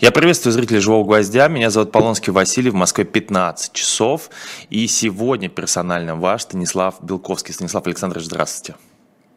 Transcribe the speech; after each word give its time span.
Я 0.00 0.10
приветствую 0.10 0.52
зрителей 0.52 0.80
«Живого 0.80 1.04
гвоздя». 1.04 1.46
Меня 1.46 1.70
зовут 1.70 1.92
Полонский 1.92 2.32
Василий, 2.32 2.68
в 2.68 2.74
Москве 2.74 3.04
15 3.04 3.72
часов. 3.72 4.28
И 4.68 4.88
сегодня 4.88 5.48
персонально 5.48 6.16
ваш 6.16 6.42
Станислав 6.42 6.96
Белковский. 7.00 7.54
Станислав 7.54 7.86
Александрович, 7.86 8.26
здравствуйте. 8.26 8.76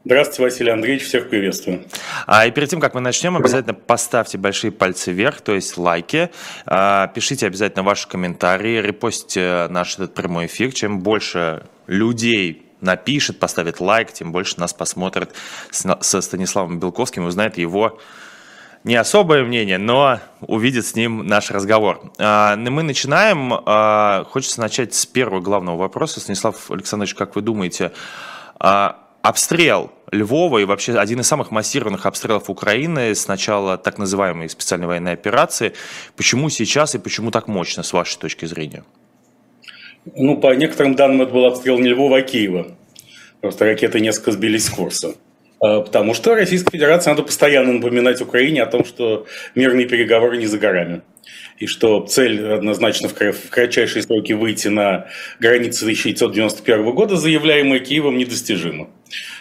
Здравствуйте, 0.03 0.41
Василий 0.41 0.71
Андреевич, 0.71 1.03
всех 1.05 1.29
приветствую. 1.29 1.83
А, 2.25 2.47
и 2.47 2.51
перед 2.51 2.69
тем, 2.69 2.79
как 2.79 2.95
мы 2.95 3.01
начнем, 3.01 3.37
обязательно 3.37 3.75
поставьте 3.75 4.39
большие 4.39 4.71
пальцы 4.71 5.11
вверх, 5.11 5.41
то 5.41 5.53
есть 5.53 5.77
лайки. 5.77 6.31
А, 6.65 7.05
пишите 7.07 7.45
обязательно 7.45 7.83
ваши 7.83 8.07
комментарии, 8.07 8.81
репостите 8.81 9.67
наш 9.69 9.93
этот 9.93 10.15
прямой 10.15 10.47
эфир. 10.47 10.71
Чем 10.71 11.01
больше 11.01 11.67
людей 11.85 12.65
напишет, 12.81 13.37
поставит 13.37 13.79
лайк, 13.79 14.11
тем 14.11 14.31
больше 14.31 14.59
нас 14.59 14.73
посмотрят 14.73 15.33
со 15.69 16.21
Станиславом 16.21 16.79
Белковским 16.79 17.25
и 17.25 17.27
узнает 17.27 17.59
его 17.59 17.99
не 18.87 18.95
особое 18.95 19.43
мнение, 19.43 19.77
но 19.77 20.19
увидит 20.41 20.85
с 20.85 20.95
ним 20.95 21.27
наш 21.27 21.51
разговор. 21.51 22.11
А, 22.17 22.55
мы 22.55 22.83
начинаем. 22.83 23.53
А, 23.53 24.23
хочется 24.29 24.61
начать 24.61 24.93
с 24.93 25.05
первого 25.05 25.41
главного 25.41 25.77
вопроса. 25.77 26.21
Станислав 26.21 26.71
Александрович, 26.71 27.13
как 27.13 27.35
вы 27.35 27.41
думаете, 27.41 27.91
а, 28.59 28.97
обстрел 29.21 29.91
Львова 30.11 30.59
и 30.59 30.63
вообще 30.63 30.97
один 30.97 31.19
из 31.19 31.27
самых 31.27 31.51
массированных 31.51 32.05
обстрелов 32.05 32.49
Украины 32.49 33.13
с 33.13 33.27
начала 33.27 33.77
так 33.77 33.97
называемой 33.97 34.47
специальной 34.47 34.87
военной 34.87 35.11
операции. 35.11 35.73
Почему 36.15 36.49
сейчас 36.49 36.95
и 36.95 36.97
почему 36.97 37.29
так 37.29 37.49
мощно, 37.49 37.83
с 37.83 37.91
вашей 37.91 38.17
точки 38.17 38.45
зрения? 38.45 38.85
Ну, 40.15 40.37
по 40.37 40.55
некоторым 40.55 40.95
данным, 40.95 41.23
это 41.23 41.33
был 41.33 41.45
обстрел 41.45 41.77
не 41.77 41.89
Львова, 41.89 42.19
а 42.19 42.21
Киева. 42.21 42.67
Просто 43.41 43.65
ракеты 43.65 43.99
несколько 43.99 44.31
сбились 44.31 44.65
с 44.65 44.69
курса. 44.69 45.15
А, 45.59 45.81
потому 45.81 46.13
что 46.13 46.35
Российской 46.35 46.71
Федерации 46.71 47.09
надо 47.09 47.23
постоянно 47.23 47.73
напоминать 47.73 48.21
Украине 48.21 48.63
о 48.63 48.67
том, 48.67 48.85
что 48.85 49.25
мирные 49.55 49.87
переговоры 49.87 50.37
не 50.37 50.45
за 50.45 50.57
горами. 50.57 51.01
И 51.57 51.65
что 51.65 52.05
цель 52.05 52.45
однозначно 52.47 53.09
в 53.09 53.49
кратчайшие 53.49 54.03
сроки 54.03 54.33
выйти 54.33 54.67
на 54.67 55.07
границы 55.39 55.83
1991 55.83 56.91
года, 56.91 57.15
заявляемая 57.15 57.79
Киевом, 57.79 58.17
недостижима. 58.17 58.89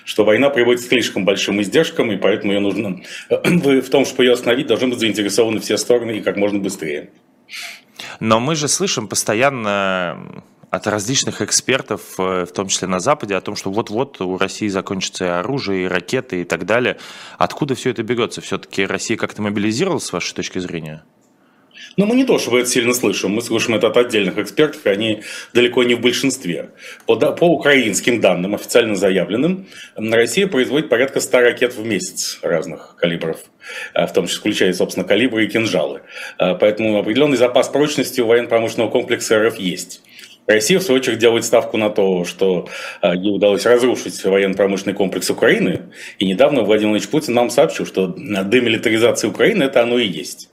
Что 0.04 0.24
война 0.24 0.48
приводит 0.48 0.82
к 0.82 0.88
слишком 0.88 1.24
большим 1.24 1.60
издержкам, 1.60 2.10
и 2.10 2.16
поэтому 2.16 2.54
ее 2.54 2.60
нужно... 2.60 3.02
В 3.28 3.90
том, 3.90 4.06
чтобы 4.06 4.24
ее 4.24 4.32
остановить, 4.32 4.66
должны 4.66 4.88
быть 4.88 4.98
заинтересованы 4.98 5.60
все 5.60 5.76
стороны 5.76 6.18
и 6.18 6.20
как 6.22 6.36
можно 6.36 6.58
быстрее. 6.58 7.10
Но 8.20 8.40
мы 8.40 8.54
же 8.56 8.68
слышим 8.68 9.08
постоянно 9.08 10.42
от 10.76 10.86
различных 10.86 11.42
экспертов, 11.42 12.00
э, 12.18 12.44
в 12.44 12.52
том 12.52 12.68
числе 12.68 12.88
на 12.88 13.00
Западе, 13.00 13.34
о 13.34 13.40
том, 13.40 13.56
что 13.56 13.70
вот-вот 13.70 14.20
у 14.20 14.38
России 14.38 14.68
закончится 14.68 15.24
и 15.24 15.28
оружие, 15.28 15.84
и 15.84 15.88
ракеты, 15.88 16.42
и 16.42 16.44
так 16.44 16.66
далее. 16.66 16.98
Откуда 17.38 17.74
все 17.74 17.90
это 17.90 18.02
берется? 18.02 18.40
Все-таки 18.40 18.84
Россия 18.86 19.16
как-то 19.16 19.42
мобилизировалась, 19.42 20.04
с 20.04 20.12
вашей 20.12 20.34
точки 20.34 20.58
зрения? 20.58 21.04
Но 21.96 22.04
ну, 22.04 22.12
мы 22.12 22.16
не 22.16 22.24
то, 22.24 22.38
чтобы 22.38 22.60
это 22.60 22.68
сильно 22.68 22.92
слышим. 22.92 23.32
Мы 23.32 23.42
слышим 23.42 23.74
это 23.74 23.86
от 23.86 23.96
отдельных 23.96 24.38
экспертов, 24.38 24.84
и 24.84 24.90
они 24.90 25.22
далеко 25.54 25.82
не 25.82 25.94
в 25.94 26.00
большинстве. 26.00 26.70
По, 27.06 27.16
по 27.16 27.44
украинским 27.44 28.20
данным, 28.20 28.54
официально 28.54 28.96
заявленным, 28.96 29.66
Россия 29.94 30.46
производит 30.46 30.88
порядка 30.88 31.20
100 31.20 31.40
ракет 31.40 31.74
в 31.74 31.84
месяц 31.84 32.38
разных 32.42 32.96
калибров, 32.98 33.40
э, 33.94 34.06
в 34.06 34.12
том 34.12 34.26
числе 34.26 34.40
включая, 34.40 34.72
собственно, 34.74 35.06
калибры 35.06 35.46
и 35.46 35.48
кинжалы. 35.48 36.02
Э, 36.38 36.54
поэтому 36.54 36.98
определенный 36.98 37.38
запас 37.38 37.68
прочности 37.68 38.20
у 38.20 38.26
военно-промышленного 38.26 38.90
комплекса 38.90 39.38
РФ 39.42 39.58
есть. 39.58 40.02
Россия, 40.46 40.78
в 40.78 40.82
свою 40.82 41.00
очередь, 41.00 41.18
делает 41.18 41.44
ставку 41.44 41.76
на 41.76 41.90
то, 41.90 42.24
что 42.24 42.68
а, 43.00 43.14
ей 43.14 43.34
удалось 43.34 43.66
разрушить 43.66 44.22
военно-промышленный 44.24 44.94
комплекс 44.94 45.28
Украины. 45.30 45.82
И 46.18 46.26
недавно 46.26 46.62
Владимир 46.62 46.76
Владимирович 46.86 47.08
Путин 47.08 47.34
нам 47.34 47.50
сообщил, 47.50 47.86
что 47.86 48.08
демилитаризация 48.08 49.30
Украины– 49.30 49.64
это 49.64 49.82
оно 49.82 49.98
и 49.98 50.06
есть 50.06 50.50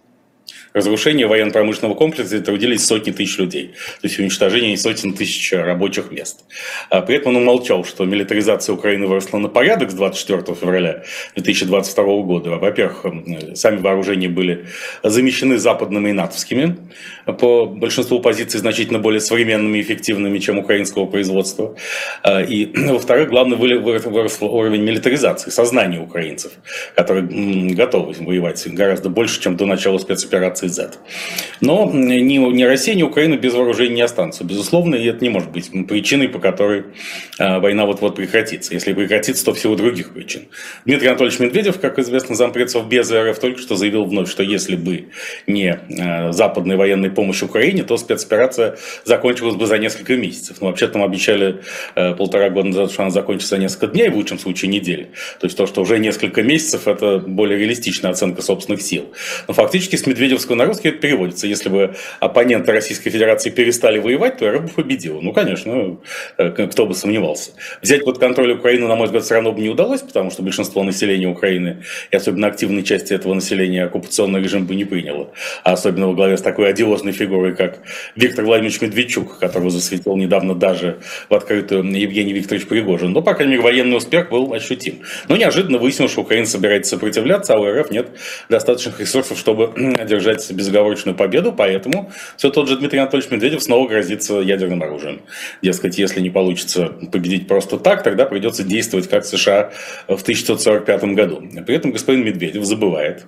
разрушение 0.74 1.28
военно-промышленного 1.28 1.96
комплекса 1.96 2.42
трудились 2.42 2.86
сотни 2.86 3.12
тысяч 3.12 3.38
людей. 3.38 3.74
То 4.02 4.08
есть 4.08 4.20
уничтожение 4.20 4.78
сотен 4.78 5.14
тысяч 5.14 5.54
рабочих 5.54 6.12
мест. 6.12 6.44
А 6.90 7.02
при 7.02 7.18
этом 7.18 7.36
он 7.36 7.44
умолчал, 7.44 7.86
что 7.86 8.06
милитаризация 8.06 8.74
Украины 8.74 9.08
выросла 9.08 9.38
на 9.38 9.50
порядок 9.50 9.92
с 9.92 9.94
24 9.94 10.56
февраля 10.56 11.04
2022 11.36 12.04
года. 12.24 12.50
Во-первых, 12.52 13.06
сами 13.56 13.78
вооружения 13.78 14.30
были 14.30 14.66
замещены 15.04 15.58
западными 15.58 16.10
и 16.10 16.14
натовскими. 16.14 16.78
По 17.26 17.66
большинству 17.66 18.20
позиций 18.20 18.60
значительно 18.60 19.00
более 19.00 19.22
современными 19.22 19.78
и 19.78 19.82
эффективными, 19.82 20.40
чем 20.40 20.58
украинского 20.58 21.06
производства. 21.06 21.76
А, 22.24 22.42
и, 22.42 22.66
во-вторых, 22.76 23.30
главный 23.30 23.58
вырос 23.58 24.38
уровень 24.42 24.82
милитаризации, 24.82 25.50
сознания 25.50 26.00
украинцев, 26.00 26.54
которые 26.96 27.24
готовы 27.74 28.14
воевать 28.20 28.66
гораздо 28.74 29.10
больше, 29.10 29.42
чем 29.42 29.56
до 29.56 29.66
начала 29.66 29.98
спецоперации 29.98 30.63
операции 30.64 30.68
Z. 30.68 30.98
Но 31.62 31.90
ни, 31.94 32.20
ни 32.22 32.64
Россия, 32.64 32.96
ни 32.96 33.04
Украина 33.04 33.38
без 33.38 33.54
вооружений 33.54 33.96
не 33.96 34.02
останутся, 34.02 34.44
безусловно, 34.44 34.96
и 34.96 35.06
это 35.06 35.24
не 35.24 35.30
может 35.30 35.52
быть 35.52 35.70
причиной, 35.88 36.30
по 36.30 36.40
которой 36.40 36.86
э, 37.40 37.60
война 37.60 37.86
вот-вот 37.86 38.16
прекратится. 38.16 38.74
Если 38.74 38.94
прекратится, 38.94 39.46
то 39.46 39.54
всего 39.54 39.76
других 39.76 40.14
причин. 40.14 40.44
Дмитрий 40.86 41.08
Анатольевич 41.08 41.40
Медведев, 41.40 41.80
как 41.80 42.00
известно, 42.00 42.36
зампред 42.36 42.64
без 42.90 43.12
РФ, 43.12 43.40
только 43.40 43.60
что 43.60 43.76
заявил 43.76 44.06
вновь, 44.06 44.30
что 44.30 44.44
если 44.44 44.76
бы 44.76 45.10
не 45.48 45.80
э, 45.90 46.32
западная 46.32 46.78
военная 46.78 47.10
помощь 47.10 47.44
Украине, 47.44 47.84
то 47.84 47.98
спецоперация 47.98 48.78
закончилась 49.06 49.56
бы 49.56 49.66
за 49.66 49.78
несколько 49.78 50.16
месяцев. 50.16 50.58
Но 50.62 50.68
вообще 50.68 50.88
там 50.88 51.04
обещали 51.04 51.62
э, 51.96 52.16
полтора 52.16 52.50
года 52.50 52.68
назад, 52.68 52.92
что 52.92 53.04
она 53.04 53.12
закончится 53.12 53.56
за 53.56 53.62
несколько 53.62 53.88
дней, 53.88 54.10
в 54.10 54.16
лучшем 54.16 54.40
случае 54.40 54.72
недели. 54.72 55.12
То 55.40 55.48
есть 55.48 55.58
то, 55.58 55.68
что 55.68 55.82
уже 55.82 56.00
несколько 56.00 56.42
месяцев, 56.42 56.88
это 56.88 57.20
более 57.20 57.60
реалистичная 57.60 58.12
оценка 58.12 58.42
собственных 58.42 58.82
сил. 58.82 59.14
Но 59.48 59.54
фактически 59.54 59.96
с 59.96 60.06
Медведевского 60.08 60.53
английского 60.54 60.56
на 60.56 60.66
русский 60.66 60.90
это 60.90 61.00
переводится. 61.00 61.48
Если 61.48 61.70
бы 61.70 61.96
оппоненты 62.20 62.72
Российской 62.72 63.10
Федерации 63.10 63.50
перестали 63.50 64.00
воевать, 64.00 64.38
то 64.38 64.50
РФ 64.50 64.64
бы 64.64 64.70
победила. 64.70 65.20
Ну, 65.22 65.34
конечно, 65.34 65.98
э, 66.38 66.68
кто 66.68 66.86
бы 66.86 66.94
сомневался. 66.94 67.52
Взять 67.82 68.06
под 68.06 68.20
контроль 68.20 68.54
Украину, 68.54 68.88
на 68.88 68.96
мой 68.96 69.06
взгляд, 69.06 69.24
все 69.24 69.36
равно 69.36 69.52
бы 69.52 69.62
не 69.62 69.70
удалось, 69.70 70.02
потому 70.02 70.32
что 70.32 70.44
большинство 70.44 70.84
населения 70.84 71.28
Украины, 71.28 71.84
и 72.12 72.16
особенно 72.16 72.48
активной 72.48 72.84
части 72.84 73.14
этого 73.14 73.34
населения, 73.34 73.86
оккупационный 73.86 74.42
режим 74.42 74.66
бы 74.66 74.76
не 74.76 74.86
приняло. 74.86 75.30
А 75.64 75.74
особенно 75.74 76.08
во 76.08 76.14
главе 76.14 76.38
с 76.38 76.42
такой 76.42 76.70
одиозной 76.70 77.12
фигурой, 77.12 77.56
как 77.56 77.80
Виктор 78.16 78.46
Владимирович 78.46 78.82
Медведчук, 78.82 79.40
которого 79.40 79.70
засветил 79.70 80.16
недавно 80.16 80.56
даже 80.56 80.98
в 81.30 81.34
открытую 81.34 81.84
Евгений 81.84 82.34
Викторович 82.34 82.68
Пригожин. 82.68 83.12
Но, 83.12 83.22
по 83.22 83.34
крайней 83.34 83.54
мере, 83.54 83.64
военный 83.64 83.98
успех 83.98 84.30
был 84.30 84.54
ощутим. 84.54 85.02
Но 85.28 85.38
неожиданно 85.38 85.78
выяснилось, 85.78 86.12
что 86.12 86.22
Украина 86.22 86.46
собирается 86.46 86.92
сопротивляться, 86.92 87.54
а 87.54 87.60
у 87.60 87.66
РФ 87.66 87.92
нет 87.92 88.08
достаточных 88.50 89.00
ресурсов, 89.00 89.38
чтобы 89.38 89.74
одержать 90.44 90.58
безоговорочную 90.58 91.16
победу, 91.16 91.52
поэтому 91.52 92.12
все 92.38 92.50
тот 92.50 92.68
же 92.68 92.78
Дмитрий 92.78 93.00
Анатольевич 93.00 93.32
Медведев 93.32 93.64
снова 93.64 93.88
грозится 93.88 94.40
ядерным 94.40 94.84
оружием. 94.84 95.22
Дескать, 95.62 95.98
если 95.98 96.22
не 96.22 96.30
получится 96.30 96.88
победить 97.12 97.48
просто 97.48 97.78
так, 97.78 98.04
тогда 98.04 98.26
придется 98.26 98.64
действовать 98.64 99.10
как 99.10 99.26
США 99.26 99.72
в 100.08 100.22
1945 100.22 101.04
году. 101.16 101.44
При 101.66 101.76
этом 101.76 101.92
господин 101.92 102.26
Медведев 102.26 102.64
забывает, 102.64 103.26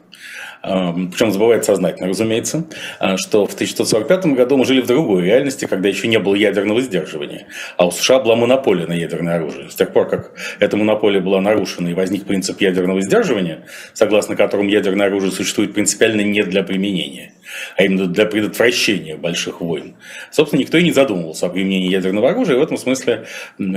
причем 0.66 1.32
забывает 1.32 1.64
сознательно, 1.64 2.10
разумеется, 2.10 2.66
а, 3.00 3.18
что 3.18 3.46
в 3.46 3.54
1945 3.54 4.34
году 4.34 4.58
мы 4.58 4.66
жили 4.66 4.82
в 4.82 4.88
другой 4.88 5.24
реальности, 5.24 5.66
когда 5.66 5.90
еще 5.90 6.08
не 6.08 6.18
было 6.18 6.36
ядерного 6.36 6.82
сдерживания, 6.82 7.48
а 7.78 7.86
у 7.86 7.92
США 7.92 8.20
была 8.20 8.36
монополия 8.36 8.88
на 8.88 8.94
ядерное 8.94 9.36
оружие. 9.36 9.70
С 9.70 9.76
тех 9.76 9.94
пор, 9.94 10.10
как 10.10 10.32
эта 10.60 10.76
монополия 10.76 11.20
была 11.20 11.40
нарушена 11.40 11.90
и 11.90 11.94
возник 11.94 12.26
принцип 12.26 12.60
ядерного 12.62 13.02
сдерживания, 13.02 13.66
согласно 13.94 14.36
которому 14.36 14.70
ядерное 14.70 15.08
оружие 15.08 15.32
существует 15.32 15.74
принципиально 15.74 16.22
не 16.22 16.44
для 16.44 16.64
применения, 16.64 17.34
а 17.78 17.84
именно 17.84 18.08
для 18.08 18.26
предотвращения 18.26 19.16
больших 19.16 19.62
войн. 19.62 19.96
Собственно, 20.32 20.62
никто 20.62 20.78
и 20.78 20.84
не 20.84 20.92
задумывался 20.92 21.48
о 21.48 21.50
применении 21.50 21.90
ядерного 21.90 22.30
оружия, 22.32 22.56
и 22.56 22.60
в 22.60 22.64
этом 22.64 22.78
смысле 22.78 23.26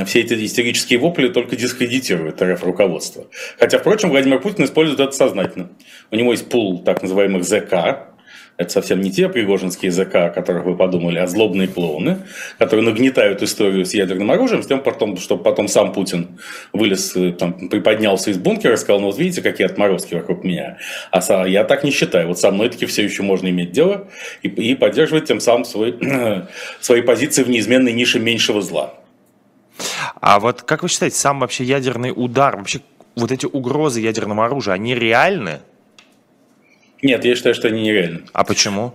все 0.06 0.20
эти 0.20 0.44
истерические 0.44 0.98
вопли 0.98 1.28
только 1.28 1.56
дискредитируют 1.56 2.42
РФ-руководство. 2.42 3.26
Хотя, 3.58 3.78
впрочем, 3.78 4.10
Владимир 4.10 4.40
Путин 4.40 4.64
использует 4.64 5.00
это 5.00 5.12
сознательно. 5.12 5.70
У 6.10 6.16
него 6.16 6.32
есть 6.32 6.48
пул 6.48 6.82
так 6.82 7.02
называемых 7.02 7.44
ЗК, 7.44 8.08
это 8.58 8.72
совсем 8.72 9.00
не 9.00 9.12
те 9.12 9.28
пригожинские 9.28 9.92
ЗК, 9.92 10.16
о 10.16 10.30
которых 10.30 10.64
вы 10.64 10.76
подумали, 10.76 11.18
а 11.18 11.28
злобные 11.28 11.68
клоуны, 11.68 12.18
которые 12.58 12.84
нагнетают 12.84 13.40
историю 13.40 13.86
с 13.86 13.94
ядерным 13.94 14.32
оружием, 14.32 14.64
с 14.64 14.66
тем, 14.66 14.82
потом, 14.82 15.16
чтобы 15.16 15.44
потом 15.44 15.68
сам 15.68 15.92
Путин 15.92 16.40
вылез, 16.72 17.14
э, 17.14 17.32
там, 17.32 17.68
приподнялся 17.68 18.32
из 18.32 18.38
бункера 18.38 18.74
и 18.74 18.76
сказал, 18.76 19.00
ну 19.00 19.06
вот 19.06 19.18
видите, 19.18 19.42
какие 19.42 19.64
отморозки 19.64 20.14
вокруг 20.14 20.42
меня. 20.42 20.78
А 21.12 21.46
я 21.46 21.62
так 21.62 21.84
не 21.84 21.92
считаю. 21.92 22.26
Вот 22.26 22.40
со 22.40 22.50
мной 22.50 22.68
таки 22.68 22.84
все 22.86 23.04
еще 23.04 23.22
можно 23.22 23.48
иметь 23.48 23.70
дело 23.70 24.08
и, 24.42 24.48
и 24.48 24.74
поддерживать 24.74 25.26
тем 25.26 25.38
самым 25.38 25.64
свой, 25.64 25.96
свои 26.80 27.02
позиции 27.02 27.44
в 27.44 27.48
неизменной 27.48 27.92
нише 27.92 28.18
меньшего 28.18 28.60
зла. 28.60 28.94
А 30.20 30.40
вот 30.40 30.62
как 30.62 30.82
вы 30.82 30.88
считаете, 30.88 31.16
сам 31.16 31.38
вообще 31.38 31.62
ядерный 31.62 32.12
удар, 32.14 32.56
вообще 32.56 32.80
вот 33.14 33.30
эти 33.30 33.46
угрозы 33.46 34.00
ядерного 34.00 34.46
оружия, 34.46 34.74
они 34.74 34.96
реальны? 34.96 35.60
Нет, 37.02 37.24
я 37.24 37.34
считаю, 37.34 37.54
что 37.54 37.68
они 37.68 37.82
нереальны. 37.82 38.22
А 38.32 38.44
почему? 38.44 38.94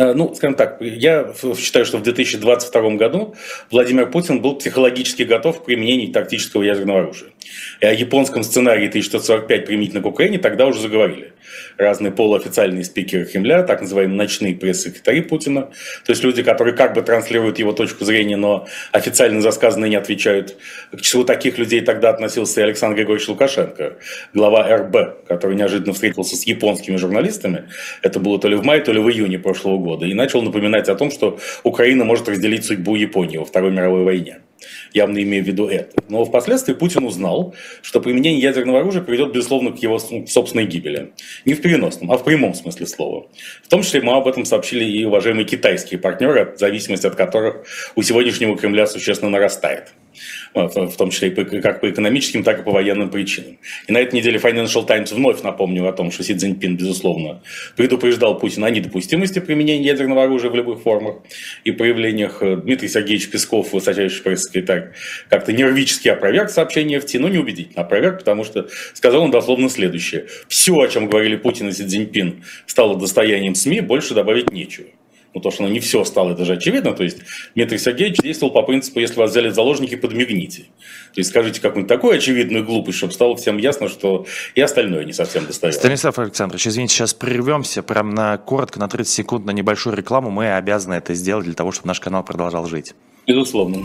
Э, 0.00 0.14
ну, 0.14 0.34
скажем 0.34 0.54
так, 0.54 0.80
я 0.80 1.34
считаю, 1.58 1.84
что 1.84 1.98
в 1.98 2.02
2022 2.02 2.90
году 2.92 3.34
Владимир 3.70 4.10
Путин 4.10 4.40
был 4.40 4.56
психологически 4.56 5.24
готов 5.24 5.60
к 5.60 5.64
применению 5.66 6.10
тактического 6.10 6.62
ядерного 6.62 7.00
оружия. 7.00 7.30
И 7.80 7.86
о 7.86 7.92
японском 7.92 8.42
сценарии 8.42 8.88
1645 8.88 9.66
применительно 9.66 10.00
к 10.00 10.06
Украине 10.06 10.38
тогда 10.38 10.66
уже 10.66 10.80
заговорили. 10.80 11.34
Разные 11.76 12.12
полуофициальные 12.12 12.84
спикеры 12.84 13.26
Кремля, 13.26 13.62
так 13.62 13.82
называемые 13.82 14.16
ночные 14.16 14.54
пресс-секретари 14.54 15.20
Путина, 15.20 15.62
то 16.04 16.12
есть 16.12 16.22
люди, 16.22 16.42
которые 16.42 16.74
как 16.74 16.94
бы 16.94 17.02
транслируют 17.02 17.58
его 17.58 17.72
точку 17.72 18.04
зрения, 18.04 18.36
но 18.36 18.66
официально 18.92 19.40
за 19.42 19.50
сказанное 19.50 19.88
не 19.88 19.96
отвечают. 19.96 20.56
К 20.92 21.00
числу 21.00 21.24
таких 21.24 21.58
людей 21.58 21.80
тогда 21.80 22.10
относился 22.10 22.60
и 22.60 22.64
Александр 22.64 22.96
Григорьевич 22.96 23.28
Лукашенко, 23.28 23.96
глава 24.32 24.76
РБ, 24.76 25.26
который 25.26 25.56
неожиданно 25.56 25.92
встретился 25.92 26.36
с 26.36 26.44
японскими 26.44 26.96
журналистами. 26.96 27.64
Это 28.02 28.18
было 28.20 28.38
то 28.38 28.48
ли 28.48 28.56
в 28.56 28.64
мае, 28.64 28.80
то 28.80 28.92
ли 28.92 29.00
в 29.00 29.08
июне 29.10 29.38
прошлого 29.38 29.78
года. 29.78 29.89
И 29.98 30.14
начал 30.14 30.42
напоминать 30.42 30.88
о 30.88 30.94
том, 30.94 31.10
что 31.10 31.38
Украина 31.62 32.04
может 32.04 32.28
разделить 32.28 32.64
судьбу 32.64 32.94
Японии 32.96 33.38
во 33.38 33.44
Второй 33.44 33.70
мировой 33.70 34.04
войне 34.04 34.38
явно 34.92 35.22
имея 35.22 35.42
в 35.42 35.46
виду 35.46 35.66
это. 35.66 36.02
Но 36.08 36.24
впоследствии 36.24 36.74
Путин 36.74 37.04
узнал, 37.04 37.54
что 37.82 38.00
применение 38.00 38.40
ядерного 38.40 38.80
оружия 38.80 39.02
приведет, 39.02 39.32
безусловно, 39.32 39.72
к 39.72 39.78
его 39.78 39.98
собственной 39.98 40.66
гибели. 40.66 41.12
Не 41.44 41.54
в 41.54 41.62
переносном, 41.62 42.10
а 42.12 42.18
в 42.18 42.24
прямом 42.24 42.54
смысле 42.54 42.86
слова. 42.86 43.26
В 43.62 43.68
том 43.68 43.82
числе 43.82 44.00
мы 44.02 44.14
об 44.14 44.26
этом 44.26 44.44
сообщили 44.44 44.84
и 44.84 45.04
уважаемые 45.04 45.44
китайские 45.44 46.00
партнеры, 46.00 46.54
зависимость 46.56 47.04
от 47.04 47.14
которых 47.14 47.66
у 47.94 48.02
сегодняшнего 48.02 48.56
Кремля 48.56 48.86
существенно 48.86 49.30
нарастает 49.30 49.92
в 50.54 50.96
том 50.96 51.10
числе 51.10 51.28
и 51.28 51.60
как 51.60 51.80
по 51.80 51.90
экономическим, 51.90 52.42
так 52.42 52.60
и 52.60 52.62
по 52.62 52.72
военным 52.72 53.10
причинам. 53.10 53.58
И 53.86 53.92
на 53.92 53.98
этой 53.98 54.16
неделе 54.16 54.38
Financial 54.38 54.84
Times 54.86 55.12
вновь 55.12 55.42
напомнил 55.42 55.86
о 55.86 55.92
том, 55.92 56.10
что 56.10 56.22
Си 56.22 56.34
Цзиньпин, 56.34 56.76
безусловно, 56.76 57.42
предупреждал 57.76 58.38
Путина 58.38 58.66
о 58.66 58.70
недопустимости 58.70 59.38
применения 59.38 59.84
ядерного 59.84 60.24
оружия 60.24 60.50
в 60.50 60.54
любых 60.54 60.82
формах 60.82 61.16
и 61.64 61.70
проявлениях. 61.70 62.42
Дмитрий 62.42 62.88
Сергеевич 62.88 63.30
Песков, 63.30 63.72
высочайший 63.72 64.22
пресс-секретарь, 64.22 64.92
как-то 65.28 65.52
нервически 65.52 66.08
опроверг 66.08 66.50
сообщение 66.50 67.00
ФТ, 67.00 67.14
но 67.14 67.28
неубедительно 67.28 67.82
опроверг, 67.82 68.18
потому 68.18 68.44
что 68.44 68.68
сказал 68.94 69.22
он 69.22 69.30
дословно 69.30 69.68
следующее. 69.68 70.26
Все, 70.48 70.74
о 70.76 70.88
чем 70.88 71.08
говорили 71.08 71.36
Путин 71.36 71.68
и 71.68 71.72
Си 71.72 71.86
Цзиньпин, 71.86 72.44
стало 72.66 72.98
достоянием 72.98 73.54
СМИ, 73.54 73.80
больше 73.80 74.14
добавить 74.14 74.50
нечего 74.52 74.86
ну, 75.32 75.40
то, 75.40 75.50
что 75.50 75.64
оно 75.64 75.72
не 75.72 75.80
все 75.80 76.04
стало, 76.04 76.32
это 76.32 76.44
же 76.44 76.54
очевидно. 76.54 76.92
То 76.92 77.04
есть 77.04 77.18
Дмитрий 77.54 77.78
Сергеевич 77.78 78.18
действовал 78.18 78.52
по 78.52 78.62
принципу, 78.62 78.98
если 78.98 79.16
вас 79.16 79.30
взяли 79.30 79.48
в 79.48 79.54
заложники, 79.54 79.94
подмигните. 79.94 80.62
То 81.14 81.20
есть 81.20 81.30
скажите 81.30 81.60
какую-нибудь 81.60 81.88
такую 81.88 82.16
очевидную 82.16 82.64
глупость, 82.64 82.98
чтобы 82.98 83.12
стало 83.12 83.36
всем 83.36 83.58
ясно, 83.58 83.88
что 83.88 84.26
и 84.54 84.60
остальное 84.60 85.04
не 85.04 85.12
совсем 85.12 85.46
достоверно. 85.46 85.78
Станислав 85.78 86.18
Александрович, 86.18 86.66
извините, 86.66 86.94
сейчас 86.94 87.14
прервемся 87.14 87.82
прям 87.82 88.10
на 88.10 88.38
коротко, 88.38 88.80
на 88.80 88.88
30 88.88 89.12
секунд, 89.12 89.46
на 89.46 89.52
небольшую 89.52 89.96
рекламу. 89.96 90.30
Мы 90.30 90.52
обязаны 90.52 90.94
это 90.94 91.14
сделать 91.14 91.44
для 91.44 91.54
того, 91.54 91.70
чтобы 91.70 91.88
наш 91.88 92.00
канал 92.00 92.24
продолжал 92.24 92.66
жить. 92.66 92.94
Безусловно. 93.26 93.84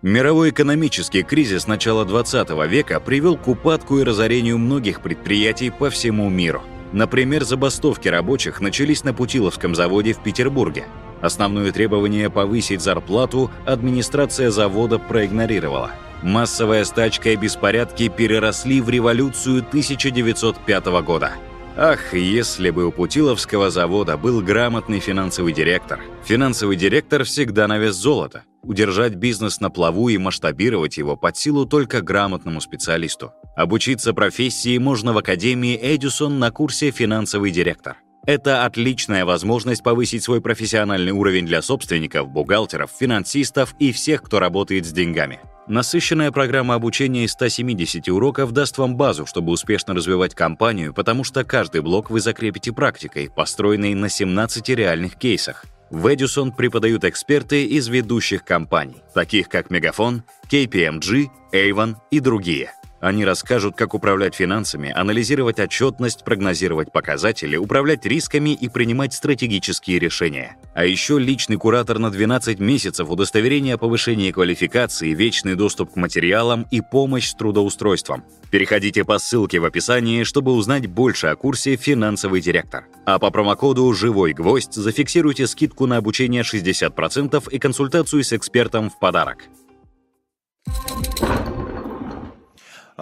Мировой 0.00 0.50
экономический 0.50 1.22
кризис 1.22 1.66
начала 1.66 2.04
20 2.04 2.48
века 2.68 2.98
привел 2.98 3.36
к 3.36 3.46
упадку 3.46 3.98
и 3.98 4.02
разорению 4.02 4.58
многих 4.58 5.00
предприятий 5.00 5.70
по 5.70 5.90
всему 5.90 6.28
миру– 6.28 6.62
Например, 6.92 7.44
забастовки 7.44 8.08
рабочих 8.08 8.60
начались 8.60 9.04
на 9.04 9.14
Путиловском 9.14 9.74
заводе 9.74 10.12
в 10.12 10.22
Петербурге. 10.22 10.86
Основное 11.20 11.72
требование 11.72 12.28
повысить 12.30 12.82
зарплату 12.82 13.50
администрация 13.64 14.50
завода 14.50 14.98
проигнорировала. 14.98 15.92
Массовая 16.22 16.84
стачка 16.84 17.30
и 17.30 17.36
беспорядки 17.36 18.08
переросли 18.08 18.80
в 18.80 18.88
революцию 18.88 19.58
1905 19.58 20.86
года. 21.02 21.32
Ах, 21.76 22.12
если 22.12 22.70
бы 22.70 22.84
у 22.84 22.92
Путиловского 22.92 23.70
завода 23.70 24.16
был 24.16 24.42
грамотный 24.42 25.00
финансовый 25.00 25.52
директор. 25.54 26.00
Финансовый 26.24 26.76
директор 26.76 27.24
всегда 27.24 27.66
на 27.66 27.78
вес 27.78 27.94
золота. 27.94 28.44
Удержать 28.62 29.14
бизнес 29.16 29.60
на 29.60 29.70
плаву 29.70 30.08
и 30.08 30.18
масштабировать 30.18 30.96
его 30.96 31.16
под 31.16 31.36
силу 31.36 31.66
только 31.66 32.00
грамотному 32.00 32.60
специалисту. 32.60 33.32
Обучиться 33.56 34.14
профессии 34.14 34.78
можно 34.78 35.12
в 35.12 35.18
Академии 35.18 35.78
Эдисон 35.82 36.38
на 36.38 36.50
курсе 36.52 36.90
«Финансовый 36.92 37.50
директор». 37.50 37.96
Это 38.24 38.64
отличная 38.64 39.24
возможность 39.24 39.82
повысить 39.82 40.22
свой 40.22 40.40
профессиональный 40.40 41.10
уровень 41.10 41.44
для 41.44 41.60
собственников, 41.60 42.28
бухгалтеров, 42.28 42.90
финансистов 42.96 43.74
и 43.80 43.90
всех, 43.90 44.22
кто 44.22 44.38
работает 44.38 44.86
с 44.86 44.92
деньгами. 44.92 45.40
Насыщенная 45.66 46.30
программа 46.30 46.74
обучения 46.74 47.24
из 47.24 47.32
170 47.32 48.08
уроков 48.10 48.52
даст 48.52 48.78
вам 48.78 48.96
базу, 48.96 49.26
чтобы 49.26 49.50
успешно 49.50 49.92
развивать 49.92 50.36
компанию, 50.36 50.94
потому 50.94 51.24
что 51.24 51.44
каждый 51.44 51.80
блок 51.80 52.10
вы 52.10 52.20
закрепите 52.20 52.72
практикой, 52.72 53.28
построенной 53.28 53.94
на 53.94 54.08
17 54.08 54.68
реальных 54.68 55.16
кейсах. 55.16 55.64
В 55.92 56.12
Эдисон 56.12 56.52
преподают 56.52 57.04
эксперты 57.04 57.66
из 57.66 57.86
ведущих 57.86 58.44
компаний, 58.44 59.02
таких 59.12 59.50
как 59.50 59.68
Мегафон, 59.68 60.22
KPMG, 60.50 61.26
Avon 61.52 61.96
и 62.10 62.18
другие– 62.18 62.72
они 63.02 63.24
расскажут, 63.24 63.74
как 63.74 63.94
управлять 63.94 64.36
финансами, 64.36 64.92
анализировать 64.94 65.58
отчетность, 65.58 66.22
прогнозировать 66.24 66.92
показатели, 66.92 67.56
управлять 67.56 68.06
рисками 68.06 68.54
и 68.54 68.68
принимать 68.68 69.12
стратегические 69.12 69.98
решения. 69.98 70.56
А 70.72 70.84
еще 70.84 71.18
личный 71.18 71.56
куратор 71.56 71.98
на 71.98 72.12
12 72.12 72.60
месяцев, 72.60 73.10
удостоверение 73.10 73.74
о 73.74 73.78
повышении 73.78 74.30
квалификации, 74.30 75.14
вечный 75.14 75.56
доступ 75.56 75.94
к 75.94 75.96
материалам 75.96 76.64
и 76.70 76.80
помощь 76.80 77.28
с 77.28 77.34
трудоустройством. 77.34 78.22
Переходите 78.52 79.04
по 79.04 79.18
ссылке 79.18 79.58
в 79.58 79.64
описании, 79.64 80.22
чтобы 80.22 80.52
узнать 80.52 80.86
больше 80.86 81.26
о 81.26 81.34
курсе 81.34 81.74
«Финансовый 81.74 82.40
директор». 82.40 82.84
А 83.04 83.18
по 83.18 83.32
промокоду 83.32 83.92
«Живой 83.92 84.32
гвоздь» 84.32 84.74
зафиксируйте 84.74 85.48
скидку 85.48 85.86
на 85.86 85.96
обучение 85.96 86.42
60% 86.42 87.50
и 87.50 87.58
консультацию 87.58 88.22
с 88.22 88.32
экспертом 88.32 88.90
в 88.90 89.00
подарок. 89.00 89.48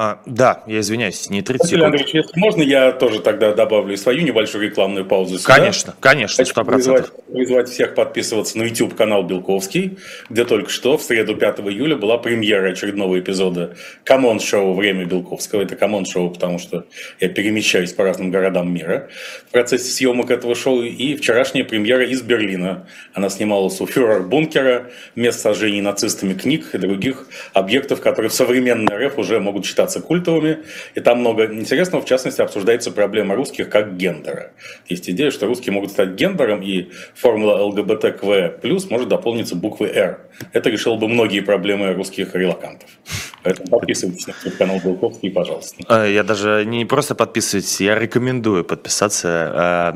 А, 0.03 0.19
да, 0.25 0.63
я 0.67 0.81
извиняюсь, 0.81 1.29
не 1.29 1.43
30 1.43 1.61
Василий 1.61 1.77
секунд. 1.77 1.85
Андреевич, 1.85 2.15
если 2.15 2.41
можно, 2.41 2.63
я 2.63 2.91
тоже 2.91 3.21
тогда 3.21 3.53
добавлю 3.53 3.95
свою 3.99 4.23
небольшую 4.23 4.65
рекламную 4.65 5.05
паузу 5.05 5.39
сюда. 5.39 5.57
Конечно, 5.57 5.95
конечно, 6.01 6.41
100%. 6.41 6.47
Хочу 6.47 6.65
призвать, 6.65 7.07
призвать 7.31 7.69
всех 7.69 7.95
подписываться 7.95 8.57
на 8.57 8.63
YouTube-канал 8.63 9.25
Белковский, 9.25 9.99
где 10.31 10.47
только 10.47 10.71
что, 10.71 10.97
в 10.97 11.03
среду 11.03 11.37
5 11.37 11.61
июля, 11.61 11.97
была 11.97 12.17
премьера 12.17 12.71
очередного 12.71 13.21
эпизода 13.21 13.77
«Come 14.05 14.34
on-шоу. 14.34 14.73
Время 14.73 15.05
Белковского». 15.05 15.61
Это 15.61 15.77
«Come 15.77 15.97
on-шоу», 15.97 16.31
потому 16.31 16.59
что 16.59 16.87
я 17.21 17.29
перемещаюсь 17.29 17.93
по 17.93 18.03
разным 18.03 18.31
городам 18.31 18.73
мира 18.73 19.11
в 19.49 19.53
процессе 19.53 19.93
съемок 19.93 20.31
этого 20.31 20.55
шоу. 20.55 20.81
И 20.81 21.15
вчерашняя 21.15 21.63
премьера 21.63 22.07
из 22.07 22.23
Берлина. 22.23 22.87
Она 23.13 23.29
снималась 23.29 23.79
у 23.83 23.87
фюрер-бункера, 23.87 24.91
мест 25.15 25.41
сожжений 25.41 25.83
нацистами 25.83 26.33
книг 26.33 26.71
и 26.73 26.79
других 26.79 27.27
объектов, 27.53 28.01
которые 28.01 28.31
в 28.31 28.35
современной 28.35 28.97
РФ 28.97 29.19
уже 29.19 29.41
могут 29.41 29.67
считаться 29.67 29.90
считаться 29.91 30.01
культовыми, 30.01 30.59
и 30.95 31.01
там 31.01 31.21
много 31.21 31.47
интересного, 31.47 32.03
в 32.03 32.07
частности, 32.07 32.41
обсуждается 32.41 32.91
проблема 32.91 33.35
русских 33.35 33.69
как 33.69 33.97
гендера. 33.97 34.53
Есть 34.89 35.11
идея, 35.11 35.31
что 35.31 35.47
русские 35.47 35.73
могут 35.73 35.91
стать 35.91 36.11
гендером, 36.11 36.63
и 36.63 36.91
формула 37.15 37.63
ЛГБТКВ 37.65 38.61
плюс 38.61 38.91
может 38.91 39.09
дополниться 39.09 39.57
буквой 39.57 39.91
«Р». 39.91 40.21
Это 40.53 40.71
решило 40.71 40.97
бы 40.97 41.09
многие 41.09 41.41
проблемы 41.41 41.93
русских 41.93 42.35
релакантов. 42.35 42.89
Поэтому 43.43 43.69
подписывайтесь 43.69 44.27
на 44.27 44.51
канал 44.51 44.81
Белковский, 44.85 45.31
пожалуйста. 45.31 45.77
А, 45.89 46.07
я 46.07 46.23
даже 46.23 46.65
не 46.67 46.85
просто 46.85 47.15
подписывайтесь, 47.15 47.81
я 47.81 47.99
рекомендую 47.99 48.65
подписаться. 48.65 49.29
А, 49.29 49.95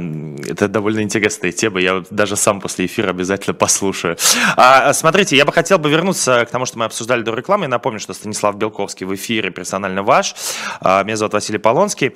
это 0.49 0.69
довольно 0.69 1.01
интересная 1.01 1.53
тема, 1.53 1.81
я 1.81 2.03
даже 2.11 2.37
сам 2.37 2.61
после 2.61 2.87
эфира 2.87 3.11
обязательно 3.11 3.55
послушаю. 3.55 4.17
А, 4.57 4.93
смотрите, 4.93 5.37
я 5.37 5.45
бы 5.45 5.53
хотел 5.53 5.79
бы 5.79 5.91
вернуться 5.91 6.45
к 6.47 6.51
тому, 6.51 6.65
что 6.65 6.79
мы 6.79 6.87
обсуждали 6.87 7.23
до 7.23 7.35
рекламы. 7.35 7.65
Я 7.65 7.69
напомню, 7.69 8.01
что 8.01 8.15
Станислав 8.15 8.57
Белковский 8.57 9.07
в 9.07 9.15
эфире 9.15 9.51
персонально 9.85 10.03
ваш. 10.03 10.35
Меня 10.83 11.17
зовут 11.17 11.35
Василий 11.35 11.59
Полонский. 11.59 12.15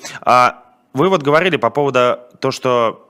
Вы 0.94 1.08
вот 1.08 1.22
говорили 1.22 1.56
по 1.56 1.70
поводу 1.70 2.18
того, 2.40 2.52
что 2.52 3.04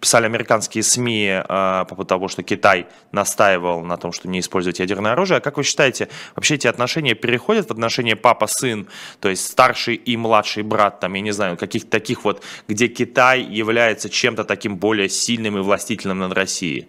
писали 0.00 0.26
американские 0.26 0.82
СМИ 0.82 1.26
э, 1.26 1.42
по 1.44 1.84
поводу 1.84 2.08
того, 2.08 2.28
что 2.28 2.42
Китай 2.42 2.86
настаивал 3.12 3.82
на 3.82 3.96
том, 3.96 4.12
что 4.12 4.26
не 4.26 4.40
использовать 4.40 4.80
ядерное 4.80 5.12
оружие. 5.12 5.38
А 5.38 5.40
как 5.40 5.58
вы 5.58 5.64
считаете, 5.64 6.08
вообще 6.34 6.54
эти 6.54 6.66
отношения 6.66 7.14
переходят 7.14 7.68
в 7.68 7.70
отношения 7.70 8.16
папа-сын, 8.16 8.88
то 9.20 9.28
есть 9.28 9.46
старший 9.46 9.96
и 9.96 10.16
младший 10.16 10.62
брат, 10.62 11.00
там, 11.00 11.12
я 11.14 11.20
не 11.20 11.32
знаю, 11.32 11.56
каких-то 11.56 11.90
таких 11.90 12.24
вот, 12.24 12.42
где 12.68 12.88
Китай 12.88 13.42
является 13.42 14.08
чем-то 14.08 14.44
таким 14.44 14.76
более 14.76 15.08
сильным 15.08 15.58
и 15.58 15.60
властительным 15.60 16.20
над 16.20 16.32
Россией? 16.32 16.88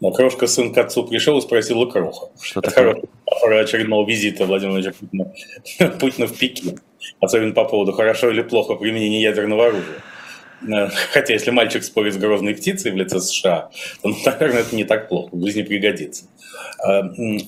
Но 0.00 0.12
крошка 0.12 0.46
сын 0.46 0.72
к 0.72 0.78
отцу 0.78 1.04
пришел 1.04 1.38
и 1.38 1.40
спросил 1.40 1.80
у 1.80 1.88
кроха. 1.88 2.28
Что 2.40 2.60
такое? 2.60 3.02
очередного 3.62 4.06
визита 4.06 4.44
Владимира 4.44 4.92
Путина, 4.92 5.32
Путина 6.00 6.26
в 6.26 6.38
Пекин. 6.38 6.80
Особенно 7.20 7.52
по 7.54 7.64
поводу 7.64 7.92
хорошо 7.92 8.30
или 8.30 8.42
плохо 8.42 8.74
применения 8.74 9.22
ядерного 9.22 9.66
оружия. 9.66 10.02
Э, 10.62 10.88
хотя, 11.12 11.34
если 11.34 11.50
мальчик 11.50 11.82
спорит 11.84 12.14
с 12.14 12.16
грозной 12.16 12.54
птицей 12.54 12.90
в 12.92 12.96
лице 12.96 13.20
США, 13.20 13.70
то, 14.02 14.14
наверное, 14.24 14.60
это 14.60 14.74
не 14.74 14.84
так 14.84 15.08
плохо, 15.08 15.34
в 15.34 15.44
жизни 15.44 15.62
пригодится. 15.62 16.24
Э, 16.86 17.02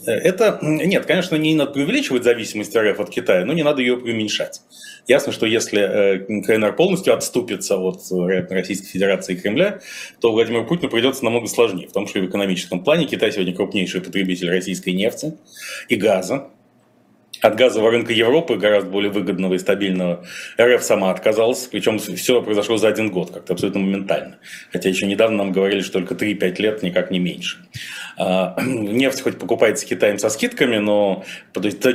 это, 0.07 0.59
нет, 0.63 1.07
конечно, 1.07 1.37
не 1.37 1.55
надо 1.55 1.73
преувеличивать 1.73 2.25
зависимость 2.25 2.77
РФ 2.77 3.01
от 3.01 3.11
Китая, 3.11 3.45
но 3.45 3.53
не 3.53 3.63
надо 3.63 3.81
ее 3.81 3.97
преуменьшать. 3.97 4.63
Ясно, 5.07 5.33
что 5.33 5.47
если 5.47 5.81
э, 5.81 6.43
КНР 6.43 6.77
полностью 6.77 7.15
отступится 7.15 7.79
от 7.79 8.03
Российской 8.51 8.89
Федерации 8.89 9.35
и 9.35 9.37
Кремля, 9.37 9.81
то 10.21 10.33
Владимиру 10.33 10.67
Путину 10.67 10.91
придется 10.91 11.25
намного 11.25 11.47
сложнее, 11.47 11.87
потому 11.87 12.07
что 12.07 12.21
в 12.21 12.27
экономическом 12.27 12.85
плане 12.85 13.07
Китай 13.07 13.33
сегодня 13.33 13.55
крупнейший 13.55 14.03
потребитель 14.03 14.51
российской 14.51 14.91
нефти 14.91 15.35
и 15.89 15.97
газа, 15.97 16.49
от 17.41 17.57
газового 17.57 17.91
рынка 17.91 18.13
Европы, 18.13 18.57
гораздо 18.57 18.91
более 18.91 19.11
выгодного 19.11 19.55
и 19.55 19.59
стабильного, 19.59 20.25
РФ 20.61 20.83
сама 20.83 21.11
отказалась, 21.11 21.69
причем 21.71 21.99
все 21.99 22.43
произошло 22.43 22.77
за 22.77 22.89
один 22.89 23.11
год, 23.11 23.31
как-то 23.31 23.53
абсолютно 23.53 23.81
моментально. 23.81 24.39
Хотя 24.73 24.89
еще 24.89 25.07
недавно 25.07 25.39
нам 25.39 25.53
говорили, 25.53 25.81
что 25.81 26.01
только 26.01 26.15
3-5 26.15 26.63
лет, 26.63 26.83
никак 26.83 27.11
не 27.11 27.19
меньше. 27.19 27.59
А, 28.19 28.61
нефть 28.63 29.23
хоть 29.23 29.39
покупается 29.39 29.87
Китаем 29.87 30.19
со 30.19 30.29
скидками, 30.29 30.79
но 30.79 31.25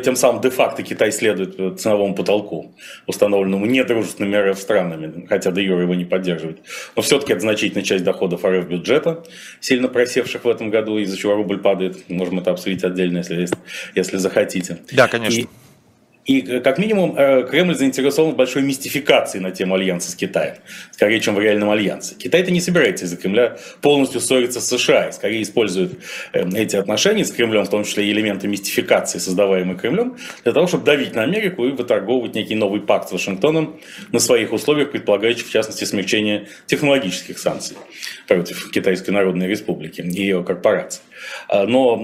тем 0.03 0.15
самым 0.15 0.42
де-факто 0.42 0.82
Китай 0.82 1.12
следует 1.12 1.80
ценовому 1.80 2.15
потолку, 2.15 2.74
установленному 3.08 3.65
недружественными 3.65 4.51
РФ 4.51 4.58
странами, 4.58 5.25
хотя 5.27 5.51
до 5.51 5.60
юра 5.62 5.82
его 5.82 5.96
не 5.96 6.06
поддерживает. 6.06 6.60
Но 6.96 7.01
все-таки 7.01 7.34
это 7.34 7.42
значительная 7.42 7.84
часть 7.84 8.03
доходов 8.03 8.46
РФ 8.46 8.68
бюджета, 8.68 9.24
сильно 9.60 9.89
просевших 9.89 10.46
в 10.46 10.50
этом 10.50 10.70
году, 10.70 10.98
из-за 11.00 11.18
чего 11.18 11.36
рубль 11.36 11.60
падает. 11.60 12.10
Можем 12.10 12.39
это 12.39 12.51
обсудить 12.51 12.84
отдельно, 12.84 13.18
если, 13.18 13.48
если 13.94 14.18
захотите. 14.18 14.80
Да, 14.92 15.08
конечно. 15.10 15.42
И 15.42 15.48
и, 16.25 16.39
э, 16.39 16.60
как 16.62 16.77
минимум, 16.77 17.15
э, 17.18 17.46
Кремль 17.50 17.75
заинтересован 17.75 18.32
в 18.32 18.36
большой 18.36 18.62
мистификации 18.62 19.39
на 19.39 19.51
тему 19.51 19.75
альянса 19.75 20.10
с 20.10 20.15
Китаем, 20.15 20.56
скорее, 20.92 21.20
чем 21.20 21.36
в 21.36 21.39
реальном 21.39 21.70
альянсе. 21.70 22.15
Китай-то 22.15 22.50
не 22.51 22.62
собирается 22.62 23.06
из-за 23.06 23.18
Кремля 23.18 23.58
полностью 23.82 24.22
ссориться 24.22 24.62
с 24.62 24.68
США, 24.68 25.10
и 25.10 25.12
скорее 25.12 25.42
использует 25.42 26.00
э, 26.32 26.48
эти 26.56 26.77
отношения 26.77 27.25
с 27.25 27.32
Кремлем, 27.32 27.65
в 27.65 27.70
том 27.70 27.84
числе 27.84 28.10
элементы 28.10 28.48
мистификации, 28.48 29.20
создаваемые 29.20 29.77
Кремлем, 29.77 30.18
для 30.44 30.53
того, 30.53 30.68
чтобы 30.68 30.86
давить 30.86 31.13
на 31.13 31.24
Америку 31.24 31.65
и 31.65 31.72
выторговывать 31.72 32.36
некий 32.36 32.56
новый 32.56 32.80
пакт 32.80 33.10
с 33.10 33.12
Вашингтоном 33.12 33.80
на 34.12 34.20
своих 34.20 34.53
условиях, 34.53 34.92
предполагающих, 34.92 35.48
в 35.48 35.51
частности, 35.51 35.84
смягчение 35.84 36.48
технологических 36.68 37.38
санкций 37.38 37.75
против 38.27 38.72
Китайской 38.72 39.12
Народной 39.12 39.48
Республики 39.48 40.00
и 40.00 40.22
ее 40.22 40.44
корпораций. 40.44 41.01
А, 41.48 41.65
но 41.65 41.98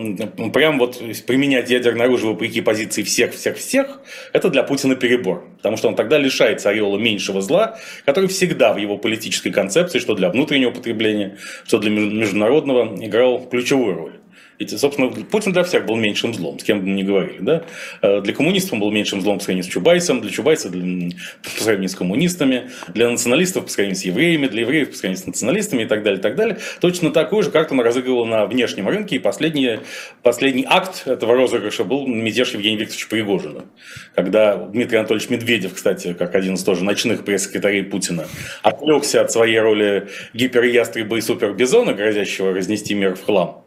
прям 0.53 0.79
вот 0.79 1.01
применять 1.25 1.69
ядерное 1.69 2.05
оружие 2.05 2.31
вопреки 2.31 2.61
позиции 2.61 3.03
всех-всех-всех, 3.03 4.01
это 4.33 4.49
для 4.49 4.63
Путина 4.63 4.95
перебор. 4.95 5.45
Потому 5.57 5.77
что 5.77 5.87
он 5.87 5.95
тогда 5.95 6.17
лишается 6.17 6.69
ореола 6.69 6.97
меньшего 6.97 7.41
зла, 7.41 7.77
который 8.05 8.29
всегда 8.29 8.73
в 8.73 8.77
его 8.77 8.97
политической 8.97 9.51
концепции, 9.51 9.99
что 9.99 10.15
для 10.15 10.29
внутреннего 10.29 10.71
потребления, 10.71 11.37
что 11.65 11.79
для 11.79 11.91
международного, 11.91 12.95
играл 13.03 13.47
ключевую 13.47 13.95
роль. 13.95 14.18
Ведь, 14.59 14.77
собственно, 14.77 15.09
Путин 15.09 15.53
для 15.53 15.63
всех 15.63 15.85
был 15.85 15.95
меньшим 15.95 16.33
злом, 16.33 16.59
с 16.59 16.63
кем 16.63 16.81
бы 16.81 16.87
мы 16.87 16.93
ни 16.93 17.03
говорили. 17.03 17.39
Да? 17.39 17.63
Э, 18.01 18.19
для 18.19 18.33
коммунистов 18.33 18.73
он 18.73 18.81
был 18.81 18.91
меньшим 18.91 19.21
злом 19.21 19.37
по 19.37 19.43
сравнению 19.43 19.63
с 19.63 19.73
Чубайсом, 19.73 20.19
для 20.19 20.29
Чубайса 20.29 20.69
для, 20.69 21.11
по 21.41 21.49
сравнению 21.49 21.87
с 21.87 21.95
коммунистами, 21.95 22.69
для 22.93 23.09
националистов 23.09 23.63
по 23.63 23.69
сравнению 23.69 23.95
с 23.95 24.03
евреями, 24.03 24.47
для 24.47 24.61
евреев 24.61 24.89
по 24.89 24.95
сравнению 24.97 25.23
с 25.23 25.27
националистами 25.27 25.83
и 25.83 25.85
так 25.85 26.03
далее, 26.03 26.19
и 26.19 26.21
так 26.21 26.35
далее. 26.35 26.57
Точно 26.81 27.11
такую 27.11 27.43
же 27.43 27.51
карту 27.51 27.73
он 27.73 27.79
разыгрывал 27.79 28.25
на 28.25 28.45
внешнем 28.45 28.89
рынке, 28.89 29.15
и 29.15 29.19
последний, 29.19 29.79
последний 30.23 30.65
акт 30.67 31.03
этого 31.05 31.35
розыгрыша 31.35 31.85
был 31.85 32.05
мятеж 32.05 32.51
Евгения 32.51 32.79
Викторовича 32.79 33.07
Пригожина. 33.09 33.65
Когда 34.13 34.57
Дмитрий 34.57 34.97
Анатольевич 34.97 35.29
Медведев, 35.29 35.73
кстати, 35.73 36.11
как 36.11 36.35
один 36.35 36.55
из 36.55 36.63
тоже 36.63 36.83
ночных 36.83 37.23
пресс-секретарей 37.23 37.83
Путина, 37.83 38.27
отвлекся 38.61 39.21
от 39.21 39.31
своей 39.31 39.59
роли 39.59 40.09
гиперястреба 40.33 41.15
и 41.15 41.21
супербизона, 41.21 41.93
грозящего 41.93 42.53
разнести 42.53 42.93
мир 42.93 43.15
в 43.15 43.23
хлам, 43.23 43.63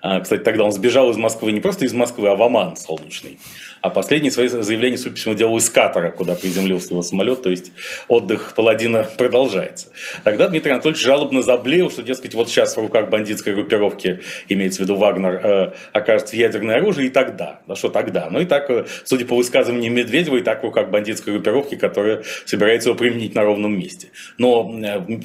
кстати, 0.00 0.42
тогда 0.42 0.64
он 0.64 0.72
сбежал 0.72 1.10
из 1.10 1.16
Москвы 1.16 1.52
не 1.52 1.60
просто 1.60 1.84
из 1.84 1.92
Москвы, 1.92 2.28
а 2.28 2.34
в 2.34 2.42
Оман 2.42 2.76
солнечный. 2.76 3.38
А 3.80 3.90
последнее 3.90 4.30
свои 4.30 4.48
заявления, 4.48 4.98
судя 4.98 5.10
по 5.10 5.16
всему, 5.16 5.34
делал 5.34 5.56
из 5.56 5.70
Катара, 5.70 6.10
куда 6.10 6.34
приземлился 6.34 6.90
его 6.90 7.02
самолет, 7.02 7.42
то 7.42 7.50
есть 7.50 7.72
отдых 8.08 8.54
паладина 8.54 9.08
продолжается. 9.16 9.88
Тогда 10.24 10.48
Дмитрий 10.48 10.72
Анатольевич 10.72 11.02
жалобно 11.02 11.42
заблеял, 11.42 11.90
что, 11.90 12.02
дескать, 12.02 12.34
вот 12.34 12.48
сейчас 12.48 12.76
в 12.76 12.80
руках 12.80 13.08
бандитской 13.08 13.54
группировки, 13.54 14.20
имеется 14.48 14.80
в 14.80 14.84
виду 14.84 14.96
Вагнер, 14.96 15.40
э, 15.42 15.72
окажется 15.92 16.36
ядерное 16.36 16.76
оружие, 16.76 17.08
и 17.08 17.10
тогда. 17.10 17.60
Да 17.66 17.76
что 17.76 17.88
тогда? 17.88 18.28
Ну 18.30 18.40
и 18.40 18.44
так, 18.44 18.68
э, 18.70 18.86
судя 19.04 19.24
по 19.26 19.36
высказываниям 19.36 19.94
Медведева, 19.94 20.36
и 20.36 20.42
так 20.42 20.62
в 20.62 20.64
руках 20.64 20.90
бандитской 20.90 21.32
группировки, 21.34 21.76
которая 21.76 22.22
собирается 22.44 22.88
его 22.88 22.98
применить 22.98 23.34
на 23.34 23.42
ровном 23.42 23.78
месте. 23.78 24.08
Но 24.38 24.74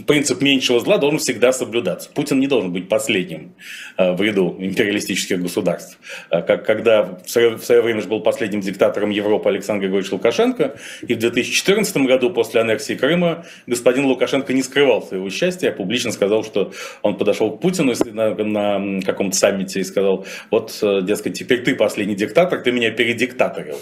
принцип 0.07 0.41
меньшего 0.41 0.79
зла 0.79 0.97
должен 0.97 1.19
всегда 1.19 1.53
соблюдаться. 1.53 2.09
Путин 2.13 2.39
не 2.39 2.47
должен 2.47 2.71
быть 2.71 2.89
последним 2.89 3.55
э, 3.97 4.13
в 4.13 4.21
ряду 4.21 4.55
империалистических 4.59 5.41
государств. 5.41 5.97
Э, 6.29 6.41
как, 6.41 6.65
когда 6.65 7.19
свое, 7.25 7.57
в 7.57 7.63
свое 7.63 7.81
время 7.81 8.01
же 8.01 8.07
был 8.07 8.19
последний 8.19 8.42
последним 8.43 8.59
диктатором 8.59 9.09
Европы 9.09 9.47
Александр 9.47 9.83
Григорьевич 9.83 10.11
Лукашенко. 10.11 10.75
И 11.07 11.13
в 11.13 11.17
2014 11.17 11.95
году, 11.97 12.29
после 12.29 12.59
аннексии 12.59 12.93
Крыма, 12.93 13.45
господин 13.67 14.03
Лукашенко 14.03 14.51
не 14.51 14.61
скрывал 14.61 15.01
своего 15.01 15.29
счастья, 15.29 15.69
а 15.69 15.71
публично 15.71 16.11
сказал, 16.11 16.43
что 16.43 16.73
он 17.03 17.17
подошел 17.17 17.51
к 17.51 17.61
Путину 17.61 17.93
на, 18.11 18.35
на 18.35 19.01
каком-то 19.01 19.37
саммите 19.37 19.79
и 19.79 19.83
сказал, 19.85 20.25
вот, 20.51 20.77
э, 20.81 20.99
дескать, 21.03 21.39
теперь 21.39 21.63
ты 21.63 21.73
последний 21.73 22.15
диктатор, 22.15 22.59
ты 22.59 22.73
меня 22.73 22.91
передиктаторил. 22.91 23.77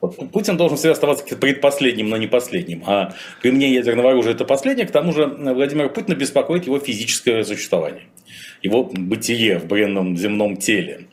Вот. 0.00 0.16
Путин 0.32 0.56
должен 0.56 0.78
всегда 0.78 0.92
оставаться 0.92 1.36
предпоследним, 1.36 2.08
но 2.08 2.16
не 2.16 2.26
последним. 2.26 2.82
А 2.86 3.12
применение 3.42 3.80
ядерного 3.80 4.12
оружия– 4.12 4.32
это 4.34 4.46
последнее. 4.46 4.86
К 4.86 4.92
тому 4.92 5.12
же 5.12 5.26
Владимир 5.26 5.90
Путина 5.90 6.14
беспокоит 6.14 6.64
его 6.64 6.78
физическое 6.78 7.44
существование, 7.44 8.04
его 8.62 8.84
бытие 8.84 9.58
в 9.58 9.66
бренном 9.66 10.16
земном 10.16 10.56
теле. 10.56 11.06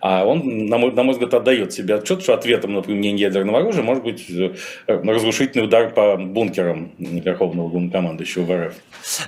А 0.00 0.24
он, 0.24 0.66
на 0.66 0.78
мой, 0.78 0.92
на 0.92 1.02
мой 1.02 1.12
взгляд, 1.12 1.34
отдает 1.34 1.72
себе 1.72 1.96
отчет, 1.96 2.22
что 2.22 2.34
ответом 2.34 2.74
на 2.74 2.82
применение 2.82 3.26
ядерного 3.26 3.60
оружия 3.60 3.82
может 3.82 4.04
быть 4.04 4.24
э, 4.30 4.54
разрушительный 4.86 5.64
удар 5.64 5.90
по 5.90 6.16
бункерам 6.16 6.92
Верховного 6.98 7.68
главнокомандующего 7.68 8.44
в 8.44 8.66
РФ. 8.66 8.74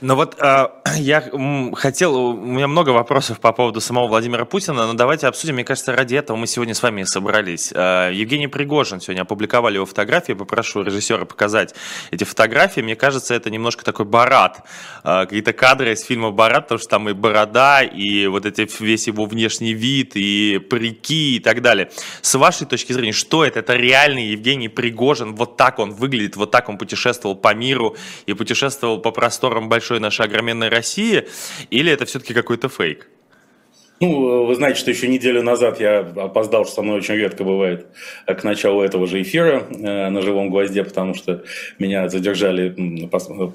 Но 0.01 0.17
вот 0.17 0.37
э, 0.41 0.69
я 0.97 1.25
хотел, 1.75 2.15
у 2.17 2.35
меня 2.35 2.69
много 2.69 2.91
вопросов 2.91 3.41
по 3.41 3.53
поводу 3.53 3.81
самого 3.81 4.09
Владимира 4.09 4.45
Путина, 4.45 4.87
но 4.87 4.95
давайте 4.95 5.27
обсудим, 5.27 5.55
мне 5.55 5.65
кажется, 5.65 5.95
ради 5.95 6.17
этого 6.17 6.37
мы 6.37 6.47
сегодня 6.47 6.75
с 6.75 6.83
вами 6.83 7.05
собрались. 7.05 7.73
Э, 7.75 8.11
Евгений 8.13 8.49
Пригожин 8.49 9.01
сегодня 9.01 9.23
опубликовали 9.23 9.77
его 9.77 9.87
фотографии, 9.87 10.33
попрошу 10.33 10.83
режиссера 10.83 11.25
показать 11.25 11.75
эти 12.11 12.25
фотографии. 12.25 12.81
Мне 12.81 12.97
кажется, 12.97 13.35
это 13.35 13.51
немножко 13.51 13.85
такой 13.85 14.05
Барат, 14.05 14.63
э, 15.05 15.25
какие-то 15.25 15.53
кадры 15.53 15.93
из 15.93 16.03
фильма 16.03 16.31
Барат, 16.31 16.65
потому 16.65 16.79
что 16.79 16.89
там 16.89 17.09
и 17.09 17.13
борода, 17.13 17.83
и 17.83 18.27
вот 18.27 18.47
эти, 18.47 18.69
весь 18.83 19.07
его 19.07 19.25
внешний 19.25 19.73
вид, 19.73 20.13
и 20.15 20.58
парики 20.61 21.37
и 21.37 21.41
так 21.41 21.63
далее. 21.63 21.91
С 22.23 22.35
вашей 22.35 22.67
точки 22.67 22.93
зрения, 22.93 23.13
что 23.13 23.45
это? 23.45 23.61
Это 23.61 23.75
реальный 23.75 24.29
Евгений 24.29 24.69
Пригожин, 24.69 25.35
вот 25.35 25.57
так 25.57 25.79
он 25.79 25.93
выглядит, 25.93 26.37
вот 26.37 26.51
так 26.51 26.69
он 26.69 26.79
путешествовал 26.79 27.37
по 27.37 27.55
миру 27.55 27.97
и 28.27 28.35
путешествовал 28.35 28.99
по 29.01 29.11
просторам 29.11 29.69
большой 29.69 30.01
нашей 30.01 30.27
огроменной 30.27 30.69
России, 30.69 31.29
или 31.71 31.91
это 31.93 32.05
все-таки 32.05 32.35
какой-то 32.35 32.69
фейк? 32.69 33.09
Ну, 34.01 34.47
вы 34.47 34.55
знаете, 34.55 34.79
что 34.79 34.91
еще 34.91 35.09
неделю 35.09 35.43
назад 35.43 35.81
я 35.81 36.01
опоздал, 36.01 36.65
что 36.65 36.77
со 36.77 36.83
мной 36.83 36.99
очень 36.99 37.15
редко 37.15 37.43
бывает, 37.43 37.87
э, 38.27 38.35
к 38.35 38.45
началу 38.45 38.83
этого 38.83 39.07
же 39.07 39.21
эфира 39.21 39.65
э, 39.71 40.09
на 40.09 40.23
живом 40.23 40.51
гвозде, 40.51 40.85
потому 40.85 41.15
что 41.15 41.43
меня 41.79 42.09
задержали 42.09 42.71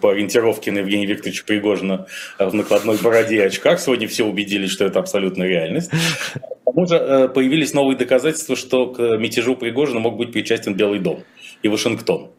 по 0.02 0.12
ориентировке 0.12 0.72
на 0.72 0.80
Евгения 0.80 1.06
Викторовича 1.06 1.44
Пригожина 1.46 2.08
в 2.40 2.54
накладной 2.54 2.98
бороде 2.98 3.38
и 3.38 3.40
очках. 3.40 3.80
Сегодня 3.80 4.08
все 4.08 4.26
убедились, 4.26 4.72
что 4.72 4.86
это 4.86 5.00
абсолютная 5.00 5.48
реальность. 5.48 5.90
К 5.90 6.66
тому 6.66 6.86
же 6.88 6.96
э, 6.96 7.28
появились 7.30 7.74
новые 7.74 7.98
доказательства, 7.98 8.56
что 8.56 8.88
к 8.88 9.00
мятежу 9.18 9.56
Пригожина 9.56 10.00
мог 10.00 10.18
быть 10.18 10.34
причастен 10.34 10.74
Белый 10.74 11.00
дом 11.00 11.24
и 11.62 11.70
Вашингтон. 11.70 12.32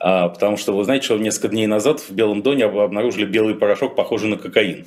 А, 0.00 0.28
потому 0.28 0.56
что 0.56 0.72
вы 0.72 0.84
знаете, 0.84 1.06
что 1.06 1.18
несколько 1.18 1.48
дней 1.48 1.66
назад 1.66 2.00
в 2.00 2.12
Белом 2.12 2.42
доме 2.42 2.64
обнаружили 2.64 3.24
белый 3.24 3.54
порошок, 3.54 3.96
похожий 3.96 4.28
на 4.28 4.36
кокаин. 4.36 4.86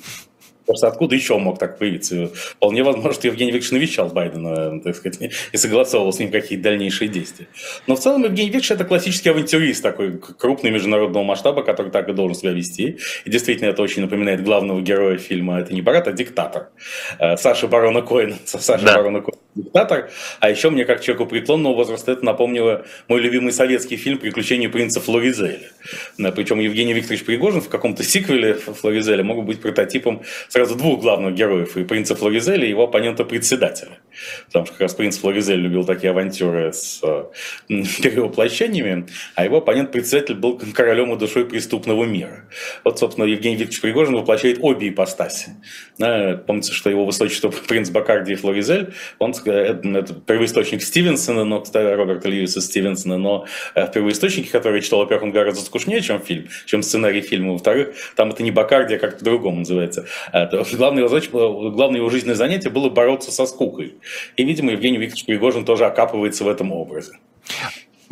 Просто 0.71 0.87
откуда 0.87 1.15
еще 1.15 1.37
мог 1.37 1.59
так 1.59 1.77
появиться? 1.77 2.27
Вполне 2.33 2.81
возможно, 2.81 3.11
что 3.11 3.27
Евгений 3.27 3.51
Викторович 3.51 3.71
навещал 3.71 4.07
Байдена, 4.07 4.79
так 4.79 4.95
сказать, 4.95 5.33
и 5.51 5.57
согласовывал 5.57 6.13
с 6.13 6.19
ним 6.19 6.31
какие-то 6.31 6.63
дальнейшие 6.63 7.09
действия. 7.09 7.47
Но 7.87 7.97
в 7.97 7.99
целом 7.99 8.23
Евгений 8.23 8.47
Викторович 8.47 8.71
это 8.71 8.85
классический 8.85 9.31
авантюрист, 9.31 9.83
такой 9.83 10.17
крупный 10.17 10.71
международного 10.71 11.25
масштаба, 11.25 11.63
который 11.63 11.91
так 11.91 12.07
и 12.07 12.13
должен 12.13 12.37
себя 12.37 12.51
вести. 12.51 12.99
И 13.25 13.29
действительно, 13.29 13.67
это 13.67 13.81
очень 13.81 14.01
напоминает 14.01 14.45
главного 14.45 14.79
героя 14.79 15.17
фильма 15.17 15.59
«Это 15.59 15.73
не 15.73 15.81
Барат, 15.81 16.07
а 16.07 16.13
диктатор». 16.13 16.69
Э, 17.19 17.35
Саша 17.35 17.67
Барона 17.67 18.01
Коэна. 18.01 18.37
Саша 18.45 18.85
да. 18.85 18.95
Барона 18.95 19.19
Коэна 19.19 19.41
диктатор. 19.55 20.09
А 20.39 20.49
еще 20.49 20.69
мне, 20.69 20.85
как 20.85 21.01
человеку 21.01 21.25
преклонного 21.25 21.75
возраста, 21.75 22.11
это 22.11 22.23
напомнило 22.23 22.85
мой 23.07 23.21
любимый 23.21 23.51
советский 23.51 23.97
фильм 23.97 24.17
«Приключения 24.17 24.69
принца 24.69 25.01
Флоризеля». 25.01 25.71
Причем 26.17 26.59
Евгений 26.59 26.93
Викторович 26.93 27.25
Пригожин 27.25 27.61
в 27.61 27.69
каком-то 27.69 28.03
сиквеле 28.03 28.53
Флоризеля 28.55 29.23
мог 29.23 29.43
быть 29.45 29.61
прототипом 29.61 30.21
сразу 30.47 30.60
двух 30.69 31.01
главных 31.01 31.35
героев, 31.35 31.77
и 31.77 31.83
принца 31.83 32.15
Флоризеля, 32.15 32.65
и 32.65 32.69
его 32.69 32.83
оппонента-председателя. 32.83 33.99
Потому 34.47 34.65
что 34.65 34.73
как 34.73 34.81
раз 34.81 34.93
принц 34.95 35.17
Флоризель 35.17 35.59
любил 35.59 35.83
такие 35.83 36.11
авантюры 36.11 36.73
с 36.73 36.99
э, 37.03 37.25
перевоплощениями, 37.67 39.07
а 39.35 39.45
его 39.45 39.57
оппонент 39.57 39.91
председатель 39.91 40.35
был 40.35 40.59
королем 40.73 41.13
и 41.13 41.17
душой 41.17 41.45
преступного 41.45 42.05
мира. 42.05 42.45
Вот, 42.83 42.99
собственно, 42.99 43.25
Евгений 43.25 43.55
Викторович 43.55 43.81
Пригожин 43.81 44.15
воплощает 44.15 44.59
обе 44.61 44.89
ипостаси. 44.89 45.51
Помните, 45.97 46.73
что 46.73 46.89
его 46.89 47.05
высочество 47.05 47.49
принц 47.67 47.89
Бакарди 47.89 48.33
и 48.33 48.35
Флоризель, 48.35 48.93
он 49.19 49.33
э, 49.45 49.51
это 49.51 50.13
первоисточник 50.13 50.81
Стивенсона, 50.81 51.43
но, 51.43 51.61
кстати, 51.61 51.93
Роберта 51.93 52.29
Льюиса 52.29 52.61
Стивенсона, 52.61 53.17
но 53.17 53.45
э, 53.75 53.85
в 53.85 53.91
первоисточнике, 53.91 54.49
который 54.51 54.75
я 54.77 54.81
читал, 54.81 54.99
во-первых, 54.99 55.23
он 55.23 55.31
гораздо 55.31 55.61
скучнее, 55.61 56.01
чем 56.01 56.21
фильм, 56.21 56.47
чем 56.65 56.83
сценарий 56.83 57.21
фильма, 57.21 57.53
во-вторых, 57.53 57.95
там 58.15 58.29
это 58.29 58.43
не 58.43 58.51
Бакарди, 58.51 58.95
а 58.95 58.99
как 58.99 59.19
по-другому 59.19 59.59
называется. 59.59 60.05
Главное 60.51 61.03
его, 61.03 61.71
главное 61.71 61.99
его 61.99 62.09
жизненное 62.09 62.35
занятие 62.35 62.69
было 62.69 62.89
бороться 62.89 63.31
со 63.31 63.45
скукой. 63.45 63.95
И, 64.37 64.43
видимо, 64.43 64.71
Евгений 64.71 64.97
Викторович 64.97 65.25
Пригожин 65.25 65.65
тоже 65.65 65.85
окапывается 65.85 66.43
в 66.43 66.47
этом 66.47 66.71
образе. 66.71 67.13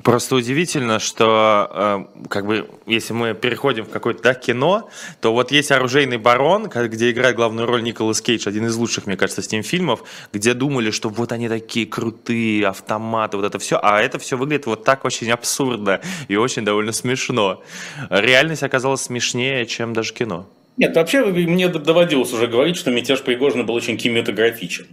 Просто 0.04 0.36
удивительно, 0.36 1.00
что 1.00 2.08
э, 2.24 2.28
как 2.30 2.46
бы 2.46 2.70
если 2.86 3.14
мы 3.14 3.34
переходим 3.34 3.86
в 3.86 3.90
какое-то 3.90 4.24
да, 4.24 4.34
кино, 4.34 4.90
то 5.20 5.34
вот 5.34 5.52
есть 5.52 5.72
«Оружейный 5.72 6.18
барон», 6.18 6.70
где 6.70 7.12
играет 7.12 7.36
главную 7.36 7.68
роль 7.68 7.84
Николас 7.84 8.22
Кейдж, 8.22 8.48
один 8.48 8.66
из 8.66 8.76
лучших, 8.76 9.08
мне 9.08 9.18
кажется, 9.18 9.42
с 9.42 9.52
ним 9.52 9.62
фильмов, 9.62 10.04
где 10.32 10.54
думали, 10.54 10.92
что 10.92 11.10
вот 11.10 11.32
они 11.32 11.50
такие 11.50 11.86
крутые, 11.86 12.68
автоматы, 12.68 13.38
вот 13.38 13.46
это 13.46 13.60
все, 13.60 13.78
а 13.82 14.02
это 14.02 14.20
все 14.20 14.38
выглядит 14.38 14.68
вот 14.68 14.84
так 14.84 15.04
очень 15.04 15.32
абсурдно 15.32 16.00
и 16.28 16.36
очень 16.38 16.64
довольно 16.64 16.94
смешно. 16.94 17.62
Реальность 18.10 18.64
оказалась 18.64 19.02
смешнее, 19.02 19.66
чем 19.66 19.94
даже 19.94 20.14
кино. 20.14 20.48
Нет, 20.80 20.96
вообще 20.96 21.26
мне 21.26 21.68
доводилось 21.68 22.32
уже 22.32 22.48
говорить, 22.48 22.78
что 22.78 22.90
мятеж 22.90 23.22
Пригожина 23.22 23.66
был 23.66 23.74
очень 23.74 23.98
кинематографичен. 23.98 24.88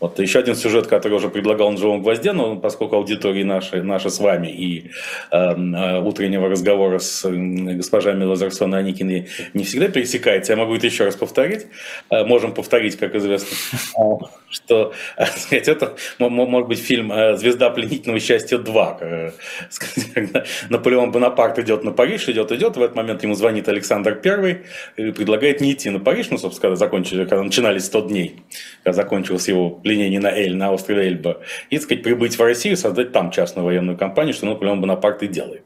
Вот 0.00 0.18
еще 0.18 0.38
один 0.40 0.54
сюжет, 0.54 0.86
который 0.86 1.14
уже 1.14 1.28
предлагал 1.28 1.70
на 1.70 1.76
живом 1.76 2.02
гвозде, 2.02 2.32
но 2.32 2.56
поскольку 2.56 2.96
аудитории 2.96 3.44
наши, 3.44 3.82
наши 3.82 4.10
с 4.10 4.18
вами 4.18 4.48
и 4.48 4.90
э, 5.30 5.36
э, 5.36 6.00
утреннего 6.00 6.48
разговора 6.48 6.98
с 6.98 7.28
госпожами 7.28 8.24
Лазарсон 8.24 8.74
и 8.74 8.78
Аникиной 8.78 9.28
не 9.54 9.64
всегда 9.64 9.88
пересекается, 9.88 10.52
я 10.52 10.56
могу 10.56 10.74
это 10.74 10.86
еще 10.86 11.04
раз 11.04 11.16
повторить. 11.16 11.66
Э, 12.10 12.24
можем 12.24 12.52
повторить, 12.52 12.96
как 12.96 13.14
известно, 13.14 13.56
что 14.50 14.92
сказать, 15.36 15.68
это 15.68 15.94
может 16.18 16.68
быть 16.68 16.80
фильм 16.80 17.12
«Звезда 17.36 17.70
пленительного 17.70 18.20
счастья 18.20 18.58
2». 18.58 19.32
Когда 20.14 20.44
Наполеон 20.68 21.12
Бонапарт 21.12 21.58
идет 21.58 21.84
на 21.84 21.92
Париж, 21.92 22.28
идет, 22.28 22.52
идет, 22.52 22.76
в 22.76 22.82
этот 22.82 22.96
момент 22.96 23.22
ему 23.22 23.34
звонит 23.34 23.68
Александр 23.68 24.20
I 24.24 24.62
и 24.96 25.12
предлагает 25.12 25.60
не 25.60 25.72
идти 25.72 25.90
на 25.90 26.00
Париж, 26.00 26.28
ну, 26.30 26.38
собственно, 26.38 26.62
когда 26.62 26.76
закончили, 26.76 27.24
когда 27.24 27.42
начинались 27.42 27.84
100 27.84 28.00
дней, 28.08 28.42
когда 28.82 28.94
закончилось 28.94 29.48
его 29.48 29.80
пленение 29.92 30.20
на 30.20 30.30
Эль, 30.30 30.56
на 30.56 30.72
острове 30.72 31.02
Эльба, 31.02 31.42
и, 31.68 31.76
так 31.76 31.84
сказать, 31.84 32.02
прибыть 32.02 32.38
в 32.38 32.42
Россию, 32.42 32.76
создать 32.78 33.12
там 33.12 33.30
частную 33.30 33.66
военную 33.66 33.98
компанию, 33.98 34.32
что 34.32 34.46
Наполеон 34.46 34.80
Бонапарт 34.80 35.22
и 35.22 35.28
делает. 35.28 35.64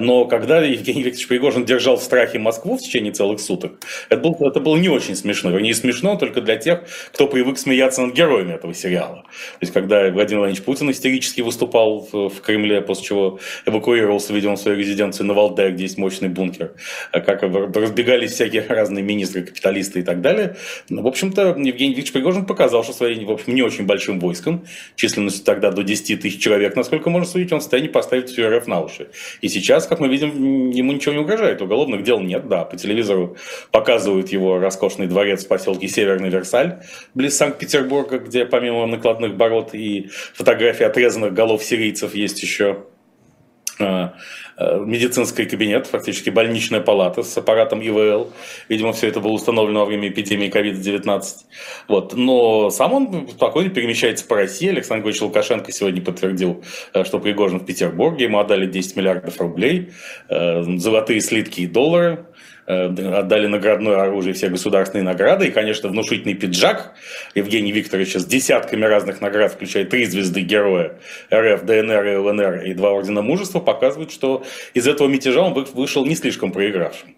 Но 0.00 0.26
когда 0.26 0.62
Евгений 0.62 1.02
Викторович 1.02 1.26
Пригожин 1.26 1.64
держал 1.64 1.96
в 1.96 2.02
страхе 2.02 2.38
Москву 2.38 2.76
в 2.76 2.80
течение 2.80 3.12
целых 3.12 3.40
суток, 3.40 3.72
это, 4.08 4.20
был, 4.20 4.36
это 4.40 4.60
было 4.60 4.76
не 4.76 4.88
очень 4.88 5.16
смешно. 5.16 5.50
Вернее, 5.50 5.74
смешно 5.74 6.16
только 6.16 6.40
для 6.40 6.56
тех, 6.56 6.84
кто 7.12 7.26
привык 7.26 7.58
смеяться 7.58 8.02
над 8.02 8.14
героями 8.14 8.54
этого 8.54 8.72
сериала. 8.72 9.22
То 9.24 9.62
есть, 9.62 9.72
когда 9.72 10.10
Владимир 10.10 10.40
Владимирович 10.40 10.62
Путин 10.62 10.90
истерически 10.90 11.40
выступал 11.40 12.06
в, 12.12 12.28
в 12.28 12.40
Кремле, 12.40 12.82
после 12.82 13.04
чего 13.04 13.40
эвакуировался, 13.66 14.32
видимо, 14.32 14.54
в 14.54 14.60
свою 14.60 14.78
резиденцию 14.78 15.26
на 15.26 15.34
Валде, 15.34 15.70
где 15.70 15.84
есть 15.84 15.98
мощный 15.98 16.28
бункер, 16.28 16.74
как 17.12 17.42
разбегались 17.42 18.32
всякие 18.32 18.64
разные 18.68 19.02
министры, 19.02 19.42
капиталисты 19.42 20.00
и 20.00 20.02
так 20.02 20.20
далее. 20.20 20.56
Ну, 20.88 21.02
в 21.02 21.06
общем-то, 21.06 21.56
Евгений 21.58 21.94
Викторович 21.94 22.12
Пригожин 22.12 22.46
показал, 22.46 22.84
что 22.84 22.92
своей, 22.92 23.24
в 23.24 23.30
общем, 23.30 23.45
не 23.52 23.62
очень 23.62 23.86
большим 23.86 24.18
войском, 24.18 24.64
численностью 24.94 25.44
тогда 25.44 25.70
до 25.70 25.82
10 25.82 26.20
тысяч 26.20 26.40
человек, 26.40 26.76
насколько 26.76 27.10
можно 27.10 27.28
судить, 27.28 27.52
он 27.52 27.60
в 27.60 27.62
состоянии 27.62 27.88
поставить 27.88 28.30
всю 28.30 28.48
РФ 28.48 28.66
на 28.66 28.80
уши. 28.80 29.08
И 29.40 29.48
сейчас, 29.48 29.86
как 29.86 30.00
мы 30.00 30.08
видим, 30.08 30.70
ему 30.70 30.92
ничего 30.92 31.14
не 31.14 31.20
угрожает, 31.20 31.62
уголовных 31.62 32.02
дел 32.02 32.20
нет, 32.20 32.48
да, 32.48 32.64
по 32.64 32.76
телевизору 32.76 33.36
показывают 33.70 34.28
его 34.30 34.58
роскошный 34.58 35.06
дворец 35.06 35.44
в 35.44 35.48
поселке 35.48 35.88
Северный 35.88 36.30
Версаль, 36.30 36.82
близ 37.14 37.36
Санкт-Петербурга, 37.36 38.18
где 38.18 38.44
помимо 38.46 38.86
накладных 38.86 39.36
бород 39.36 39.74
и 39.74 40.10
фотографий 40.34 40.84
отрезанных 40.84 41.32
голов 41.32 41.62
сирийцев 41.62 42.14
есть 42.14 42.42
еще 42.42 42.84
медицинский 43.78 45.44
кабинет, 45.44 45.86
фактически 45.86 46.30
больничная 46.30 46.80
палата 46.80 47.22
с 47.22 47.36
аппаратом 47.36 47.80
ИВЛ. 47.80 48.32
Видимо, 48.68 48.92
все 48.92 49.08
это 49.08 49.20
было 49.20 49.32
установлено 49.32 49.80
во 49.80 49.86
время 49.86 50.08
эпидемии 50.08 50.50
COVID-19. 50.50 51.22
Вот. 51.88 52.14
Но 52.14 52.70
сам 52.70 52.92
он 52.94 53.28
спокойно 53.28 53.70
перемещается 53.70 54.26
по 54.26 54.36
России. 54.36 54.68
Александр 54.68 55.04
Григорьевич 55.04 55.22
Лукашенко 55.22 55.72
сегодня 55.72 56.02
подтвердил, 56.02 56.64
э, 56.94 57.04
что 57.04 57.18
Пригожин 57.18 57.60
в 57.60 57.66
Петербурге. 57.66 58.24
Ему 58.24 58.38
отдали 58.38 58.66
10 58.66 58.96
миллиардов 58.96 59.40
рублей, 59.40 59.92
э, 60.28 60.62
золотые 60.78 61.20
слитки 61.20 61.62
и 61.62 61.66
доллары. 61.66 62.26
Э, 62.66 62.86
отдали 62.86 63.46
наградное 63.46 64.02
оружие, 64.02 64.34
все 64.34 64.48
государственные 64.48 65.04
награды, 65.04 65.46
и, 65.46 65.50
конечно, 65.52 65.88
внушительный 65.88 66.34
пиджак 66.34 66.94
Евгений 67.36 67.70
Викторовича 67.70 68.18
с 68.18 68.26
десятками 68.26 68.84
разных 68.84 69.20
наград, 69.20 69.52
включая 69.52 69.84
три 69.84 70.04
звезды 70.04 70.40
героя 70.40 70.98
РФ, 71.32 71.62
ДНР 71.62 72.06
и 72.06 72.16
ЛНР 72.16 72.62
и 72.64 72.74
два 72.74 72.90
ордена 72.90 73.22
мужества, 73.22 73.60
показывают, 73.60 74.10
что 74.10 74.44
из 74.74 74.88
этого 74.88 75.06
мятежа 75.06 75.42
он 75.42 75.52
вышел 75.52 76.04
не 76.04 76.16
слишком 76.16 76.50
проигравшим. 76.50 77.14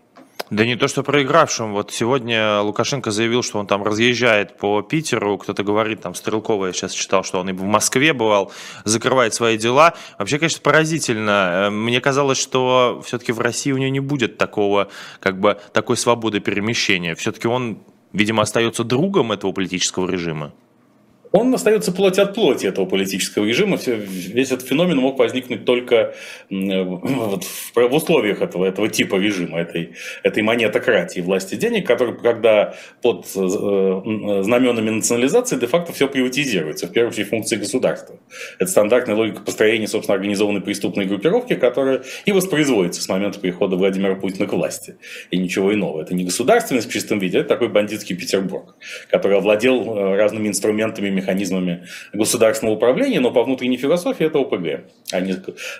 Да 0.50 0.64
не 0.64 0.76
то, 0.76 0.88
что 0.88 1.02
проигравшим. 1.02 1.72
Вот 1.72 1.92
сегодня 1.92 2.60
Лукашенко 2.60 3.10
заявил, 3.10 3.42
что 3.42 3.58
он 3.58 3.66
там 3.66 3.82
разъезжает 3.82 4.56
по 4.56 4.80
Питеру. 4.80 5.36
Кто-то 5.36 5.62
говорит, 5.62 6.00
там, 6.00 6.14
Стрелкова, 6.14 6.66
я 6.66 6.72
сейчас 6.72 6.92
читал, 6.92 7.22
что 7.22 7.40
он 7.40 7.50
и 7.50 7.52
в 7.52 7.62
Москве 7.62 8.14
бывал, 8.14 8.50
закрывает 8.84 9.34
свои 9.34 9.58
дела. 9.58 9.94
Вообще, 10.18 10.38
конечно, 10.38 10.60
поразительно. 10.62 11.66
Э, 11.66 11.70
мне 11.70 12.00
казалось, 12.00 12.38
что 12.38 13.02
все-таки 13.04 13.32
в 13.32 13.40
России 13.40 13.72
у 13.72 13.76
него 13.76 13.90
не 13.90 14.00
будет 14.00 14.38
такого, 14.38 14.88
как 15.20 15.38
бы, 15.38 15.60
такой 15.72 15.98
свободы 15.98 16.40
перемещения. 16.40 17.14
Все-таки 17.14 17.46
он, 17.46 17.80
видимо, 18.14 18.42
остается 18.42 18.84
другом 18.84 19.32
этого 19.32 19.52
политического 19.52 20.10
режима 20.10 20.52
он 21.32 21.54
остается 21.54 21.92
плоть 21.92 22.18
от 22.18 22.34
плоти 22.34 22.66
этого 22.66 22.86
политического 22.86 23.44
режима. 23.44 23.78
Весь 23.86 24.50
этот 24.50 24.66
феномен 24.66 24.98
мог 24.98 25.18
возникнуть 25.18 25.64
только 25.64 26.14
вот, 26.48 27.44
в, 27.74 27.94
условиях 27.94 28.40
этого, 28.40 28.64
этого 28.64 28.88
типа 28.88 29.16
режима, 29.16 29.60
этой, 29.60 29.94
этой 30.22 30.42
монетократии 30.42 31.20
власти 31.20 31.54
денег, 31.56 31.86
который, 31.86 32.16
когда 32.16 32.74
под 33.02 33.26
э, 33.36 34.42
знаменами 34.42 34.90
национализации 34.90 35.56
де-факто 35.56 35.92
все 35.92 36.08
приватизируется, 36.08 36.86
в 36.86 36.92
первую 36.92 37.12
очередь 37.12 37.28
функции 37.28 37.56
государства. 37.56 38.16
Это 38.58 38.70
стандартная 38.70 39.14
логика 39.14 39.42
построения, 39.42 39.86
собственно, 39.86 40.14
организованной 40.14 40.62
преступной 40.62 41.04
группировки, 41.04 41.54
которая 41.54 42.02
и 42.24 42.32
воспроизводится 42.32 43.02
с 43.02 43.08
момента 43.08 43.38
прихода 43.38 43.76
Владимира 43.76 44.14
Путина 44.14 44.46
к 44.46 44.52
власти. 44.52 44.96
И 45.30 45.36
ничего 45.36 45.74
иного. 45.74 46.00
Это 46.00 46.14
не 46.14 46.24
государственность 46.24 46.88
в 46.88 46.92
чистом 46.92 47.18
виде, 47.18 47.38
это 47.38 47.48
такой 47.48 47.68
бандитский 47.68 48.16
Петербург, 48.16 48.74
который 49.10 49.36
овладел 49.36 49.96
э, 49.96 50.16
разными 50.16 50.48
инструментами 50.48 51.17
механизмами 51.18 51.86
государственного 52.12 52.76
управления, 52.76 53.20
но 53.20 53.30
по 53.30 53.42
внутренней 53.42 53.76
философии 53.76 54.26
это 54.26 54.38
ОПГ, 54.38 54.84
а 55.12 55.20
не 55.20 55.34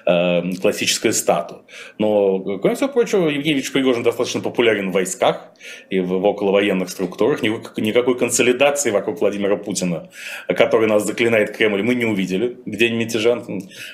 э, 0.06 0.60
классическое 0.60 1.12
стату. 1.12 1.62
Но, 1.98 2.58
кроме 2.58 2.74
всего 2.76 2.88
прочего, 2.88 3.28
Евгений 3.28 3.62
Пригожин 3.72 4.02
достаточно 4.02 4.40
популярен 4.40 4.90
в 4.90 4.92
войсках 4.92 5.52
и 5.90 6.00
в, 6.00 6.08
в 6.08 6.26
околовоенных 6.26 6.90
структурах. 6.90 7.42
Никакой 7.42 8.18
консолидации 8.18 8.90
вокруг 8.90 9.20
Владимира 9.20 9.56
Путина, 9.56 10.10
который 10.48 10.88
нас 10.88 11.04
заклинает 11.06 11.56
Кремль, 11.56 11.82
мы 11.82 11.94
не 11.94 12.04
увидели. 12.04 12.56
Где 12.66 12.90
мятежа, 12.90 13.42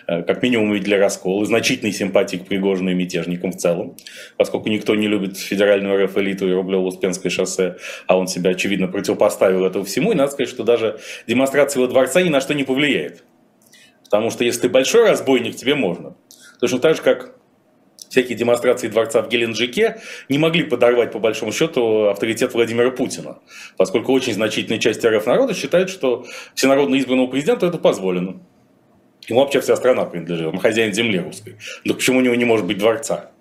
э, 0.07 0.23
как 0.23 0.43
минимум 0.43 0.71
увидели 0.71 0.95
раскол 0.95 1.43
и 1.43 1.47
значительный 1.47 1.93
симпатии 1.93 2.37
к 2.37 2.47
Пригожину 2.47 2.91
и 2.91 2.95
мятежникам 2.95 3.53
в 3.53 3.57
целом, 3.57 3.97
поскольку 4.37 4.69
никто 4.69 4.95
не 4.95 5.09
любит 5.09 5.37
федеральную 5.37 6.05
РФ 6.05 6.17
элиту 6.17 6.49
и 6.49 6.53
Рублево-Успенское 6.53 7.31
шоссе, 7.31 7.77
а 8.07 8.17
он 8.17 8.27
себя, 8.27 8.51
очевидно, 8.51 8.89
противопоставил 8.89 9.65
этому 9.65 9.85
всему. 9.85 10.13
И 10.13 10.15
надо 10.15 10.33
сказать, 10.33 10.49
что 10.49 10.65
даже 10.65 10.99
демонстрация 11.35 11.81
его 11.81 11.93
дворца 11.93 12.23
ни 12.23 12.29
на 12.29 12.41
что 12.41 12.55
не 12.55 12.65
повлияет. 12.65 13.25
Потому 14.05 14.31
что 14.31 14.45
если 14.45 14.63
ты 14.63 14.69
большой 14.69 15.09
разбойник, 15.09 15.57
тебе 15.57 15.75
можно. 15.75 16.17
Точно 16.61 16.79
так 16.79 16.97
же, 16.97 17.03
как 17.03 17.35
всякие 18.09 18.39
демонстрации 18.39 18.87
дворца 18.87 19.21
в 19.23 19.29
Геленджике 19.29 20.01
не 20.29 20.39
могли 20.39 20.63
подорвать, 20.63 21.11
по 21.11 21.19
большому 21.19 21.51
счету, 21.53 22.05
авторитет 22.05 22.55
Владимира 22.55 22.93
Путина. 22.93 23.41
Поскольку 23.77 24.13
очень 24.13 24.33
значительная 24.33 24.79
часть 24.79 25.05
РФ 25.05 25.27
народа 25.27 25.55
считает, 25.55 25.91
что 25.91 26.25
всенародно 26.55 26.95
избранному 26.95 27.29
президенту 27.29 27.67
это 27.67 27.79
позволено. 27.79 28.41
Ему 29.27 29.41
вообще 29.41 29.61
вся 29.61 29.75
страна 29.75 30.05
принадлежит, 30.05 30.47
он 30.47 30.59
хозяин 30.59 30.93
земли 30.93 31.19
русской. 31.19 31.57
Но 31.85 31.95
почему 31.95 32.19
у 32.19 32.21
него 32.21 32.35
не 32.35 32.45
может 32.45 32.67
быть 32.67 32.79
дворца? 32.79 33.33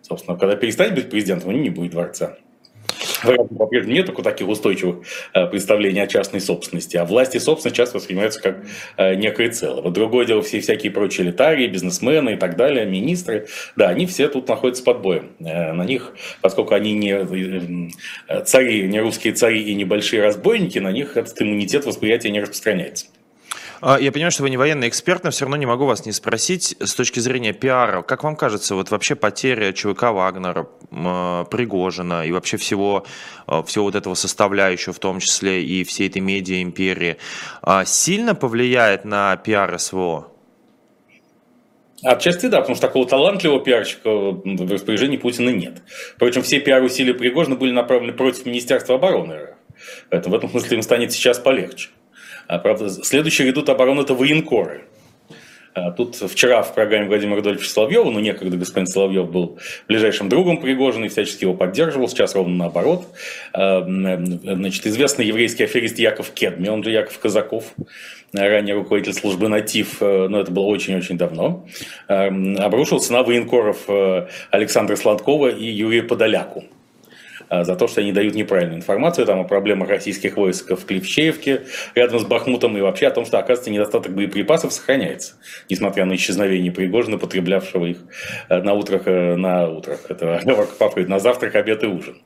Собственно, 0.00 0.36
когда 0.36 0.56
перестанет 0.56 0.94
быть 0.94 1.10
президентом, 1.10 1.50
у 1.50 1.52
него 1.52 1.62
не 1.62 1.70
будет 1.70 1.92
дворца. 1.92 2.38
По-прежнему 3.22 3.94
нет 3.94 4.06
только 4.06 4.22
таких 4.22 4.48
устойчивых 4.48 5.06
э, 5.34 5.46
представлений 5.46 6.00
о 6.00 6.06
частной 6.06 6.40
собственности, 6.40 6.96
а 6.96 7.04
власти 7.04 7.38
собственности 7.38 7.76
часто 7.76 7.98
воспринимаются 7.98 8.40
как 8.40 8.64
э, 8.96 9.14
некое 9.14 9.50
целое. 9.50 9.82
Вот 9.82 9.92
другое 9.92 10.26
дело, 10.26 10.42
все 10.42 10.60
всякие 10.60 10.92
прочие 10.92 11.26
элитарии, 11.26 11.66
бизнесмены 11.66 12.34
и 12.34 12.36
так 12.36 12.56
далее, 12.56 12.86
министры, 12.86 13.48
да, 13.76 13.88
они 13.88 14.06
все 14.06 14.28
тут 14.28 14.48
находятся 14.48 14.82
под 14.82 15.00
боем. 15.00 15.30
Э, 15.40 15.72
на 15.72 15.84
них, 15.84 16.14
поскольку 16.40 16.74
они 16.74 16.94
не 16.94 17.18
цари, 18.44 18.88
не 18.88 19.00
русские 19.00 19.32
цари 19.32 19.62
и 19.62 19.74
небольшие 19.74 20.22
разбойники, 20.22 20.78
на 20.78 20.92
них 20.92 21.16
этот 21.16 21.40
иммунитет 21.40 21.84
восприятия 21.84 22.30
не 22.30 22.40
распространяется. 22.40 23.06
А, 23.80 23.98
я 23.98 24.10
понимаю, 24.10 24.32
что 24.32 24.42
вы 24.42 24.50
не 24.50 24.56
военный 24.56 24.88
эксперт, 24.88 25.24
но 25.24 25.30
все 25.30 25.44
равно 25.44 25.56
не 25.56 25.66
могу 25.66 25.86
вас 25.86 26.04
не 26.04 26.12
спросить 26.12 26.76
с 26.80 26.94
точки 26.94 27.20
зрения 27.20 27.52
пиара. 27.52 28.02
Как 28.02 28.24
вам 28.24 28.34
кажется, 28.34 28.74
вот 28.74 28.90
вообще 28.90 29.14
потеря 29.14 29.72
ЧВК 29.72 30.04
Вагнера, 30.04 30.68
Пригожина 31.44 32.26
и 32.26 32.32
вообще 32.32 32.56
всего, 32.56 33.06
а, 33.46 33.62
всего 33.62 33.84
вот 33.84 33.94
этого 33.94 34.14
составляющего, 34.14 34.92
в 34.92 34.98
том 34.98 35.20
числе 35.20 35.62
и 35.62 35.84
всей 35.84 36.08
этой 36.08 36.20
медиа-империи, 36.20 37.18
а, 37.62 37.84
сильно 37.84 38.34
повлияет 38.34 39.04
на 39.04 39.36
пиар 39.36 39.78
СВО? 39.78 40.32
Отчасти 42.02 42.46
да, 42.46 42.58
потому 42.58 42.76
что 42.76 42.86
такого 42.86 43.06
талантливого 43.06 43.60
пиарщика 43.60 44.10
в 44.10 44.72
распоряжении 44.72 45.16
Путина 45.16 45.50
нет. 45.50 45.82
Впрочем, 46.14 46.42
все 46.42 46.60
пиар-усилия 46.60 47.14
Пригожина 47.14 47.56
были 47.56 47.72
направлены 47.72 48.12
против 48.12 48.46
Министерства 48.46 48.96
обороны. 48.96 49.54
Поэтому 50.10 50.34
в 50.34 50.38
этом 50.38 50.50
смысле 50.50 50.76
им 50.76 50.82
станет 50.82 51.12
сейчас 51.12 51.38
полегче. 51.38 51.90
А, 52.48 52.58
правда, 52.58 52.88
следующие 52.88 53.46
ведут 53.46 53.68
оборону– 53.68 54.02
это 54.02 54.14
военкоры. 54.14 54.84
А, 55.74 55.90
тут 55.90 56.16
вчера 56.16 56.62
в 56.62 56.74
программе 56.74 57.06
Владимира 57.06 57.36
Рудольфовича 57.36 57.70
Соловьева, 57.70 58.10
ну, 58.10 58.20
некогда 58.20 58.56
господин 58.56 58.86
Соловьев 58.86 59.30
был 59.30 59.58
ближайшим 59.86 60.30
другом 60.30 60.58
Пригожина 60.58 61.04
и 61.04 61.08
всячески 61.08 61.44
его 61.44 61.52
поддерживал, 61.52 62.08
сейчас 62.08 62.34
ровно 62.34 62.56
наоборот. 62.56 63.06
А, 63.52 63.84
значит, 63.86 64.86
известный 64.86 65.26
еврейский 65.26 65.64
аферист 65.64 65.98
Яков 65.98 66.30
Кедми, 66.30 66.68
он 66.68 66.82
же 66.82 66.90
Яков 66.90 67.18
Казаков, 67.18 67.74
ранее 68.32 68.74
руководитель 68.74 69.12
службы 69.12 69.48
«Натив», 69.48 69.98
э, 70.00 70.28
но 70.28 70.40
это 70.40 70.50
было 70.50 70.64
очень-очень 70.64 71.16
давно, 71.16 71.66
обрушился 72.06 73.12
на 73.12 73.22
военкоров 73.22 73.84
э, 73.88 74.26
Александра 74.50 74.96
Сладкова 74.96 75.48
и 75.48 75.64
Юрия 75.64 76.02
Подоляку. 76.02 76.64
А, 77.48 77.64
за 77.64 77.76
то, 77.76 77.88
что 77.88 78.00
они 78.00 78.12
дают 78.12 78.34
неправильную 78.34 78.78
информацию 78.78 79.26
там, 79.26 79.40
о 79.40 79.44
проблемах 79.44 79.88
российских 79.88 80.36
войск 80.36 80.70
в 80.70 80.84
Клевчеевке, 80.84 81.62
рядом 81.94 82.20
с 82.20 82.24
Бахмутом, 82.24 82.76
и 82.76 82.80
вообще 82.80 83.06
о 83.06 83.10
том, 83.10 83.24
что, 83.24 83.38
оказывается, 83.38 83.70
недостаток 83.70 84.14
боеприпасов 84.14 84.72
сохраняется, 84.72 85.34
несмотря 85.68 86.04
на 86.04 86.14
исчезновение 86.14 86.72
Пригожина, 86.72 87.18
потреблявшего 87.18 87.86
их 87.86 87.98
э, 88.48 88.60
на 88.62 88.74
утрах, 88.74 89.02
э, 89.06 89.36
на 89.36 89.68
утрах, 89.68 90.00
это 90.08 90.40
на 91.08 91.18
завтрак, 91.18 91.54
обед 91.54 91.82
и 91.84 91.86
ужин. 91.86 92.18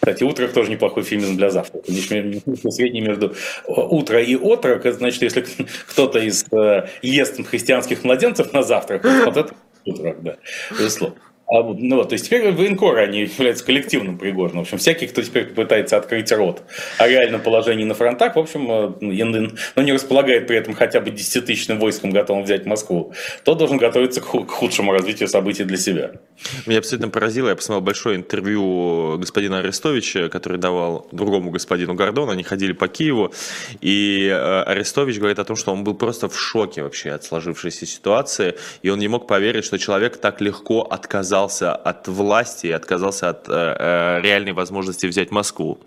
Кстати, 0.00 0.22
«Утрок» 0.22 0.52
тоже 0.52 0.70
неплохой 0.70 1.02
фильм 1.02 1.36
для 1.36 1.50
завтрака. 1.50 1.90
Средний 1.90 3.00
между 3.00 3.34
«утро» 3.66 4.22
и 4.22 4.36
«отрок». 4.36 4.86
Это 4.86 4.96
значит, 4.96 5.22
если 5.22 5.44
кто-то 5.88 6.20
из 6.20 6.46
э, 6.52 6.86
ест 7.02 7.44
христианских 7.44 8.04
младенцев 8.04 8.52
на 8.52 8.62
завтрак, 8.62 9.04
вот 9.04 9.36
это 9.36 9.54
«утрок», 9.84 10.22
да, 10.22 10.36
безусловно. 10.70 11.16
А, 11.50 11.62
ну, 11.62 11.96
вот, 11.96 12.10
то 12.10 12.12
есть 12.12 12.26
теперь 12.26 12.52
военкоры, 12.52 13.00
они 13.00 13.20
являются 13.20 13.64
коллективным 13.64 14.18
Пригожиным. 14.18 14.64
В 14.64 14.66
общем, 14.66 14.76
всякий, 14.76 15.06
кто 15.06 15.22
теперь 15.22 15.46
пытается 15.46 15.96
открыть 15.96 16.30
рот 16.30 16.62
о 16.98 17.08
реальном 17.08 17.40
положении 17.40 17.84
на 17.84 17.94
фронтах, 17.94 18.36
в 18.36 18.38
общем, 18.38 18.70
э, 18.70 19.24
но 19.24 19.48
ну, 19.76 19.82
не 19.82 19.92
располагает 19.92 20.46
при 20.46 20.58
этом 20.58 20.74
хотя 20.74 21.00
бы 21.00 21.10
10-тысячным 21.10 21.78
войском, 21.78 22.10
готовым 22.10 22.44
взять 22.44 22.66
Москву, 22.66 23.14
то 23.44 23.54
должен 23.54 23.78
готовиться 23.78 24.20
к 24.20 24.24
худшему 24.26 24.92
развитию 24.92 25.26
событий 25.26 25.64
для 25.64 25.78
себя. 25.78 26.12
Меня 26.66 26.78
абсолютно 26.78 27.08
поразило, 27.08 27.48
я 27.48 27.56
посмотрел 27.56 27.82
большое 27.82 28.16
интервью 28.16 29.16
господина 29.16 29.60
Арестовича, 29.60 30.28
который 30.28 30.58
давал 30.58 31.08
другому 31.12 31.50
господину 31.50 31.94
Гордону, 31.94 32.32
они 32.32 32.42
ходили 32.42 32.72
по 32.72 32.88
Киеву, 32.88 33.32
и 33.80 34.28
э, 34.30 34.62
Арестович 34.64 35.16
говорит 35.16 35.38
о 35.38 35.44
том, 35.44 35.56
что 35.56 35.72
он 35.72 35.82
был 35.82 35.94
просто 35.94 36.28
в 36.28 36.38
шоке 36.38 36.82
вообще 36.82 37.12
от 37.12 37.24
сложившейся 37.24 37.86
ситуации, 37.86 38.54
и 38.82 38.90
он 38.90 38.98
не 38.98 39.08
мог 39.08 39.26
поверить, 39.26 39.64
что 39.64 39.78
человек 39.78 40.18
так 40.18 40.42
легко 40.42 40.82
отказался 40.82 41.37
отказался 41.38 41.74
от 41.74 42.08
власти, 42.08 42.66
отказался 42.68 43.28
от 43.28 43.48
э, 43.48 43.52
э, 43.52 44.20
реальной 44.22 44.52
возможности 44.52 45.06
взять 45.06 45.30
Москву. 45.30 45.78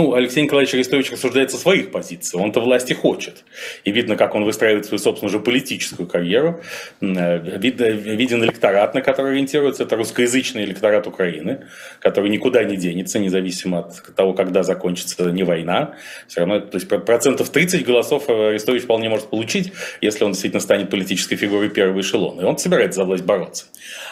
Ну, 0.00 0.14
Алексей 0.14 0.42
Николаевич 0.42 0.72
Арестович 0.72 1.12
рассуждает 1.12 1.50
со 1.50 1.58
своих 1.58 1.90
позиций. 1.90 2.40
Он-то 2.40 2.60
власти 2.60 2.94
хочет. 2.94 3.44
И 3.84 3.92
видно, 3.92 4.16
как 4.16 4.34
он 4.34 4.44
выстраивает 4.44 4.86
свою 4.86 4.98
собственную 4.98 5.30
же 5.30 5.40
политическую 5.40 6.08
карьеру. 6.08 6.62
Э, 7.02 7.38
виден 7.38 8.42
электорат, 8.42 8.94
на 8.94 9.02
который 9.02 9.32
ориентируется. 9.32 9.82
Это 9.82 9.96
русскоязычный 9.96 10.64
электорат 10.64 11.06
Украины, 11.06 11.66
который 11.98 12.30
никуда 12.30 12.64
не 12.64 12.78
денется, 12.78 13.18
независимо 13.18 13.80
от 13.80 14.14
того, 14.16 14.32
когда 14.32 14.62
закончится 14.62 15.30
не 15.30 15.42
война. 15.42 15.96
Все 16.28 16.40
равно, 16.40 16.60
то 16.60 16.78
есть 16.78 16.88
процентов 16.88 17.50
30 17.50 17.84
голосов 17.84 18.30
Арестович 18.30 18.84
вполне 18.84 19.10
может 19.10 19.28
получить, 19.28 19.70
если 20.00 20.24
он 20.24 20.32
действительно 20.32 20.62
станет 20.62 20.88
политической 20.88 21.36
фигурой 21.36 21.68
первого 21.68 22.00
эшелона. 22.00 22.40
И 22.40 22.44
он 22.44 22.56
собирается 22.56 23.00
за 23.00 23.04
власть 23.04 23.24
бороться. 23.24 23.66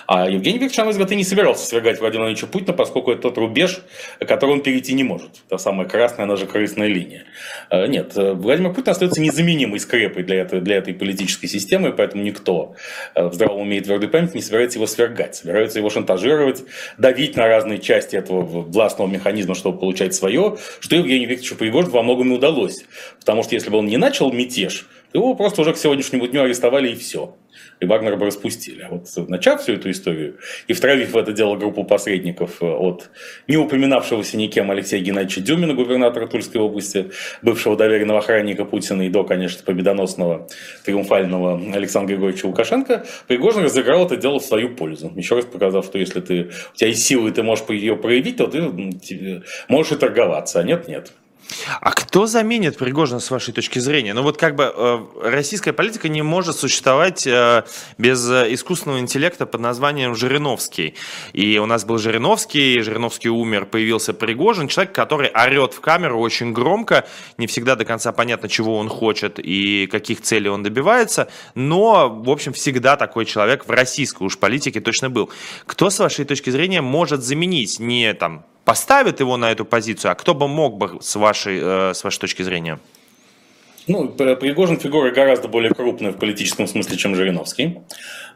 А 0.06 0.28
Евгений 0.28 0.58
Викторович, 0.58 0.76
на 0.78 0.84
мой 0.84 1.12
и 1.12 1.16
не 1.16 1.24
собирался 1.24 1.66
свергать 1.66 2.00
Владимира 2.00 2.24
Владимировича 2.24 2.46
Путина, 2.46 2.72
поскольку 2.72 3.12
это 3.12 3.22
тот 3.22 3.38
рубеж, 3.38 3.80
который 4.20 4.52
он 4.52 4.62
перейти 4.62 4.94
не 4.94 5.04
может. 5.04 5.30
Та 5.48 5.58
самая 5.58 5.77
самая 5.78 5.88
красная, 5.88 6.24
она 6.24 6.36
же 6.36 6.46
красная 6.46 6.88
линия. 6.88 7.24
Э, 7.70 7.86
нет, 7.86 8.16
э, 8.16 8.32
Владимир 8.32 8.72
Путин 8.72 8.90
остается 8.90 9.20
незаменимой 9.20 9.78
скрепой 9.78 10.24
для 10.24 10.40
этой, 10.40 10.60
для 10.60 10.76
этой 10.76 10.92
политической 10.92 11.46
системы, 11.46 11.92
поэтому 11.92 12.24
никто 12.24 12.74
э, 13.14 13.28
в 13.28 13.34
здравом 13.34 13.62
уме 13.62 13.78
и 13.78 13.80
твердой 13.80 14.08
памяти 14.08 14.36
не 14.36 14.42
собирается 14.42 14.78
его 14.78 14.86
свергать, 14.86 15.36
собирается 15.36 15.78
его 15.78 15.88
шантажировать, 15.88 16.64
давить 16.98 17.36
на 17.36 17.46
разные 17.46 17.78
части 17.78 18.16
этого 18.16 18.42
властного 18.42 19.08
механизма, 19.08 19.54
чтобы 19.54 19.78
получать 19.78 20.14
свое, 20.14 20.56
что 20.80 20.96
Евгению 20.96 21.28
Викторовичу 21.28 21.56
Пригожину 21.56 21.94
во 21.94 22.02
многом 22.02 22.32
и 22.32 22.36
удалось. 22.36 22.84
Потому 23.20 23.44
что 23.44 23.54
если 23.54 23.70
бы 23.70 23.78
он 23.78 23.86
не 23.86 23.98
начал 23.98 24.32
мятеж, 24.32 24.88
его 25.12 25.34
просто 25.34 25.62
уже 25.62 25.72
к 25.72 25.76
сегодняшнему 25.76 26.26
дню 26.26 26.42
арестовали 26.42 26.90
и 26.90 26.94
все 26.94 27.34
и 27.80 27.86
Вагнера 27.86 28.16
бы 28.16 28.26
распустили. 28.26 28.82
А 28.82 28.88
вот 28.90 29.28
начав 29.28 29.62
всю 29.62 29.74
эту 29.74 29.90
историю 29.90 30.38
и 30.66 30.72
втравив 30.72 31.12
в 31.12 31.16
это 31.16 31.32
дело 31.32 31.56
группу 31.56 31.84
посредников 31.84 32.62
э, 32.62 32.66
от 32.66 33.10
не 33.46 33.56
упоминавшегося 33.56 34.36
никем 34.36 34.70
Алексея 34.70 35.02
Геннадьевича 35.02 35.40
Дюмина, 35.40 35.74
губернатора 35.74 36.26
Тульской 36.26 36.60
области, 36.60 37.10
бывшего 37.42 37.76
доверенного 37.76 38.20
охранника 38.20 38.64
Путина 38.64 39.02
и 39.02 39.08
до, 39.08 39.24
конечно, 39.24 39.62
победоносного 39.64 40.48
триумфального 40.84 41.60
Александра 41.74 42.14
Григорьевича 42.14 42.46
Лукашенко, 42.46 43.06
Пригожин 43.26 43.62
разыграл 43.62 44.06
это 44.06 44.16
дело 44.16 44.38
в 44.40 44.44
свою 44.44 44.74
пользу. 44.74 45.12
Еще 45.14 45.36
раз 45.36 45.44
показав, 45.44 45.84
что 45.84 45.98
если 45.98 46.20
ты, 46.20 46.50
у 46.74 46.76
тебя 46.76 46.88
есть 46.88 47.04
силы, 47.04 47.30
ты 47.30 47.42
можешь 47.42 47.64
ее 47.68 47.96
проявить, 47.96 48.38
то 48.38 48.46
ты 48.46 49.42
можешь 49.68 49.92
и 49.92 49.96
торговаться, 49.96 50.60
а 50.60 50.62
нет, 50.62 50.88
нет. 50.88 51.12
А 51.80 51.92
кто 51.92 52.26
заменит 52.26 52.76
Пригожина 52.76 53.20
с 53.20 53.30
вашей 53.30 53.54
точки 53.54 53.78
зрения? 53.78 54.12
Ну 54.12 54.22
вот 54.22 54.36
как 54.36 54.54
бы 54.54 54.72
э, 54.74 54.98
российская 55.22 55.72
политика 55.72 56.08
не 56.08 56.22
может 56.22 56.56
существовать 56.56 57.26
э, 57.26 57.64
без 57.96 58.28
э, 58.30 58.52
искусственного 58.52 59.00
интеллекта 59.00 59.46
под 59.46 59.60
названием 59.60 60.14
Жириновский. 60.14 60.94
И 61.32 61.58
у 61.58 61.66
нас 61.66 61.84
был 61.84 61.98
Жириновский, 61.98 62.80
Жириновский 62.80 63.30
умер, 63.30 63.66
появился 63.66 64.12
Пригожин, 64.12 64.68
человек, 64.68 64.94
который 64.94 65.30
орет 65.30 65.72
в 65.74 65.80
камеру 65.80 66.20
очень 66.20 66.52
громко, 66.52 67.06
не 67.38 67.46
всегда 67.46 67.76
до 67.76 67.84
конца 67.84 68.12
понятно, 68.12 68.48
чего 68.48 68.76
он 68.76 68.88
хочет 68.88 69.38
и 69.38 69.86
каких 69.86 70.20
целей 70.20 70.50
он 70.50 70.62
добивается, 70.62 71.28
но, 71.54 72.08
в 72.08 72.30
общем, 72.30 72.52
всегда 72.52 72.96
такой 72.96 73.24
человек 73.24 73.66
в 73.66 73.70
российской 73.70 74.24
уж 74.24 74.38
политике 74.38 74.80
точно 74.80 75.10
был. 75.10 75.30
Кто, 75.66 75.90
с 75.90 75.98
вашей 75.98 76.24
точки 76.24 76.50
зрения, 76.50 76.82
может 76.82 77.22
заменить 77.22 77.78
не 77.78 78.12
там 78.14 78.44
поставит 78.68 79.20
его 79.20 79.38
на 79.38 79.50
эту 79.50 79.64
позицию, 79.64 80.12
а 80.12 80.14
кто 80.14 80.34
бы 80.34 80.46
мог 80.46 80.76
бы 80.76 80.98
с 81.00 81.16
вашей, 81.16 81.58
э, 81.58 81.94
с 81.94 82.04
вашей 82.04 82.20
точки 82.20 82.42
зрения? 82.42 82.78
Ну, 83.88 84.06
Пригожин 84.08 84.78
фигура 84.78 85.10
гораздо 85.10 85.48
более 85.48 85.72
крупная 85.72 86.12
в 86.12 86.18
политическом 86.18 86.66
смысле, 86.66 86.98
чем 86.98 87.14
Жириновский. 87.14 87.78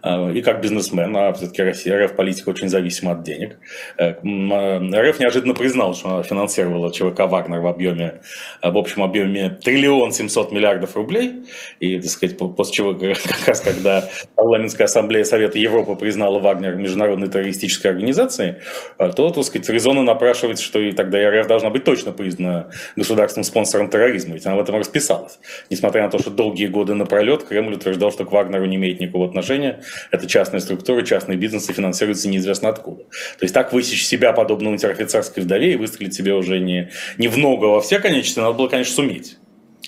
Э, 0.02 0.32
и 0.32 0.40
как 0.40 0.62
бизнесмен, 0.62 1.16
а 1.16 1.32
все-таки 1.34 1.62
Россия, 1.62 2.04
РФ 2.04 2.16
политика 2.16 2.48
очень 2.48 2.68
зависима 2.68 3.12
от 3.12 3.22
денег. 3.22 3.58
Э, 3.98 4.14
э, 4.14 5.10
РФ 5.10 5.20
неожиданно 5.20 5.54
признал, 5.54 5.94
что 5.94 6.08
она 6.08 6.22
финансировала 6.22 6.92
ЧВК 6.92 7.20
«Вагнер» 7.20 7.60
в 7.60 7.66
объеме, 7.66 8.22
в 8.62 8.76
общем 8.76 9.02
объеме 9.02 9.50
триллион 9.50 10.12
семьсот 10.12 10.52
миллиардов 10.52 10.96
рублей. 10.96 11.44
И, 11.80 12.00
так 12.00 12.10
сказать, 12.10 12.38
после 12.38 12.74
чего, 12.74 12.94
как 12.94 13.46
раз 13.46 13.60
когда 13.60 14.08
парламентская 14.34 14.86
ассамблея 14.86 15.24
Совета 15.24 15.58
Европы 15.58 15.94
признала 15.96 16.38
«Вагнер» 16.38 16.76
международной 16.76 17.28
террористической 17.28 17.90
организацией, 17.90 18.54
то, 18.98 19.30
так 19.30 19.44
сказать, 19.44 19.68
резонно 19.68 20.02
напрашивается, 20.02 20.64
что 20.64 20.80
и 20.80 20.92
тогда 20.92 21.18
РФ 21.30 21.46
должна 21.46 21.70
быть 21.70 21.84
точно 21.84 22.12
признана 22.12 22.70
государственным 22.96 23.44
спонсором 23.44 23.88
терроризма, 23.90 24.34
ведь 24.34 24.46
она 24.46 24.56
в 24.56 24.60
этом 24.60 24.76
расписалась. 24.76 25.38
Несмотря 25.70 26.02
на 26.02 26.10
то, 26.10 26.18
что 26.18 26.30
долгие 26.30 26.66
годы 26.66 26.94
напролет 26.94 27.44
Кремль 27.44 27.74
утверждал, 27.74 28.12
что 28.12 28.24
к 28.24 28.32
«Вагнеру» 28.32 28.66
не 28.66 28.76
имеет 28.76 29.00
никакого 29.00 29.26
отношения, 29.26 29.82
это 30.10 30.26
частные 30.26 30.60
структуры, 30.60 31.04
частные 31.04 31.38
бизнесы 31.38 31.72
финансируются 31.72 32.28
неизвестно 32.28 32.68
откуда. 32.68 33.02
То 33.02 33.42
есть 33.42 33.54
так 33.54 33.72
высечь 33.72 34.04
себя, 34.04 34.32
подобно 34.32 34.70
унтер-офицерской 34.70 35.42
вдове, 35.42 35.74
и 35.74 35.76
выстрелить 35.76 36.14
себе 36.14 36.34
уже 36.34 36.58
не, 36.58 36.90
не 37.18 37.28
в 37.28 37.38
ногу, 37.38 37.66
а 37.66 37.68
во 37.70 37.80
все 37.80 37.98
конечности, 37.98 38.40
надо 38.40 38.54
было, 38.54 38.68
конечно, 38.68 38.94
суметь. 38.94 39.38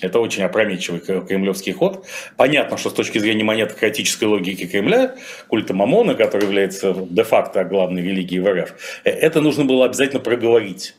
Это 0.01 0.19
очень 0.19 0.43
опрометчивый 0.43 0.99
кремлевский 0.99 1.71
ход. 1.71 2.05
Понятно, 2.35 2.77
что 2.77 2.89
с 2.89 2.93
точки 2.93 3.17
зрения 3.17 3.43
монетократической 3.43 4.25
логики 4.25 4.65
Кремля, 4.65 5.15
культа 5.47 5.73
Мамона, 5.73 6.15
который 6.15 6.43
является 6.43 6.93
де-факто 7.09 7.63
главной 7.63 8.01
религией 8.01 8.41
в 8.41 8.51
РФ, 8.51 8.73
э, 9.05 9.09
это 9.09 9.39
нужно 9.39 9.63
было 9.63 9.85
обязательно 9.85 10.19
проговорить. 10.19 10.95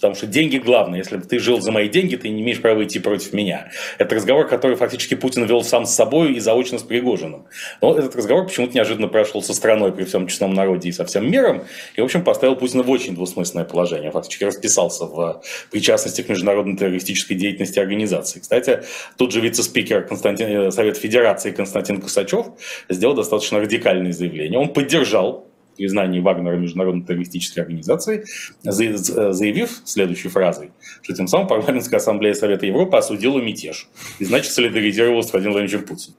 Потому 0.00 0.14
что 0.14 0.26
деньги 0.26 0.56
главное. 0.56 0.98
Если 0.98 1.16
бы 1.16 1.24
ты 1.24 1.38
жил 1.38 1.60
за 1.60 1.72
мои 1.72 1.88
деньги, 1.88 2.16
ты 2.16 2.30
не 2.30 2.40
имеешь 2.40 2.60
права 2.60 2.82
идти 2.84 2.98
против 2.98 3.32
меня. 3.32 3.70
Это 3.98 4.14
разговор, 4.14 4.48
который 4.48 4.76
фактически 4.76 5.14
Путин 5.14 5.44
вел 5.44 5.62
сам 5.62 5.84
с 5.84 5.94
собой 5.94 6.32
и 6.32 6.40
заочно 6.40 6.78
с 6.78 6.82
Пригожиным. 6.82 7.46
Но 7.82 7.96
этот 7.96 8.16
разговор 8.16 8.46
почему-то 8.46 8.74
неожиданно 8.74 9.08
прошел 9.08 9.42
со 9.42 9.52
страной 9.52 9.92
при 9.92 10.04
всем 10.04 10.26
честном 10.26 10.54
народе 10.54 10.88
и 10.88 10.92
со 10.92 11.04
всем 11.04 11.30
миром. 11.30 11.64
И, 11.96 12.00
в 12.00 12.04
общем, 12.04 12.24
поставил 12.24 12.56
Путина 12.56 12.82
в 12.82 12.90
очень 12.90 13.14
двусмысленное 13.14 13.64
положение. 13.64 14.10
Фактически 14.10 14.44
расписался 14.44 15.04
в 15.04 15.42
причастности 15.70 16.22
к 16.22 16.28
международной 16.28 16.76
террористической 16.76 17.36
деятельности 17.36 17.78
организации. 17.78 18.40
Кстати, 18.40 18.82
тут 19.18 19.32
же 19.32 19.40
вице-спикер 19.40 20.06
Константин, 20.06 20.48
э, 20.48 20.70
Совета 20.70 20.98
Федерации 20.98 21.50
Константин 21.50 22.00
Косачев 22.00 22.46
сделал 22.88 23.14
достаточно 23.14 23.60
радикальное 23.60 24.12
заявление. 24.12 24.58
Он 24.58 24.72
поддержал 24.72 25.49
признании 25.80 26.20
Вагнера 26.20 26.56
международной 26.56 27.06
террористической 27.06 27.62
организацией, 27.62 28.24
заявив 28.62 29.80
следующей 29.84 30.28
фразой, 30.28 30.72
что 31.02 31.14
тем 31.14 31.26
самым 31.26 31.48
парламентская 31.48 31.98
ассамблея 31.98 32.34
Совета 32.34 32.66
Европы 32.66 32.98
осудила 32.98 33.40
мятеж 33.40 33.88
и, 34.18 34.24
значит, 34.26 34.52
солидаризировалась 34.52 35.28
с 35.28 35.32
Владимиром 35.32 35.54
Владимировичем 35.54 35.88
Путиным. 35.88 36.16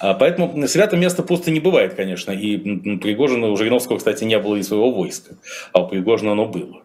А, 0.00 0.14
поэтому 0.14 0.66
свято 0.66 0.96
место 0.96 1.22
пусто 1.22 1.52
не 1.52 1.60
бывает, 1.60 1.94
конечно. 1.94 2.32
И 2.32 2.56
Пригожина, 2.98 3.48
у 3.48 3.56
Жириновского, 3.56 3.98
кстати, 3.98 4.24
не 4.24 4.38
было 4.38 4.56
и 4.56 4.62
своего 4.62 4.90
войска, 4.90 5.36
а 5.72 5.84
у 5.84 5.88
Пригожина 5.88 6.32
оно 6.32 6.46
было. 6.46 6.82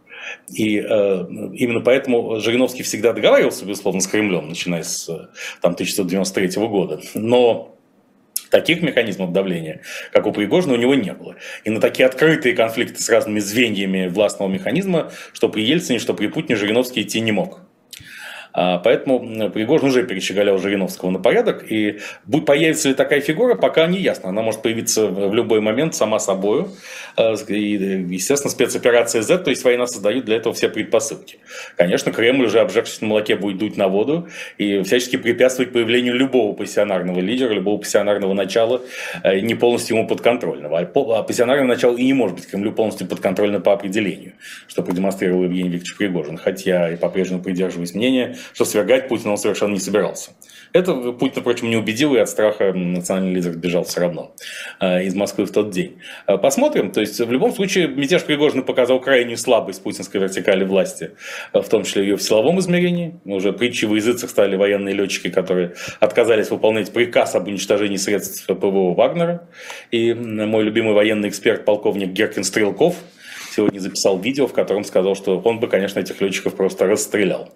И 0.48 0.78
э, 0.78 1.26
именно 1.54 1.82
поэтому 1.82 2.40
Жириновский 2.40 2.84
всегда 2.84 3.14
договаривался, 3.14 3.66
безусловно, 3.66 4.00
с 4.00 4.08
Кремлем, 4.08 4.48
начиная 4.48 4.84
с 4.84 5.08
там, 5.62 5.74
1993 5.74 6.68
года. 6.68 7.02
Но 7.16 7.79
Таких 8.50 8.82
механизмов 8.82 9.32
давления, 9.32 9.82
как 10.12 10.26
у 10.26 10.32
Пригожина, 10.32 10.74
у 10.74 10.78
него 10.78 10.96
не 10.96 11.14
было. 11.14 11.36
И 11.64 11.70
на 11.70 11.80
такие 11.80 12.06
открытые 12.06 12.56
конфликты 12.56 13.02
с 13.02 13.10
разными 13.10 13.40
звеньями 13.40 14.08
властного 14.08 14.50
механизма, 14.50 15.12
что 15.34 15.50
при 15.50 15.64
Ельцине, 15.64 16.00
что 16.00 16.14
при 16.14 16.28
Путине 16.28 16.56
Жириновский 16.56 17.02
идти 17.02 17.20
не 17.20 17.32
мог. 17.32 17.62
А, 18.62 18.78
поэтому 18.78 19.50
Пригожин 19.52 19.88
уже 19.88 20.04
перещеголял 20.06 20.58
Жириновского 20.58 21.12
на 21.12 21.20
порядок. 21.20 21.64
И 21.72 22.00
появится 22.46 22.90
ли 22.90 22.94
такая 22.94 23.22
фигура, 23.22 23.56
пока 23.56 23.88
не 23.88 24.00
ясно. 24.00 24.28
Она 24.30 24.42
может 24.42 24.62
появиться 24.62 25.08
в 25.08 25.34
любой 25.34 25.62
момент 25.62 25.96
сама 25.96 26.20
собой. 26.20 26.66
А, 27.16 27.36
и, 27.48 27.56
естественно, 27.56 28.52
спецоперация 28.52 29.22
Z, 29.22 29.38
то 29.38 29.50
есть 29.50 29.64
война 29.64 29.88
создают 29.88 30.26
для 30.26 30.36
этого 30.36 30.54
все 30.54 30.68
предпосылки. 30.68 31.38
Конечно, 31.78 32.12
Кремль 32.12 32.48
уже 32.48 32.60
обжегшись 32.60 33.00
на 33.00 33.08
молоке 33.08 33.38
будет 33.38 33.60
дуть 33.60 33.78
на 33.78 33.88
воду 33.88 34.28
и 34.58 34.84
всячески 34.84 35.16
препятствовать 35.16 35.72
появлению 35.72 36.16
любого 36.16 36.54
пассионарного 36.54 37.22
лидера, 37.22 37.54
любого 37.54 37.78
пассионарного 37.78 38.34
начала, 38.34 38.82
э, 39.24 39.40
не 39.40 39.56
полностью 39.56 39.96
ему 39.96 40.06
подконтрольного. 40.06 40.80
А, 40.80 41.20
а 41.20 41.24
пассионарное 41.24 41.66
начало 41.66 41.96
и 41.96 42.04
не 42.04 42.14
может 42.14 42.36
быть 42.36 42.48
Кремлю 42.48 42.74
полностью 42.74 43.08
подконтрольно 43.08 43.62
по 43.62 43.72
определению, 43.72 44.34
что 44.68 44.84
продемонстрировал 44.84 45.44
Евгений 45.46 45.70
Викторович 45.70 45.96
Пригожин. 45.96 46.36
Хотя 46.36 46.92
и 46.92 46.98
по-прежнему 46.98 47.42
придерживаюсь 47.42 47.94
мнения, 47.94 48.36
что 48.54 48.66
свергать 48.66 49.08
Путина 49.08 49.32
он 49.32 49.38
совершенно 49.38 49.74
не 49.74 49.80
собирался. 49.80 50.32
Это 50.72 50.94
Путин, 51.14 51.42
впрочем, 51.42 51.70
не 51.70 51.78
убедил, 51.78 52.16
и 52.16 52.20
от 52.20 52.30
страха 52.30 52.74
национальный 52.74 53.34
лидер 53.34 53.54
сбежал 53.54 53.84
все 53.86 54.02
равно 54.02 54.36
э, 54.80 55.06
из 55.06 55.16
Москвы 55.16 55.46
в 55.46 55.52
тот 55.52 55.72
день. 55.72 55.98
Э, 56.28 56.38
посмотрим. 56.38 56.92
То 56.92 57.02
есть, 57.02 57.20
в 57.20 57.32
любом 57.32 57.54
случае, 57.54 57.88
мятеж 57.88 58.24
Пригожина 58.24 58.62
показал 58.62 59.00
крайнюю 59.00 59.38
слабость 59.38 59.82
путинской 59.82 60.22
вертикали 60.22 60.64
власти, 60.64 61.12
э, 61.54 61.62
в 61.62 61.68
том 61.68 61.84
числе 61.84 62.04
ее 62.04 62.18
в 62.18 62.22
силовом 62.22 62.60
измерении. 62.60 63.20
Уже 63.26 63.52
притчи 63.52 63.86
в 63.86 63.96
языцах 63.96 64.30
стали 64.30 64.56
военные 64.56 64.94
летчики, 64.94 65.30
которые 65.30 65.74
отказались 66.00 66.52
выполнять 66.52 66.92
приказ 66.92 67.34
об 67.36 67.48
уничтожении 67.48 67.98
средств 67.98 68.46
ПВО 68.46 68.94
Вагнера. 68.94 69.50
И 69.90 70.14
мой 70.14 70.64
любимый 70.64 70.94
военный 70.94 71.30
эксперт, 71.30 71.66
полковник 71.66 72.10
Геркин 72.10 72.44
Стрелков, 72.44 72.96
сегодня 73.56 73.80
записал 73.80 74.20
видео, 74.20 74.46
в 74.46 74.54
котором 74.54 74.84
сказал, 74.84 75.16
что 75.16 75.40
он 75.40 75.60
бы, 75.60 75.68
конечно, 75.68 76.00
этих 76.00 76.22
летчиков 76.22 76.56
просто 76.56 76.86
расстрелял 76.86 77.50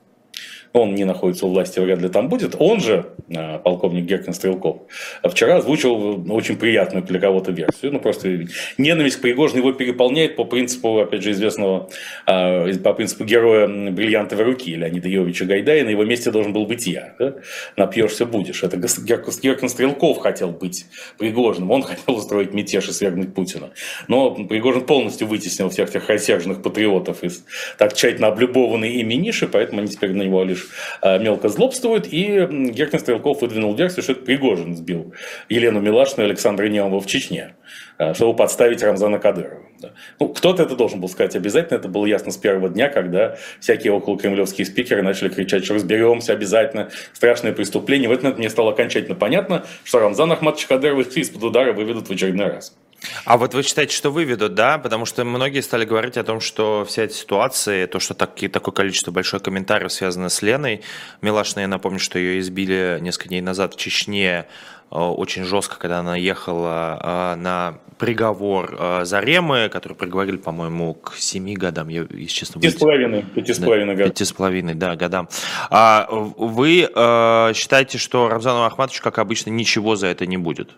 он 0.73 0.95
не 0.95 1.05
находится 1.05 1.45
у 1.45 1.49
власти, 1.49 1.79
вряд 1.79 2.01
ли 2.01 2.09
там 2.09 2.29
будет. 2.29 2.55
Он 2.57 2.81
же, 2.81 3.05
а, 3.33 3.59
полковник 3.59 4.05
Геркин 4.05 4.33
Стрелков, 4.33 4.81
вчера 5.23 5.57
озвучил 5.57 6.25
очень 6.31 6.57
приятную 6.57 7.03
для 7.05 7.19
кого-то 7.19 7.51
версию. 7.51 7.93
Ну, 7.93 7.99
просто 7.99 8.47
ненависть 8.79 9.17
к 9.17 9.21
Пригожину 9.21 9.59
его 9.59 9.71
переполняет 9.73 10.35
по 10.35 10.45
принципу, 10.45 10.99
опять 10.99 11.21
же, 11.21 11.31
известного, 11.31 11.89
а, 12.25 12.67
по 12.83 12.93
принципу 12.93 13.23
героя 13.23 13.67
бриллиантовой 13.67 14.45
руки 14.45 14.73
Леонида 14.75 15.07
Йовича 15.07 15.45
Гайдая. 15.45 15.83
На 15.85 15.89
его 15.89 16.03
месте 16.05 16.31
должен 16.31 16.53
был 16.53 16.65
быть 16.65 16.87
я. 16.87 17.13
Да? 17.19 17.35
Напьешься 17.77 18.25
будешь. 18.25 18.63
Это 18.63 18.77
Геркин 18.77 19.69
Стрелков 19.69 20.17
хотел 20.17 20.49
быть 20.49 20.87
Пригожиным. 21.19 21.69
Он 21.69 21.83
хотел 21.83 22.15
устроить 22.15 22.53
мятеж 22.53 22.89
и 22.89 22.93
свергнуть 22.93 23.35
Путина. 23.35 23.69
Но 24.07 24.31
Пригожин 24.31 24.85
полностью 24.85 25.27
вытеснил 25.27 25.69
всех 25.69 25.91
тех 25.91 26.09
рассерженных 26.09 26.63
патриотов 26.63 27.23
из 27.23 27.45
так 27.77 27.93
тщательно 27.93 28.27
облюбованной 28.27 28.93
ими 28.93 29.13
ниши, 29.13 29.47
поэтому 29.47 29.81
они 29.81 29.89
теперь 29.89 30.13
на 30.13 30.23
него 30.23 30.43
лишь 30.43 30.62
лишь 30.63 30.69
э, 31.01 31.19
мелко 31.19 31.49
злобствует. 31.49 32.11
И 32.11 32.47
Геркин 32.71 32.99
Стрелков 32.99 33.41
выдвинул 33.41 33.75
версию, 33.75 34.03
что 34.03 34.13
это 34.13 34.21
Пригожин 34.21 34.75
сбил 34.75 35.13
Елену 35.49 35.79
Милашину 35.79 36.23
и 36.23 36.25
Александра 36.25 36.67
Неумова 36.67 37.01
в 37.01 37.05
Чечне, 37.05 37.55
э, 37.97 38.13
чтобы 38.13 38.35
подставить 38.35 38.83
Рамзана 38.83 39.19
Кадырова. 39.19 39.63
Ну, 40.19 40.29
кто-то 40.29 40.63
это 40.63 40.75
должен 40.75 41.01
был 41.01 41.09
сказать 41.09 41.35
обязательно. 41.35 41.77
Это 41.77 41.89
было 41.89 42.05
ясно 42.05 42.31
с 42.31 42.37
первого 42.37 42.69
дня, 42.69 42.89
когда 42.89 43.37
всякие 43.59 43.93
около 43.93 44.17
кремлевские 44.17 44.65
спикеры 44.65 45.01
начали 45.01 45.29
кричать, 45.29 45.65
что 45.65 45.73
разберемся 45.73 46.33
обязательно, 46.33 46.89
страшное 47.13 47.53
преступление. 47.53 48.09
В 48.09 48.11
этот 48.11 48.23
момент 48.23 48.39
мне 48.39 48.49
стало 48.49 48.71
окончательно 48.71 49.15
понятно, 49.15 49.65
что 49.83 49.99
Рамзан 49.99 50.31
Ахматович 50.31 50.67
Кадыров 50.67 51.15
из-под 51.15 51.43
удара 51.43 51.73
выведут 51.73 52.07
в 52.07 52.11
очередной 52.11 52.47
раз. 52.47 52.75
А 53.25 53.37
вот 53.37 53.53
вы 53.53 53.63
считаете, 53.63 53.95
что 53.95 54.11
выведут, 54.11 54.53
да? 54.53 54.77
Потому 54.77 55.05
что 55.05 55.23
многие 55.25 55.61
стали 55.61 55.85
говорить 55.85 56.17
о 56.17 56.23
том, 56.23 56.39
что 56.39 56.85
вся 56.85 57.03
эта 57.03 57.13
ситуация, 57.13 57.87
то, 57.87 57.99
что 57.99 58.13
так, 58.13 58.35
такое 58.51 58.73
количество 58.73 59.11
большое 59.11 59.41
комментариев 59.41 59.91
связано 59.91 60.29
с 60.29 60.41
Леной 60.41 60.81
Милашиной, 61.21 61.63
я 61.63 61.67
напомню, 61.67 61.99
что 61.99 62.19
ее 62.19 62.39
избили 62.39 62.97
несколько 63.01 63.29
дней 63.29 63.41
назад 63.41 63.73
в 63.73 63.77
Чечне, 63.77 64.45
э, 64.91 64.95
очень 64.95 65.43
жестко, 65.43 65.77
когда 65.77 65.99
она 65.99 66.15
ехала 66.15 67.33
э, 67.35 67.35
на 67.39 67.79
приговор 67.97 68.75
э, 68.77 69.05
Заремы, 69.05 69.69
который 69.71 69.93
приговорили, 69.93 70.37
по-моему, 70.37 70.93
к 70.93 71.15
семи 71.15 71.55
годам. 71.55 71.87
Я, 71.89 72.05
если 72.09 72.27
честно, 72.27 72.61
пяти 72.61 72.75
с 72.75 72.79
половиной, 72.79 73.23
пяти 73.23 73.53
с 73.53 73.59
половиной 73.59 73.95
годам. 73.95 74.11
Пяти 74.11 74.25
с 74.25 74.33
половиной, 74.33 74.73
да, 74.75 74.95
годам. 74.95 75.29
А 75.69 76.07
вы 76.09 76.89
считаете, 77.55 77.97
что 77.97 78.29
Рамзану 78.29 78.63
Ахматовичу, 78.63 79.03
как 79.03 79.19
обычно, 79.19 79.51
ничего 79.51 79.95
за 79.95 80.07
это 80.07 80.25
не 80.25 80.37
будет? 80.37 80.71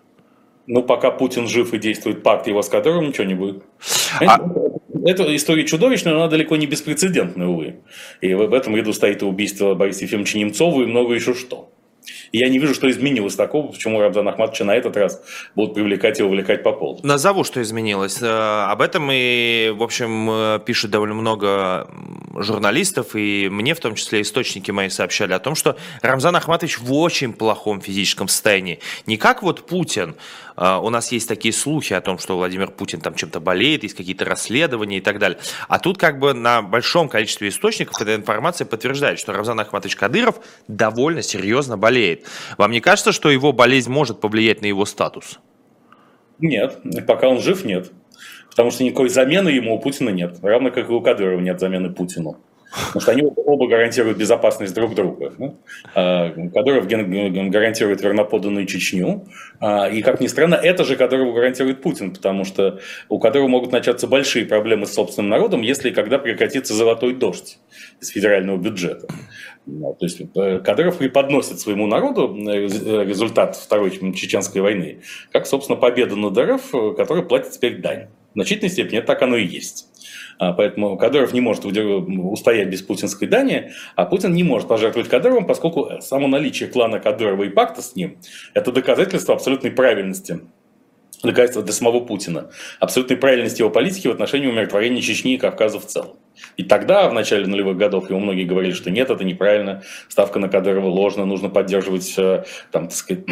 Ну, 0.68 0.82
пока 0.84 1.12
Путин 1.12 1.48
жив 1.48 1.74
и 1.74 1.78
действует 1.78 2.24
пакт 2.24 2.48
его 2.48 2.62
с 2.62 2.70
которым, 2.70 3.08
ничего 3.08 3.26
не 3.26 3.36
будет. 3.36 3.64
А... 4.22 4.40
Эта 5.06 5.36
история 5.36 5.66
чудовищная, 5.66 6.14
но 6.14 6.22
она 6.22 6.30
далеко 6.30 6.56
не 6.56 6.66
беспрецедентная, 6.66 7.46
увы. 7.46 7.76
И 8.22 8.34
в 8.34 8.52
этом 8.54 8.76
ряду 8.76 8.92
стоит 8.92 9.22
и 9.22 9.26
убийство 9.26 9.76
Бориса 9.76 10.06
Ефимовича 10.06 10.40
Немцова 10.40 10.82
и 10.82 10.86
много 10.88 11.14
еще 11.14 11.36
что. 11.36 11.70
И 12.32 12.40
я 12.40 12.50
не 12.50 12.60
вижу, 12.60 12.74
что 12.74 12.90
изменилось 12.90 13.36
такого, 13.36 13.72
почему 13.72 14.00
Рамзан 14.00 14.28
Ахматовича 14.28 14.66
на 14.66 14.76
этот 14.76 14.98
раз 14.98 15.22
будут 15.56 15.76
привлекать 15.76 16.20
и 16.20 16.24
увлекать 16.24 16.64
по 16.64 16.72
полу. 16.74 17.00
Назову, 17.04 17.44
что 17.44 17.62
изменилось. 17.62 18.22
Э, 18.22 18.66
об 18.70 18.82
этом 18.82 19.10
и, 19.12 19.74
в 19.76 19.84
общем, 19.84 20.30
э, 20.30 20.60
пишет 20.66 20.92
довольно 20.92 21.16
много 21.16 21.88
журналистов, 22.36 23.16
и 23.16 23.48
мне 23.50 23.74
в 23.74 23.80
том 23.80 23.96
числе 23.96 24.22
источники 24.22 24.72
мои 24.72 24.90
сообщали 24.90 25.34
о 25.34 25.40
том, 25.40 25.56
что 25.56 25.78
Рамзан 26.02 26.36
Ахматович 26.36 26.80
в 26.80 26.94
очень 26.94 27.34
плохом 27.34 27.82
физическом 27.82 28.28
состоянии. 28.28 28.80
Не 29.06 29.18
как 29.18 29.42
вот 29.42 29.66
Путин. 29.66 30.16
Э, 30.58 30.78
у 30.82 30.90
нас 30.90 31.12
есть 31.12 31.28
такие 31.28 31.54
слухи 31.54 31.94
о 31.94 32.02
том, 32.02 32.18
что 32.18 32.38
Владимир 32.38 32.72
Путин 32.72 33.02
там 33.02 33.16
чем-то 33.16 33.40
болеет, 33.40 33.84
есть 33.84 33.96
какие-то 33.96 34.26
расследования 34.26 34.98
и 34.98 35.02
так 35.02 35.20
далее. 35.20 35.40
А 35.68 35.80
тут 35.80 35.98
как 35.98 36.20
бы 36.20 36.34
на 36.34 36.62
большом 36.62 37.10
количестве 37.10 37.50
источников 37.50 38.02
эта 38.02 38.16
информация 38.16 38.66
подтверждает, 38.66 39.20
что 39.20 39.34
Рамзан 39.34 39.60
Ахматович 39.60 39.96
Кадыров 39.96 40.40
довольно 40.68 41.22
серьезно 41.22 41.78
болеет. 41.78 42.26
Вам 42.58 42.72
не 42.72 42.82
кажется, 42.82 43.12
что 43.12 43.30
его 43.30 43.52
болезнь 43.52 43.92
может 43.92 44.20
повлиять 44.20 44.62
на 44.62 44.66
его 44.66 44.86
статус? 44.86 45.40
Нет, 46.40 46.80
пока 47.08 47.30
он 47.30 47.40
жив, 47.40 47.64
нет. 47.64 47.92
Потому 48.50 48.72
что 48.72 48.84
никакой 48.84 49.10
замены 49.10 49.50
ему 49.50 49.76
у 49.76 49.80
Путина 49.80 50.10
нет. 50.10 50.38
Равно 50.42 50.72
как 50.72 50.90
и 50.90 50.92
у 50.94 51.02
Кадырова 51.02 51.40
нет 51.40 51.60
замены 51.60 51.92
Путину. 51.92 52.38
Потому 52.76 53.02
что 53.02 53.12
они 53.12 53.24
оба 53.24 53.68
гарантируют 53.68 54.18
безопасность 54.18 54.74
друг 54.74 54.96
друга. 54.96 55.34
А, 55.94 56.30
Кадыров 56.30 56.88
гарантирует 56.88 58.02
верноподанную 58.02 58.66
Чечню. 58.66 59.26
А, 59.60 59.88
и, 59.88 60.02
как 60.02 60.20
ни 60.20 60.28
странно, 60.28 60.56
это 60.56 60.84
же 60.84 60.96
Кадырову 60.96 61.34
гарантирует 61.34 61.82
Путин, 61.82 62.14
потому 62.14 62.44
что 62.44 62.80
у 63.10 63.20
Кадырова 63.20 63.48
могут 63.48 63.72
начаться 63.72 64.08
большие 64.08 64.46
проблемы 64.46 64.86
с 64.86 64.94
собственным 64.94 65.30
народом, 65.30 65.62
если 65.62 65.90
и 65.90 65.94
когда 65.94 66.20
прекратится 66.20 66.74
золотой 66.74 67.14
дождь 67.14 67.60
из 68.02 68.10
федерального 68.10 68.58
бюджета. 68.58 69.08
Ну, 69.66 69.96
то 70.00 70.06
есть 70.06 70.22
э, 70.36 70.60
Кадыров 70.60 70.98
преподносит 70.98 71.60
своему 71.60 71.88
народу 71.88 72.36
э, 72.38 73.04
результат 73.06 73.56
Второй 73.56 73.92
Чеченской 74.14 74.62
войны, 74.62 75.02
как, 75.32 75.48
собственно, 75.48 75.78
победа 75.78 76.16
над 76.16 76.38
РФ, 76.38 76.76
э, 76.76 76.94
которая 76.96 77.24
платит 77.24 77.52
теперь 77.52 77.82
дань. 77.82 78.08
В 78.34 78.38
значительной 78.38 78.70
степени 78.70 79.00
так 79.00 79.22
оно 79.22 79.38
и 79.38 79.46
есть. 79.46 79.88
А, 80.38 80.54
поэтому 80.54 80.98
Кадыров 80.98 81.34
не 81.34 81.42
может 81.42 81.66
устоять 81.66 82.70
без 82.70 82.82
путинской 82.82 83.28
дани, 83.28 83.72
а 83.96 84.06
Путин 84.06 84.34
не 84.34 84.44
может 84.44 84.68
пожертвовать 84.68 85.10
Кадыровым, 85.10 85.46
поскольку 85.46 85.90
само 86.02 86.28
наличие 86.28 86.70
клана 86.70 87.00
Кадырова 87.00 87.44
и 87.44 87.50
пакта 87.50 87.82
с 87.82 87.96
ним– 87.96 88.18
это 88.54 88.72
доказательство 88.72 89.34
абсолютной 89.34 89.72
правильности 89.72 90.42
доказательство 91.24 91.64
для 91.64 91.74
самого 91.74 92.02
Путина 92.02 92.50
абсолютной 92.80 93.18
правильности 93.18 93.62
его 93.62 93.70
политики 93.70 94.08
в 94.08 94.12
отношении 94.12 94.48
умиротворения 94.48 95.02
Чечни 95.02 95.34
и 95.34 95.38
Кавказа 95.38 95.80
в 95.80 95.86
целом. 95.86 96.18
И 96.58 96.64
тогда, 96.64 97.10
в 97.10 97.14
начале 97.14 97.48
нулевых 97.48 97.78
годов, 97.78 98.10
ему 98.10 98.20
многие 98.20 98.44
говорили, 98.44 98.74
что 98.74 98.92
нет, 98.92 99.10
это 99.10 99.24
неправильно, 99.24 99.84
ставка 100.10 100.40
на 100.40 100.50
Кадырова 100.50 100.88
ложна, 100.88 101.26
нужно 101.26 101.50
поддерживать 101.50 102.14
э, 102.18 102.44
там, 102.72 102.88
так 102.88 102.96
сказать, 102.96 103.24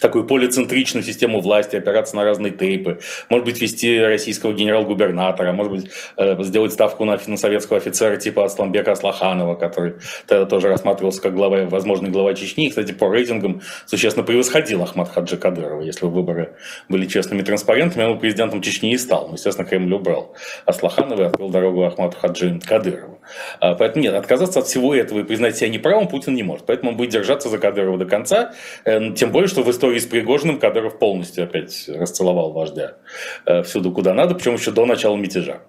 такую 0.00 0.24
полицентричную 0.24 1.02
систему 1.02 1.40
власти, 1.40 1.76
опираться 1.76 2.16
на 2.16 2.24
разные 2.24 2.52
тейпы, 2.52 3.00
может 3.28 3.44
быть, 3.44 3.60
вести 3.60 3.98
российского 3.98 4.52
генерал-губернатора, 4.52 5.52
может 5.52 5.72
быть, 5.72 5.90
э, 6.16 6.42
сделать 6.42 6.72
ставку 6.72 7.04
на 7.04 7.16
советского 7.36 7.78
офицера 7.78 8.16
типа 8.16 8.44
Асланбека 8.44 8.92
Аслаханова, 8.92 9.54
который 9.54 9.94
тогда 10.26 10.46
тоже 10.46 10.68
рассматривался 10.68 11.22
как 11.22 11.34
глава, 11.34 11.64
возможный 11.66 12.10
глава 12.10 12.34
Чечни. 12.34 12.66
И, 12.66 12.68
кстати, 12.70 12.92
по 12.92 13.10
рейтингам 13.10 13.62
существенно 13.86 14.24
превосходил 14.24 14.82
Ахмад 14.82 15.10
Хаджи 15.10 15.36
Кадырова. 15.36 15.82
Если 15.82 16.06
выборы 16.06 16.56
были 16.88 17.06
честными 17.06 17.40
и 17.40 17.44
транспарентными, 17.44 18.06
он 18.06 18.18
президентом 18.18 18.62
Чечни 18.62 18.92
и 18.92 18.98
стал. 18.98 19.30
Естественно, 19.32 19.66
Кремль 19.68 19.92
убрал 19.94 20.34
Аслаханова 20.64 21.22
и 21.22 21.24
открыл 21.24 21.48
дорогу 21.50 21.84
Ахмаду 21.84 22.16
Хаджи 22.16 22.60
Кадырову. 22.64 23.20
А, 23.60 23.74
поэтому 23.74 24.02
нет, 24.02 24.14
отказаться 24.14 24.60
от 24.60 24.66
всего 24.66 24.94
этого 24.94 25.20
и 25.20 25.22
признать 25.24 25.56
себя 25.56 25.68
неправым 25.68 26.08
Путин 26.08 26.34
не 26.34 26.42
может. 26.42 26.66
Поэтому 26.66 26.92
он 26.92 26.96
будет 26.96 27.10
держаться 27.10 27.48
за 27.48 27.58
Кадырова 27.58 27.98
до 27.98 28.04
конца. 28.04 28.52
Э, 28.84 29.12
тем 29.14 29.32
более, 29.32 29.48
что 29.48 29.62
в 29.62 29.70
истории 29.70 29.85
истории 29.86 29.98
с 29.98 30.06
Пригожиным 30.06 30.58
Кадыров 30.58 30.98
полностью 30.98 31.44
опять 31.44 31.88
расцеловал 31.88 32.52
вождя 32.52 32.96
э, 33.44 33.62
всюду, 33.62 33.92
куда 33.92 34.14
надо, 34.14 34.34
причем 34.34 34.54
еще 34.54 34.70
до 34.70 34.86
начала 34.86 35.16
мятежа. 35.16 35.62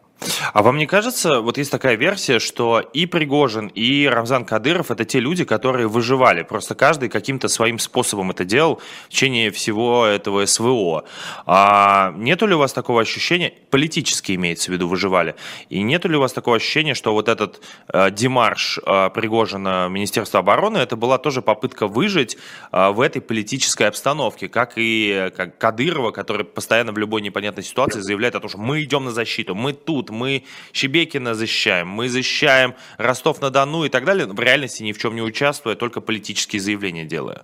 А 0.53 0.63
вам 0.63 0.77
не 0.77 0.86
кажется, 0.86 1.41
вот 1.41 1.58
есть 1.58 1.71
такая 1.71 1.95
версия, 1.95 2.39
что 2.39 2.80
и 2.80 3.06
Пригожин, 3.06 3.67
и 3.67 4.06
Рамзан 4.06 4.45
Кадыров 4.45 4.91
это 4.91 5.06
те 5.06 5.19
люди, 5.19 5.45
которые 5.45 5.88
выживали. 5.88 6.43
Просто 6.43 6.75
каждый 6.75 7.10
каким-то 7.10 7.47
своим 7.47 7.80
способом 7.80 8.32
это 8.32 8.43
делал 8.43 8.82
в 9.06 9.10
течение 9.10 9.51
всего 9.51 10.06
этого 10.06 10.45
СВО. 10.45 11.06
А 11.45 12.13
нету 12.17 12.47
ли 12.47 12.56
у 12.56 12.60
вас 12.60 12.73
такого 12.73 13.01
ощущения, 13.01 13.53
политически 13.69 14.34
имеется 14.34 14.71
в 14.71 14.73
виду 14.73 14.88
выживали, 14.88 15.36
и 15.69 15.82
нету 15.82 16.10
ли 16.10 16.17
у 16.17 16.19
вас 16.19 16.34
такого 16.34 16.58
ощущения, 16.58 16.93
что 16.93 17.13
вот 17.13 17.30
этот 17.30 17.62
э, 17.93 18.12
демарш 18.12 18.80
э, 18.86 19.10
Пригожина 19.13 19.88
Министерства 19.89 20.39
обороны, 20.39 20.77
это 20.77 20.95
была 20.95 21.17
тоже 21.17 21.41
попытка 21.41 21.88
выжить 21.88 22.38
э, 22.71 22.89
в 22.89 23.01
этой 23.01 23.21
политической 23.21 23.88
обстановке, 23.88 24.49
как 24.49 24.73
и 24.75 25.32
как 25.36 25.58
Кадырова, 25.58 26.12
который 26.12 26.45
постоянно 26.45 26.91
в 26.91 26.97
любой 26.97 27.21
непонятной 27.21 27.63
ситуации 27.63 27.99
заявляет 27.99 28.36
о 28.36 28.39
том, 28.39 28.49
что 28.49 28.60
мы 28.60 28.84
идем 28.84 29.06
на 29.06 29.12
защиту, 29.12 29.56
мы 29.56 29.73
тут, 29.73 30.06
тут, 30.07 30.15
мы 30.15 30.43
Щебекина 30.73 31.35
защищаем, 31.35 31.87
мы 31.87 32.09
защищаем 32.09 32.75
Ростов-на-Дону 32.97 33.85
и 33.85 33.89
так 33.89 34.05
далее, 34.05 34.25
в 34.25 34.39
реальности 34.39 34.83
ни 34.83 34.91
в 34.91 34.97
чем 34.97 35.15
не 35.15 35.21
участвуя, 35.21 35.75
только 35.75 36.01
политические 36.01 36.61
заявления 36.61 37.05
делая 37.05 37.43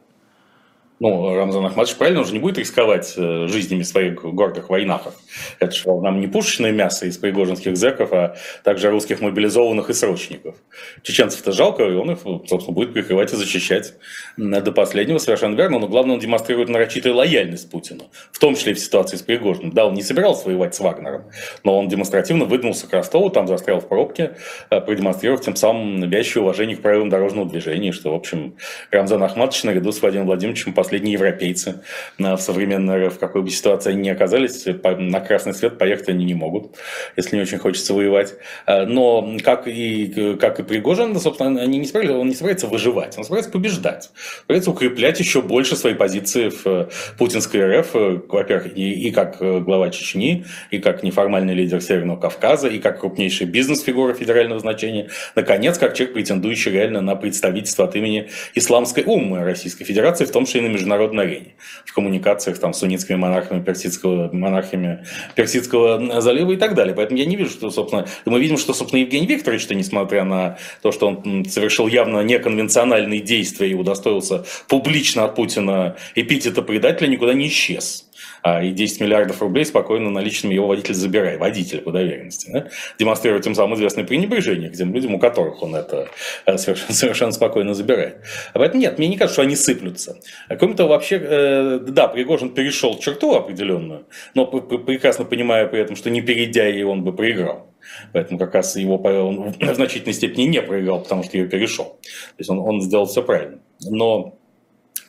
ну, 1.04 1.36
Рамзан 1.36 1.66
Ахматович 1.66 1.98
правильно 1.98 2.22
уже 2.22 2.32
не 2.32 2.40
будет 2.40 2.58
рисковать 2.58 3.14
э, 3.18 3.48
жизнями 3.48 3.84
своих 3.84 4.24
гордых 4.24 4.70
войнахов. 4.70 5.14
Это 5.60 5.74
же 5.74 5.84
нам 5.86 6.22
не 6.22 6.28
пушечное 6.28 6.72
мясо 6.72 7.06
из 7.06 7.18
пригожинских 7.18 7.76
зэков, 7.76 8.14
а 8.14 8.38
также 8.64 8.90
русских 8.90 9.20
мобилизованных 9.20 9.90
и 9.90 9.94
срочников. 9.94 10.56
Чеченцев-то 11.02 11.52
жалко, 11.52 11.84
и 11.84 11.94
он 11.94 12.12
их, 12.12 12.20
собственно, 12.48 12.74
будет 12.74 12.94
прикрывать 12.94 13.34
и 13.34 13.36
защищать 13.36 13.96
до 14.38 14.72
последнего, 14.72 15.18
совершенно 15.18 15.56
верно. 15.56 15.80
Но 15.80 15.90
главное, 15.90 16.14
он 16.14 16.22
демонстрирует 16.22 16.70
нарочитую 16.70 17.16
лояльность 17.16 17.70
Путину, 17.70 18.06
в 18.32 18.40
том 18.40 18.56
числе 18.56 18.72
и 18.72 18.76
в 18.76 18.80
ситуации 18.80 19.18
с 19.18 19.24
Пригожиным. 19.24 19.74
Да, 19.74 19.88
он 19.88 19.96
не 19.96 20.04
собирался 20.04 20.46
воевать 20.46 20.74
с 20.74 20.80
Вагнером, 20.80 21.26
но 21.66 21.78
он 21.80 21.90
демонстративно 21.90 22.46
выдвинулся 22.46 22.88
к 22.88 22.94
Ростову, 22.94 23.30
там 23.30 23.46
застрял 23.46 23.82
в 23.82 23.90
пробке, 23.90 24.38
э, 24.70 24.80
продемонстрировав 24.80 25.42
тем 25.42 25.58
самым 25.58 26.10
вящее 26.10 26.44
уважение 26.44 26.78
к 26.78 26.82
правилам 26.82 27.10
дорожного 27.10 27.50
движения, 27.50 27.92
что, 27.92 28.12
в 28.12 28.16
общем, 28.16 28.56
Рамзан 28.90 29.22
Ахматович 29.22 29.66
наряду 29.66 29.92
с 29.92 30.02
Владимиром 30.02 30.28
Владимировичем 30.28 30.74
последние 30.94 31.14
европейцы 31.14 31.82
в 32.20 32.38
современной 32.38 33.10
в 33.10 33.18
какой 33.18 33.42
бы 33.42 33.50
ситуации 33.50 33.90
они 33.90 34.02
ни 34.04 34.10
оказались, 34.10 34.64
на 34.84 35.20
красный 35.22 35.56
свет 35.56 35.80
поехать 35.80 36.10
они 36.10 36.24
не 36.24 36.36
могут, 36.36 36.76
если 37.18 37.36
не 37.36 37.42
очень 37.42 37.58
хочется 37.58 37.96
воевать. 37.96 38.36
А, 38.68 38.86
но 38.86 39.38
как 39.44 39.68
и, 39.68 40.36
как 40.40 40.60
и 40.60 40.64
Пригожин, 40.64 41.20
собственно, 41.20 41.60
они 41.60 41.80
не 41.80 41.86
собираются, 41.88 42.18
он 42.20 42.28
не 42.28 42.36
собирается 42.36 42.68
выживать, 42.68 43.18
он 43.18 43.24
собирается 43.24 43.52
побеждать. 43.52 44.12
Собирается 44.42 44.70
укреплять 44.70 45.20
еще 45.20 45.42
больше 45.42 45.76
свои 45.76 45.96
позиции 45.96 46.50
в 46.50 46.90
путинской 47.18 47.80
РФ, 47.80 47.94
во-первых, 48.28 48.78
и, 48.78 49.08
и 49.08 49.12
как 49.12 49.40
глава 49.40 49.90
Чечни, 49.90 50.46
и 50.70 50.78
как 50.78 51.02
неформальный 51.02 51.56
лидер 51.56 51.82
Северного 51.82 52.20
Кавказа, 52.20 52.68
и 52.68 52.78
как 52.78 53.00
крупнейшая 53.00 53.48
бизнес-фигура 53.48 54.14
федерального 54.14 54.60
значения, 54.60 55.10
наконец, 55.34 55.80
как 55.80 55.96
человек, 55.96 56.14
претендующий 56.14 56.70
реально 56.70 57.02
на 57.02 57.16
представительство 57.16 57.86
от 57.86 57.96
имени 57.96 58.30
исламской 58.54 59.04
умы 59.04 59.44
Российской 59.44 59.86
Федерации, 59.86 60.26
в 60.26 60.32
том 60.32 60.46
числе 60.46 60.62
и 60.62 60.64
на 60.64 60.68
международной 60.84 61.24
арене, 61.24 61.56
в 61.86 61.94
коммуникациях 61.94 62.60
там, 62.60 62.74
с 62.74 62.80
суннитскими 62.80 63.16
монархами 63.16 63.64
персидского, 63.64 64.30
монархами 64.34 65.06
Персидского 65.36 66.22
залива 66.22 66.52
и 66.52 66.58
так 66.58 66.76
далее. 66.76 66.94
Поэтому 66.96 67.18
я 67.18 67.26
не 67.26 67.36
вижу, 67.36 67.52
что, 67.52 67.72
собственно, 67.72 68.06
мы 68.26 68.40
видим, 68.40 68.58
что, 68.58 68.74
собственно, 68.74 69.02
Евгений 69.02 69.28
Викторович, 69.28 69.64
-то, 69.64 69.76
несмотря 69.76 70.24
на 70.26 70.58
то, 70.82 70.92
что 70.92 71.08
он 71.08 71.46
совершил 71.46 71.88
явно 71.88 72.22
неконвенциональные 72.22 73.22
действия 73.22 73.72
и 73.72 73.74
удостоился 73.74 74.46
публично 74.68 75.26
от 75.26 75.36
Путина 75.36 75.96
эпитета 76.16 76.62
предателя, 76.62 77.08
никуда 77.08 77.34
не 77.34 77.48
исчез. 77.48 78.06
А, 78.44 78.62
и 78.62 78.72
10 78.72 79.00
миллиардов 79.00 79.42
рублей 79.42 79.64
спокойно 79.66 80.10
наличными 80.10 80.54
его 80.54 80.68
водитель 80.68 80.94
забирает, 80.94 81.40
водитель 81.40 81.80
по 81.80 81.92
доверенности, 81.92 82.50
да? 82.52 82.68
демонстрируя 83.00 83.42
тем 83.42 83.56
самым 83.56 83.76
известное 83.76 84.04
пренебрежение 84.04 84.70
к 84.70 84.74
тем 84.74 84.94
людям, 84.94 85.16
у 85.16 85.20
которых 85.20 85.64
он 85.64 85.76
это 85.76 86.10
э, 86.46 86.58
совершенно, 86.58 86.94
совершенно 86.94 87.32
спокойно 87.32 87.74
забирает. 87.74 88.18
А 88.54 88.60
поэтому 88.60 88.82
нет, 88.82 88.98
мне 88.98 89.08
не 89.08 89.18
кажется, 89.18 89.36
что 89.36 89.42
они 89.44 89.56
сыплются. 89.56 90.20
Кроме 90.60 90.76
того, 90.76 90.90
вообще, 90.90 91.22
э, 91.24 91.80
да, 91.88 92.10
Пригожин 92.10 92.50
перешел 92.50 93.00
черту 93.00 93.34
определенную, 93.34 94.08
но 94.36 94.46
прекрасно 94.46 95.24
понимая 95.24 95.66
при 95.66 95.80
этом, 95.80 95.96
что 95.96 96.10
не 96.10 96.22
перейдя 96.22 96.68
ее, 96.68 96.86
он 96.86 97.04
бы 97.06 97.14
проиграл. 97.14 97.74
Поэтому 98.12 98.38
как 98.40 98.56
раз 98.56 98.76
его 98.76 98.98
он 98.98 99.54
в 99.54 99.76
значительной 99.76 100.14
степени 100.14 100.44
не 100.44 100.62
проиграл, 100.62 101.02
потому 101.02 101.24
что 101.24 101.38
ее 101.38 101.48
перешел. 101.48 101.86
То 101.86 102.40
есть 102.40 102.50
он, 102.50 102.60
он 102.60 102.82
сделал 102.82 103.06
все 103.06 103.24
правильно. 103.24 103.60
Но 103.90 104.38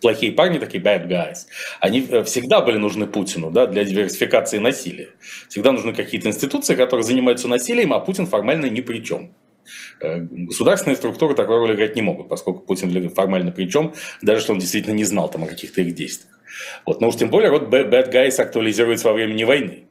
плохие 0.00 0.32
парни, 0.32 0.58
такие 0.58 0.82
bad 0.82 1.08
guys, 1.08 1.46
они 1.80 2.06
э, 2.08 2.24
всегда 2.24 2.60
были 2.60 2.76
нужны 2.76 3.06
Путину 3.06 3.50
да, 3.50 3.66
для 3.66 3.84
диверсификации 3.84 4.58
насилия. 4.58 5.08
Всегда 5.48 5.72
нужны 5.72 5.94
какие-то 5.94 6.28
институции, 6.28 6.74
которые 6.74 7.04
занимаются 7.04 7.48
насилием, 7.48 7.92
а 7.92 8.00
Путин 8.00 8.26
формально 8.26 8.66
ни 8.66 8.80
при 8.80 9.02
чем. 9.02 9.34
Э, 10.00 10.18
государственные 10.20 10.96
структуры 10.96 11.34
такой 11.34 11.56
роли 11.56 11.74
играть 11.74 11.96
не 11.96 12.02
могут, 12.02 12.28
поскольку 12.28 12.60
Путин 12.60 13.10
формально 13.10 13.50
при 13.50 13.68
чем, 13.68 13.94
даже 14.22 14.42
что 14.42 14.52
он 14.52 14.58
действительно 14.58 14.94
не 14.94 15.04
знал 15.04 15.30
там 15.30 15.44
о 15.44 15.46
каких-то 15.46 15.80
их 15.80 15.94
действиях. 15.94 16.38
Вот. 16.86 17.00
Но 17.00 17.08
уж 17.08 17.16
тем 17.16 17.30
более 17.30 17.50
род 17.50 17.64
bad 17.72 18.12
guys 18.12 18.40
актуализируется 18.40 19.08
во 19.08 19.14
времени 19.14 19.44
войны. 19.44 19.84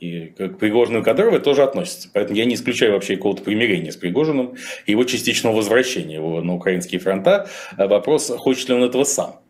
И 0.00 0.26
к 0.26 0.48
Пригожину 0.58 1.00
и 1.00 1.02
Кадырову 1.02 1.40
тоже 1.40 1.62
относится. 1.62 2.08
Поэтому 2.12 2.38
я 2.38 2.44
не 2.44 2.54
исключаю 2.54 2.92
вообще 2.92 3.16
какого-то 3.16 3.42
примирения 3.42 3.90
с 3.90 3.96
Пригожиным 3.96 4.54
и 4.86 4.92
его 4.92 5.04
частичного 5.04 5.56
возвращения 5.56 6.20
на 6.20 6.54
украинские 6.54 7.00
фронта. 7.00 7.48
Вопрос, 7.76 8.30
хочет 8.36 8.68
ли 8.68 8.74
он 8.74 8.84
этого 8.84 9.04
сам 9.04 9.40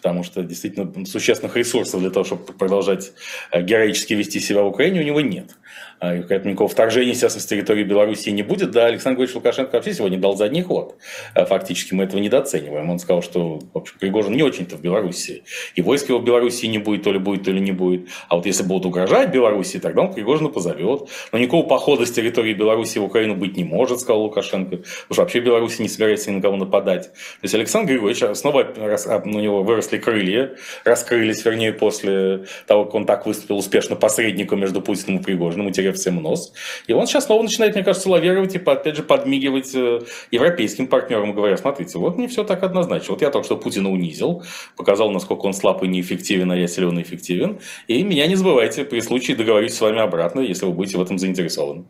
потому 0.00 0.24
что 0.24 0.42
действительно 0.42 1.04
существенных 1.04 1.56
ресурсов 1.56 2.00
для 2.00 2.08
того, 2.08 2.24
чтобы 2.24 2.44
продолжать 2.54 3.12
э, 3.52 3.62
героически 3.62 4.14
вести 4.14 4.40
себя 4.40 4.62
в 4.62 4.68
Украине, 4.68 5.00
у 5.00 5.04
него 5.04 5.20
нет. 5.20 5.50
А, 6.00 6.16
поэтому 6.28 6.50
никакого 6.50 6.68
вторжения, 6.68 7.10
естественно, 7.10 7.42
с 7.42 7.46
территории 7.46 7.84
Беларуси 7.84 8.30
не 8.30 8.42
будет. 8.42 8.70
Да, 8.70 8.86
Александр 8.86 9.18
Григорьевич 9.18 9.36
Лукашенко 9.36 9.74
вообще 9.74 9.92
сегодня 9.92 10.18
дал 10.18 10.36
задний 10.36 10.62
ход. 10.62 10.96
А, 11.34 11.44
фактически 11.44 11.94
мы 11.94 12.04
этого 12.04 12.20
недооцениваем. 12.20 12.88
Он 12.88 12.98
сказал, 12.98 13.22
что 13.22 13.60
в 13.72 13.78
общем, 13.78 13.94
Пригожин 13.98 14.32
не 14.32 14.42
очень-то 14.42 14.76
в 14.76 14.80
Беларуси. 14.80 15.44
И 15.74 15.82
войск 15.82 16.08
его 16.08 16.18
в 16.18 16.24
Беларуси 16.24 16.66
не 16.66 16.78
будет, 16.78 17.02
то 17.02 17.12
ли 17.12 17.18
будет, 17.18 17.44
то 17.44 17.50
ли 17.50 17.60
не 17.60 17.72
будет. 17.72 18.08
А 18.28 18.36
вот 18.36 18.46
если 18.46 18.62
будут 18.62 18.86
угрожать 18.86 19.30
Беларуси, 19.30 19.78
тогда 19.78 20.02
он 20.02 20.14
Пригожина 20.14 20.48
позовет. 20.48 21.08
Но 21.32 21.38
никакого 21.38 21.66
похода 21.66 22.06
с 22.06 22.10
территории 22.10 22.54
Беларуси 22.54 22.98
в 22.98 23.04
Украину 23.04 23.34
быть 23.34 23.56
не 23.56 23.64
может, 23.64 24.00
сказал 24.00 24.22
Лукашенко. 24.22 24.76
Потому 24.78 24.84
что 25.10 25.22
вообще 25.22 25.40
Беларусь 25.40 25.78
не 25.78 25.88
собирается 25.88 26.30
ни 26.30 26.36
на 26.36 26.42
кого 26.42 26.56
нападать. 26.56 27.12
То 27.12 27.42
есть 27.42 27.54
Александр 27.54 27.92
Григорьевич 27.92 28.36
снова 28.36 28.66
а, 28.76 29.22
у 29.24 29.28
него 29.28 29.62
выросли 29.62 29.98
крылья, 29.98 30.52
раскрылись, 30.84 31.44
вернее, 31.44 31.72
после 31.72 32.44
того, 32.66 32.84
как 32.84 32.94
он 32.94 33.06
так 33.06 33.26
выступил 33.26 33.58
успешно 33.58 33.96
посредником 33.96 34.60
между 34.60 34.80
Путиным 34.80 35.20
и 35.20 35.22
Пригожиным, 35.22 35.59
утеряв 35.66 35.96
всем 35.96 36.22
нос. 36.22 36.52
И 36.86 36.92
он 36.92 37.06
сейчас 37.06 37.26
снова 37.26 37.42
начинает, 37.42 37.74
мне 37.74 37.84
кажется, 37.84 38.08
лавировать 38.08 38.54
и, 38.54 38.58
опять 38.58 38.96
же, 38.96 39.02
подмигивать 39.02 39.74
э, 39.74 40.00
европейским 40.30 40.86
партнерам, 40.86 41.34
говоря, 41.34 41.56
смотрите, 41.56 41.98
вот 41.98 42.18
не 42.18 42.28
все 42.28 42.44
так 42.44 42.62
однозначно. 42.62 43.12
Вот 43.14 43.22
я 43.22 43.30
только 43.30 43.44
что 43.44 43.56
Путина 43.56 43.90
унизил, 43.90 44.42
показал, 44.76 45.10
насколько 45.10 45.46
он 45.46 45.52
слаб 45.52 45.82
и 45.82 45.88
неэффективен, 45.88 46.50
а 46.50 46.56
я 46.56 46.66
силен 46.66 46.98
и 46.98 47.02
эффективен. 47.02 47.60
И 47.88 48.02
меня 48.02 48.26
не 48.26 48.36
забывайте, 48.36 48.84
при 48.84 49.00
случае 49.00 49.36
договорюсь 49.36 49.74
с 49.74 49.80
вами 49.80 50.00
обратно, 50.00 50.40
если 50.40 50.66
вы 50.66 50.72
будете 50.72 50.98
в 50.98 51.02
этом 51.02 51.18
заинтересованы. 51.18 51.84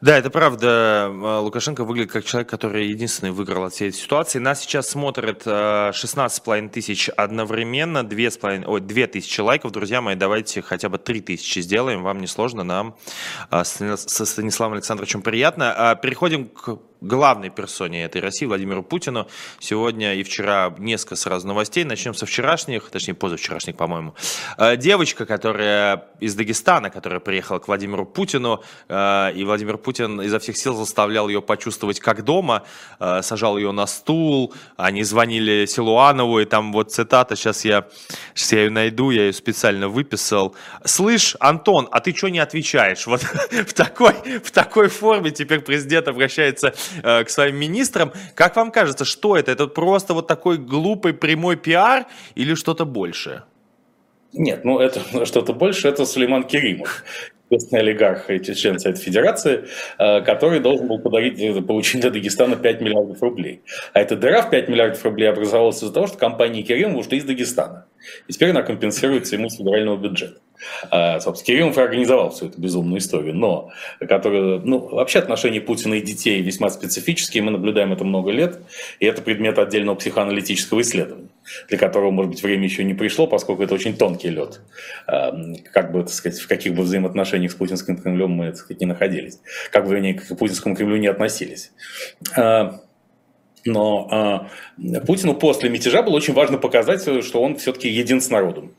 Да, 0.00 0.16
это 0.16 0.30
правда. 0.30 1.10
Э, 1.10 1.38
Лукашенко 1.40 1.84
выглядит 1.84 2.12
как 2.12 2.24
человек, 2.24 2.48
который 2.48 2.88
единственный 2.88 3.30
выиграл 3.30 3.64
от 3.64 3.72
всей 3.72 3.88
этой 3.88 3.98
ситуации. 3.98 4.38
Нас 4.38 4.60
сейчас 4.60 4.88
смотрит 4.88 5.46
16,5 5.46 6.68
тысяч 6.68 7.08
одновременно, 7.08 7.98
2,5, 7.98 8.64
ой, 8.66 8.80
2 8.80 9.06
тысячи 9.06 9.40
лайков. 9.40 9.72
Друзья 9.72 10.00
мои, 10.00 10.14
давайте 10.14 10.62
хотя 10.62 10.88
бы 10.88 10.98
3 10.98 11.20
тысячи 11.20 11.60
сделаем. 11.60 12.02
Вам 12.02 12.20
не 12.20 12.26
сложно, 12.26 12.62
нам 12.62 12.96
со 13.50 14.26
Станиславом 14.26 14.74
Александровичем 14.74 15.22
приятно. 15.22 15.98
Переходим 16.02 16.48
к 16.48 16.78
главной 17.00 17.50
персоне 17.50 18.04
этой 18.04 18.20
России, 18.20 18.46
Владимиру 18.46 18.82
Путину. 18.82 19.28
Сегодня 19.58 20.14
и 20.14 20.22
вчера 20.22 20.74
несколько 20.78 21.16
сразу 21.16 21.46
новостей. 21.46 21.84
Начнем 21.84 22.14
со 22.14 22.26
вчерашних, 22.26 22.90
точнее, 22.90 23.14
позавчерашних, 23.14 23.76
по-моему. 23.76 24.14
Э, 24.58 24.76
девочка, 24.76 25.26
которая 25.26 26.06
из 26.20 26.34
Дагестана, 26.34 26.90
которая 26.90 27.20
приехала 27.20 27.58
к 27.58 27.68
Владимиру 27.68 28.06
Путину, 28.06 28.62
э, 28.88 29.32
и 29.34 29.44
Владимир 29.44 29.78
Путин 29.78 30.20
изо 30.22 30.38
всех 30.38 30.56
сил 30.56 30.74
заставлял 30.74 31.28
ее 31.28 31.42
почувствовать 31.42 32.00
как 32.00 32.24
дома, 32.24 32.64
э, 32.98 33.22
сажал 33.22 33.56
ее 33.56 33.72
на 33.72 33.86
стул, 33.86 34.54
они 34.76 35.02
звонили 35.02 35.66
Силуанову, 35.66 36.40
и 36.40 36.44
там 36.44 36.72
вот 36.72 36.92
цитата, 36.92 37.36
сейчас 37.36 37.64
я, 37.64 37.86
сейчас 38.34 38.52
я 38.52 38.64
ее 38.64 38.70
найду, 38.70 39.10
я 39.10 39.26
ее 39.26 39.32
специально 39.32 39.88
выписал. 39.88 40.54
«Слышь, 40.84 41.36
Антон, 41.40 41.88
а 41.90 42.00
ты 42.00 42.14
что 42.14 42.28
не 42.28 42.38
отвечаешь?» 42.38 43.06
Вот 43.16 43.22
в 43.22 43.72
такой, 43.72 44.12
в 44.44 44.50
такой 44.50 44.88
форме 44.88 45.30
теперь 45.30 45.60
президент 45.60 46.08
обращается 46.08 46.74
к 47.02 47.28
своим 47.28 47.56
министрам. 47.56 48.12
Как 48.34 48.56
вам 48.56 48.70
кажется, 48.70 49.04
что 49.04 49.36
это? 49.36 49.52
Это 49.52 49.66
просто 49.66 50.14
вот 50.14 50.26
такой 50.26 50.58
глупый 50.58 51.12
прямой 51.12 51.56
пиар 51.56 52.06
или 52.34 52.54
что-то 52.54 52.84
большее? 52.84 53.44
Нет, 54.32 54.64
ну 54.64 54.78
это 54.78 55.00
что-то 55.26 55.52
больше, 55.52 55.88
это 55.88 56.04
Сулейман 56.04 56.44
Керимов 56.44 57.04
известный 57.50 57.80
олигарх 57.80 58.30
и 58.30 58.42
член 58.54 58.78
Совета 58.78 59.00
Федерации, 59.00 59.64
э, 59.98 60.20
который 60.22 60.60
должен 60.60 60.88
был 60.88 60.98
подарить, 60.98 61.38
э, 61.40 61.62
получить 61.62 62.00
для 62.00 62.10
Дагестана 62.10 62.56
5 62.56 62.80
миллиардов 62.80 63.22
рублей. 63.22 63.62
А 63.92 64.00
эта 64.00 64.16
дыра 64.16 64.42
в 64.42 64.50
5 64.50 64.68
миллиардов 64.68 65.04
рублей 65.04 65.26
образовалась 65.30 65.82
из-за 65.82 65.92
того, 65.92 66.06
что 66.06 66.18
компания 66.18 66.62
Керимова 66.62 66.98
ушла 66.98 67.16
из 67.16 67.24
Дагестана. 67.24 67.86
И 68.28 68.32
теперь 68.32 68.50
она 68.50 68.62
компенсируется 68.62 69.36
ему 69.36 69.48
с 69.48 69.56
федерального 69.56 69.96
бюджета. 69.96 70.40
А, 70.90 71.20
собственно, 71.20 71.46
Кириллов 71.46 71.78
организовал 71.78 72.30
всю 72.30 72.46
эту 72.46 72.60
безумную 72.60 72.98
историю, 72.98 73.34
но 73.34 73.70
которая, 74.00 74.58
ну, 74.58 74.78
вообще 74.78 75.18
отношения 75.18 75.60
Путина 75.60 75.94
и 75.94 76.00
детей 76.00 76.40
весьма 76.42 76.70
специфические, 76.70 77.42
мы 77.42 77.50
наблюдаем 77.50 77.92
это 77.92 78.04
много 78.04 78.30
лет, 78.30 78.58
и 79.00 79.06
это 79.06 79.22
предмет 79.22 79.58
отдельного 79.58 79.96
психоаналитического 79.96 80.80
исследования, 80.80 81.28
для 81.68 81.78
которого, 81.78 82.10
может 82.10 82.32
быть, 82.32 82.42
время 82.42 82.64
еще 82.64 82.84
не 82.84 82.94
пришло, 82.94 83.26
поскольку 83.26 83.62
это 83.62 83.74
очень 83.74 83.96
тонкий 83.96 84.30
лед, 84.30 84.60
а, 85.06 85.34
как 85.72 85.92
бы, 85.92 86.02
так 86.02 86.12
сказать, 86.12 86.40
в 86.40 86.48
каких 86.48 86.74
бы 86.74 86.82
взаимоотношениях 86.82 87.52
с 87.52 87.54
путинским 87.54 87.96
Кремлем 87.96 88.30
мы, 88.30 88.46
так 88.46 88.56
сказать, 88.56 88.80
не 88.80 88.86
находились, 88.86 89.40
как 89.70 89.86
бы, 89.86 89.94
вернее, 89.94 90.14
к 90.14 90.36
путинскому 90.36 90.76
Кремлю 90.76 90.96
не 90.96 91.08
относились. 91.08 91.72
А, 92.36 92.80
но 93.66 94.48
э, 94.78 95.00
Путину 95.00 95.34
после 95.34 95.68
мятежа 95.68 96.02
было 96.02 96.14
очень 96.14 96.34
важно 96.34 96.56
показать, 96.56 97.02
что 97.02 97.42
он 97.42 97.56
все-таки 97.56 97.88
един 97.88 98.20
с 98.20 98.30
народом 98.30 98.72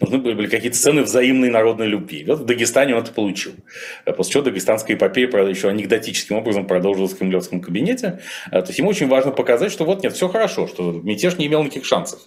нужны 0.00 0.18
были 0.18 0.46
какие-то 0.46 0.76
сцены 0.76 1.02
взаимной 1.02 1.50
народной 1.50 1.86
любви. 1.86 2.24
Вот 2.26 2.40
в 2.40 2.44
Дагестане 2.44 2.94
он 2.94 3.02
это 3.02 3.12
получил. 3.12 3.52
После 4.16 4.32
чего 4.32 4.42
дагестанская 4.42 4.96
эпопея 4.96 5.28
правда, 5.28 5.50
еще 5.50 5.68
анекдотическим 5.68 6.36
образом 6.36 6.66
продолжилась 6.66 7.12
в 7.12 7.18
кремлевском 7.18 7.60
кабинете. 7.60 8.20
То 8.50 8.64
есть 8.66 8.78
ему 8.78 8.90
очень 8.90 9.08
важно 9.08 9.30
показать, 9.30 9.72
что 9.72 9.84
вот 9.84 10.02
нет, 10.02 10.12
все 10.14 10.28
хорошо, 10.28 10.66
что 10.66 10.92
мятеж 10.92 11.36
не 11.38 11.46
имел 11.46 11.62
никаких 11.62 11.84
шансов. 11.84 12.20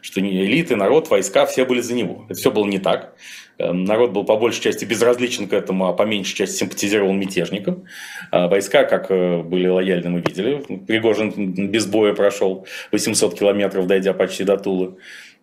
Что 0.00 0.20
элиты, 0.20 0.76
народ, 0.76 1.10
войска, 1.10 1.46
все 1.46 1.64
были 1.64 1.80
за 1.80 1.94
него. 1.94 2.24
Это 2.28 2.38
все 2.38 2.50
было 2.50 2.66
не 2.66 2.78
так. 2.78 3.14
Народ 3.58 4.12
был 4.12 4.24
по 4.24 4.36
большей 4.36 4.62
части 4.62 4.84
безразличен 4.84 5.46
к 5.46 5.52
этому, 5.52 5.88
а 5.88 5.92
по 5.92 6.04
меньшей 6.04 6.34
части 6.34 6.56
симпатизировал 6.56 7.12
мятежникам. 7.12 7.84
Войска, 8.32 8.84
как 8.84 9.10
э, 9.10 9.42
были 9.42 9.66
лояльны, 9.66 10.08
мы 10.08 10.20
видели. 10.20 10.62
Пригожин 10.86 11.52
без 11.68 11.86
боя 11.86 12.14
прошел 12.14 12.66
800 12.92 13.38
километров, 13.38 13.86
дойдя 13.86 14.14
почти 14.14 14.44
до 14.44 14.56
Тулы. 14.56 14.96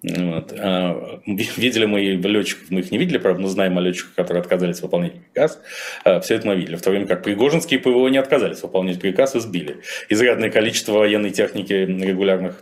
Вот. 0.03 0.53
А, 0.59 1.21
видели 1.25 1.85
мы 1.85 2.01
летчиков, 2.01 2.69
мы 2.69 2.81
их 2.81 2.91
не 2.91 2.99
видели, 2.99 3.17
правда, 3.17 3.41
но 3.41 3.47
знаем 3.47 3.77
о 3.79 3.81
летчиках, 3.81 4.13
которые 4.13 4.41
отказались 4.41 4.81
выполнять 4.81 5.13
приказ. 5.13 5.59
А, 6.03 6.19
Все 6.19 6.35
это 6.35 6.47
мы 6.47 6.55
видели. 6.55 6.75
В 6.75 6.81
то 6.83 6.91
время 6.91 7.07
как 7.07 7.23
Пригожинские 7.23 7.79
ПВО 7.79 8.07
не 8.07 8.19
отказались 8.19 8.61
выполнять 8.61 8.99
приказ 8.99 9.35
и 9.35 9.39
сбили 9.39 9.81
изрядное 10.09 10.51
количество 10.51 10.93
военной 10.93 11.31
техники 11.31 11.73
регулярных 11.73 12.61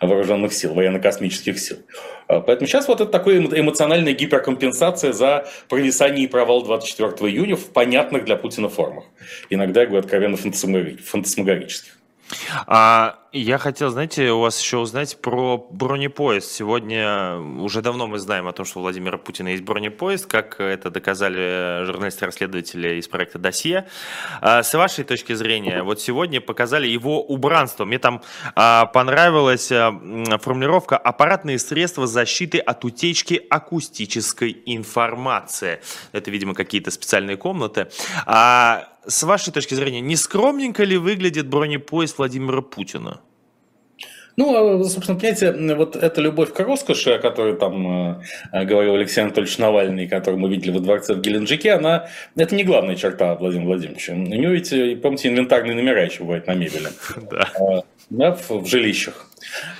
вооруженных 0.00 0.52
сил, 0.52 0.74
военно-космических 0.74 1.58
сил. 1.58 1.78
А, 2.28 2.40
поэтому 2.40 2.66
сейчас 2.66 2.88
вот 2.88 3.00
это 3.00 3.10
такая 3.10 3.38
эмоциональная 3.38 4.12
гиперкомпенсация 4.12 5.12
за 5.12 5.48
провисание 5.68 6.24
и 6.24 6.28
провал 6.28 6.62
24 6.62 7.10
июня 7.32 7.56
в 7.56 7.72
понятных 7.72 8.26
для 8.26 8.36
Путина 8.36 8.68
формах. 8.68 9.04
Иногда, 9.48 9.80
я 9.80 9.86
говорю, 9.86 10.02
откровенно 10.02 10.36
фантасмагорических. 10.36 11.95
А 12.66 13.18
я 13.32 13.58
хотел, 13.58 13.90
знаете, 13.90 14.30
у 14.30 14.40
вас 14.40 14.60
еще 14.60 14.78
узнать 14.78 15.20
про 15.20 15.58
бронепоезд. 15.70 16.50
Сегодня 16.50 17.36
уже 17.38 17.82
давно 17.82 18.06
мы 18.06 18.18
знаем 18.18 18.48
о 18.48 18.52
том, 18.52 18.64
что 18.64 18.78
у 18.78 18.82
Владимира 18.82 19.18
Путина 19.18 19.48
есть 19.48 19.62
бронепоезд, 19.62 20.26
как 20.26 20.60
это 20.60 20.90
доказали 20.90 21.84
журналисты-расследователи 21.84 22.98
из 22.98 23.08
проекта 23.08 23.38
«Досье». 23.38 23.88
А 24.40 24.62
с 24.62 24.72
вашей 24.72 25.04
точки 25.04 25.34
зрения, 25.34 25.82
вот 25.82 26.00
сегодня 26.00 26.40
показали 26.40 26.86
его 26.86 27.22
убранство. 27.22 27.84
Мне 27.84 27.98
там 27.98 28.22
а, 28.54 28.86
понравилась 28.86 29.70
а, 29.70 29.92
формулировка 30.40 30.96
«аппаратные 30.96 31.58
средства 31.58 32.06
защиты 32.06 32.58
от 32.58 32.84
утечки 32.84 33.42
акустической 33.50 34.62
информации». 34.64 35.80
Это, 36.12 36.30
видимо, 36.30 36.54
какие-то 36.54 36.90
специальные 36.90 37.36
комнаты. 37.36 37.88
А 38.24 38.88
с 39.06 39.22
вашей 39.22 39.52
точки 39.52 39.74
зрения, 39.74 40.00
не 40.00 40.16
скромненько 40.16 40.84
ли 40.84 40.96
выглядит 40.96 41.48
бронепоезд 41.48 42.18
Владимира 42.18 42.62
Путина? 42.62 43.20
Ну, 44.36 44.80
а, 44.80 44.84
собственно, 44.84 45.18
понимаете, 45.18 45.74
вот 45.74 45.96
эта 45.96 46.20
любовь 46.20 46.52
к 46.52 46.60
роскоши, 46.60 47.12
о 47.12 47.18
которой 47.18 47.56
там 47.56 48.20
э, 48.52 48.64
говорил 48.64 48.94
Алексей 48.94 49.22
Анатольевич 49.22 49.58
Навальный, 49.58 50.06
которую 50.06 50.40
мы 50.40 50.48
видели 50.48 50.72
во 50.72 50.80
дворце 50.80 51.14
в 51.14 51.20
Геленджике, 51.20 51.72
она, 51.72 52.08
это 52.36 52.54
не 52.54 52.64
главная 52.64 52.96
черта 52.96 53.34
Владимира 53.34 53.68
Владимировича. 53.68 54.12
У 54.12 54.16
него 54.16 54.52
ведь, 54.52 55.02
помните, 55.02 55.28
инвентарные 55.28 55.74
номера 55.74 56.04
еще 56.04 56.22
бывают 56.22 56.46
на 56.46 56.54
мебели. 56.54 56.88
Да. 57.30 57.48
А, 57.58 57.82
да, 58.10 58.38
в, 58.48 58.66
жилищах. 58.66 59.26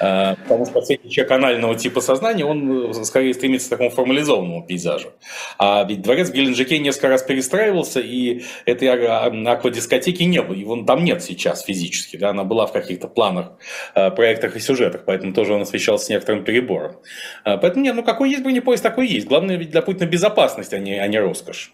А, 0.00 0.34
потому 0.34 0.64
что 0.64 0.74
последний 0.74 1.11
человек 1.11 1.32
анального 1.32 1.74
типа 1.74 2.00
сознания, 2.00 2.44
он 2.44 2.90
э, 2.90 3.04
скорее 3.04 3.34
стремится 3.34 3.68
к 3.68 3.70
такому 3.70 3.90
формализованному 3.90 4.64
пейзажу. 4.64 5.12
А 5.59 5.84
ведь 5.84 6.02
дворец 6.02 6.30
в 6.30 6.32
Геленджике 6.32 6.78
несколько 6.78 7.09
раз 7.09 7.22
перестраивался, 7.22 8.00
и 8.00 8.42
этой 8.64 8.88
аквадискотеки 8.88 10.22
не 10.24 10.42
было. 10.42 10.54
Его 10.54 10.82
там 10.84 11.04
нет 11.04 11.22
сейчас 11.22 11.62
физически. 11.64 12.16
Да? 12.16 12.30
Она 12.30 12.44
была 12.44 12.66
в 12.66 12.72
каких-то 12.72 13.09
планах, 13.09 13.52
э, 13.94 14.11
проектах 14.47 14.62
сюжетах, 14.62 15.05
поэтому 15.05 15.32
тоже 15.32 15.55
он 15.55 15.62
освещался 15.62 16.07
с 16.07 16.09
некоторым 16.09 16.44
перебором. 16.44 16.97
А, 17.44 17.57
поэтому 17.57 17.84
нет, 17.84 17.94
ну 17.94 18.03
какой 18.03 18.30
есть 18.30 18.42
бронепоезд, 18.42 18.82
такой 18.82 19.09
есть. 19.09 19.26
Главное 19.26 19.57
ведь 19.57 19.70
для 19.70 19.82
Путина 19.82 20.07
безопасность, 20.07 20.72
а 20.72 20.78
не, 20.78 20.99
а 20.99 21.07
не 21.07 21.18
роскошь. 21.18 21.72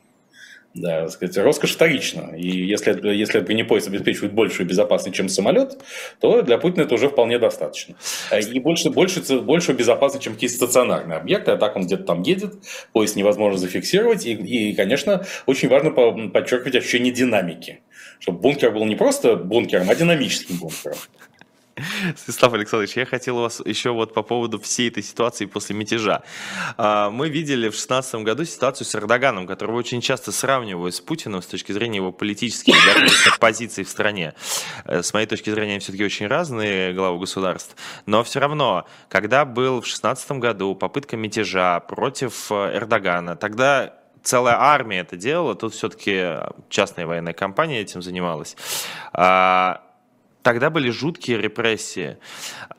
Да, 0.74 1.06
сказать, 1.08 1.36
роскошь 1.36 1.74
вторична. 1.74 2.34
И 2.34 2.48
если, 2.48 2.98
если 3.14 3.40
бронепоезд 3.40 3.88
обеспечивает 3.88 4.32
большую 4.32 4.66
безопасность, 4.66 5.14
чем 5.14 5.28
самолет, 5.28 5.78
то 6.18 6.40
для 6.40 6.56
Путина 6.56 6.84
это 6.84 6.94
уже 6.94 7.08
вполне 7.08 7.38
достаточно. 7.38 7.94
И 8.50 8.58
больше, 8.58 8.88
больше, 8.90 9.20
больше 9.40 9.74
безопасность, 9.74 10.24
чем 10.24 10.32
какие-то 10.32 10.56
стационарные 10.56 11.18
объекты, 11.18 11.50
а 11.50 11.56
так 11.58 11.76
он 11.76 11.84
где-то 11.84 12.04
там 12.04 12.22
едет, 12.22 12.54
поезд 12.94 13.16
невозможно 13.16 13.58
зафиксировать. 13.58 14.24
И, 14.24 14.32
и, 14.32 14.74
конечно, 14.74 15.26
очень 15.44 15.68
важно 15.68 15.90
подчеркивать 16.30 16.76
ощущение 16.76 17.12
динамики. 17.12 17.80
Чтобы 18.18 18.38
бункер 18.38 18.70
был 18.70 18.86
не 18.86 18.96
просто 18.96 19.36
бункером, 19.36 19.90
а 19.90 19.94
динамическим 19.94 20.56
бункером. 20.56 20.96
Станислав 22.16 22.52
Александрович, 22.52 22.96
я 22.96 23.06
хотел 23.06 23.36
вас 23.36 23.60
еще 23.64 23.90
вот 23.90 24.14
по 24.14 24.22
поводу 24.22 24.60
всей 24.60 24.88
этой 24.88 25.02
ситуации 25.02 25.46
после 25.46 25.76
мятежа. 25.76 26.22
А, 26.76 27.10
мы 27.10 27.28
видели 27.28 27.68
в 27.68 27.72
2016 27.72 28.14
году 28.16 28.44
ситуацию 28.44 28.86
с 28.86 28.94
Эрдоганом, 28.94 29.46
которого 29.46 29.76
очень 29.76 30.00
часто 30.00 30.32
сравнивают 30.32 30.94
с 30.94 31.00
Путиным 31.00 31.42
с 31.42 31.46
точки 31.46 31.72
зрения 31.72 31.96
его 31.98 32.12
политических 32.12 32.74
позиций 33.38 33.84
в 33.84 33.88
стране. 33.88 34.34
Э, 34.84 35.02
с 35.02 35.12
моей 35.14 35.26
точки 35.26 35.50
зрения, 35.50 35.72
они 35.72 35.80
все-таки 35.80 36.04
очень 36.04 36.26
разные 36.26 36.92
главы 36.92 37.18
государств. 37.18 37.76
Но 38.06 38.22
все 38.24 38.40
равно, 38.40 38.86
когда 39.08 39.44
был 39.44 39.80
в 39.80 39.84
2016 39.84 40.32
году 40.32 40.74
попытка 40.74 41.16
мятежа 41.16 41.80
против 41.80 42.50
э, 42.50 42.76
Эрдогана, 42.76 43.36
тогда 43.36 43.94
целая 44.22 44.56
армия 44.58 45.00
это 45.00 45.16
делала, 45.16 45.54
тут 45.54 45.74
все-таки 45.74 46.38
частная 46.68 47.06
военная 47.06 47.32
компания 47.32 47.80
этим 47.80 48.02
занималась 48.02 48.56
а, 49.12 49.82
Тогда 50.43 50.70
были 50.70 50.90
жуткие 50.90 51.38
репрессии. 51.38 52.16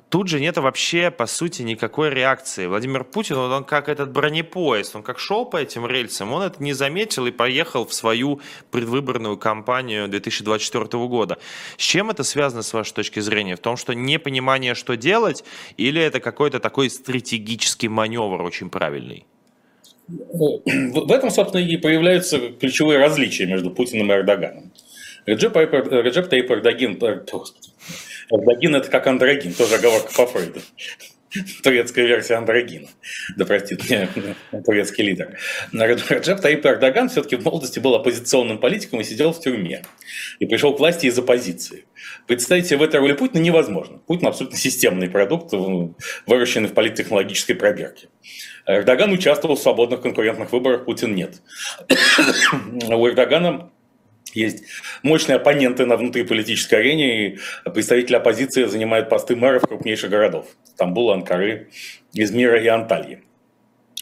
Тут 0.10 0.28
же 0.28 0.40
нет 0.40 0.58
вообще, 0.58 1.10
по 1.10 1.26
сути, 1.26 1.64
никакой 1.64 2.12
реакции. 2.12 2.68
Владимир 2.68 3.04
Путин, 3.04 3.38
вот 3.38 3.52
он 3.52 3.64
как 3.64 3.90
этот 3.90 4.12
бронепоезд, 4.12 4.96
он 4.96 5.02
как 5.02 5.18
шел 5.18 5.46
по 5.46 5.58
этим 5.58 5.88
рельсам, 5.88 6.34
он 6.34 6.44
это 6.44 6.62
не 6.62 6.74
заметил 6.74 7.26
и 7.26 7.32
поехал 7.32 7.86
в 7.88 7.94
свою 7.94 8.40
предвыборную 8.70 9.38
кампанию 9.38 10.08
2024 10.08 10.86
года. 11.08 11.40
С 11.78 11.82
чем 11.82 12.12
это 12.12 12.24
связано, 12.24 12.62
с 12.62 12.74
вашей 12.74 12.94
точки 12.94 13.22
зрения? 13.22 13.56
В 13.56 13.60
том, 13.60 13.76
что 13.76 13.94
непонимание, 13.94 14.76
что 14.76 14.96
делать, 14.96 15.44
или 15.78 16.00
это 16.00 16.20
какой-то 16.20 16.60
такой 16.60 16.92
стратегический 16.92 17.88
маневр 17.88 18.44
очень 18.44 18.70
правильный? 18.70 19.26
В 20.08 21.12
этом, 21.12 21.32
собственно, 21.32 21.62
и 21.62 21.78
проявляются 21.78 22.38
ключевые 22.38 23.00
различия 23.00 23.46
между 23.46 23.72
Путиным 23.72 24.12
и 24.12 24.16
Эрдоганом. 24.16 24.72
Реджеп, 25.26 25.56
Реджеп 25.56 26.30
Таип 26.30 26.52
Эрдогин, 26.52 26.98
Эрдогин 28.32 28.76
это 28.76 28.90
как 28.90 29.08
андрогин, 29.08 29.54
тоже 29.54 29.76
оговорка 29.76 30.14
по 30.14 30.26
Фрейду. 30.28 30.62
Турецкая 31.64 32.06
версия 32.06 32.36
андрогина. 32.36 32.88
Да 33.38 33.46
простит 33.46 33.90
меня 33.90 34.08
турецкий 34.66 35.04
лидер. 35.04 35.38
Реджеп 35.72 36.42
Таип 36.42 36.66
Эрдоган 36.66 37.10
все-таки 37.10 37.36
в 37.36 37.44
молодости 37.44 37.80
был 37.80 37.96
оппозиционным 37.96 38.60
политиком 38.60 39.02
и 39.02 39.04
сидел 39.04 39.34
в 39.34 39.40
тюрьме. 39.40 39.84
И 40.40 40.46
пришел 40.46 40.76
к 40.76 40.80
власти 40.80 41.08
из 41.08 41.18
оппозиции. 41.18 41.86
Представить 42.28 42.68
себе 42.68 42.78
в 42.78 42.84
этой 42.84 43.00
роли 43.00 43.14
Путина 43.14 43.42
невозможно. 43.42 43.98
Путин 44.06 44.28
абсолютно 44.28 44.58
системный 44.58 45.10
продукт, 45.10 45.54
выращенный 46.28 46.70
в 46.70 46.74
политтехнологической 46.74 47.56
пробирке. 47.56 48.08
Эрдоган 48.66 49.12
участвовал 49.12 49.56
в 49.56 49.60
свободных 49.60 50.02
конкурентных 50.02 50.52
выборах, 50.52 50.86
Путин 50.86 51.16
нет. 51.16 51.42
У 51.90 53.08
Эрдогана 53.08 53.72
есть 54.34 54.64
мощные 55.04 55.38
оппоненты 55.38 55.86
на 55.86 55.98
внутриполитической 55.98 56.80
арене, 56.80 57.28
и 57.28 57.40
представители 57.74 58.16
оппозиции 58.16 58.66
занимают 58.66 59.10
посты 59.10 59.36
мэров 59.36 59.64
крупнейших 59.64 60.10
городов. 60.10 60.48
Стамбула, 60.66 61.16
Анкары, 61.16 61.70
Измира 62.14 62.62
и 62.62 62.68
Антальи. 62.68 63.24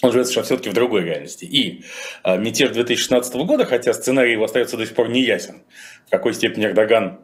Он 0.02 0.12
живет 0.12 0.28
все-таки 0.28 0.70
в 0.70 0.74
другой 0.74 1.04
реальности. 1.04 1.46
И 1.46 1.84
э, 2.24 2.38
мятеж 2.38 2.72
2016 2.72 3.36
года, 3.36 3.66
хотя 3.66 3.94
сценарий 3.94 4.32
его 4.32 4.46
остается 4.46 4.78
до 4.78 4.86
сих 4.86 4.96
пор 4.96 5.10
не 5.10 5.22
ясен, 5.22 5.62
в 6.08 6.10
какой 6.10 6.34
степени 6.34 6.66
Эрдоган 6.66 7.20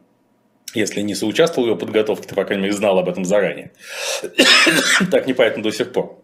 если 0.73 1.01
не 1.01 1.15
соучаствовал 1.15 1.65
в 1.65 1.69
его 1.69 1.79
подготовке, 1.79 2.27
то, 2.27 2.35
по 2.35 2.43
крайней 2.43 2.63
мере, 2.63 2.75
знал 2.75 2.99
об 2.99 3.09
этом 3.09 3.25
заранее. 3.25 3.71
так 5.11 5.25
непонятно 5.25 5.63
до 5.63 5.71
сих 5.71 5.91
пор. 5.91 6.21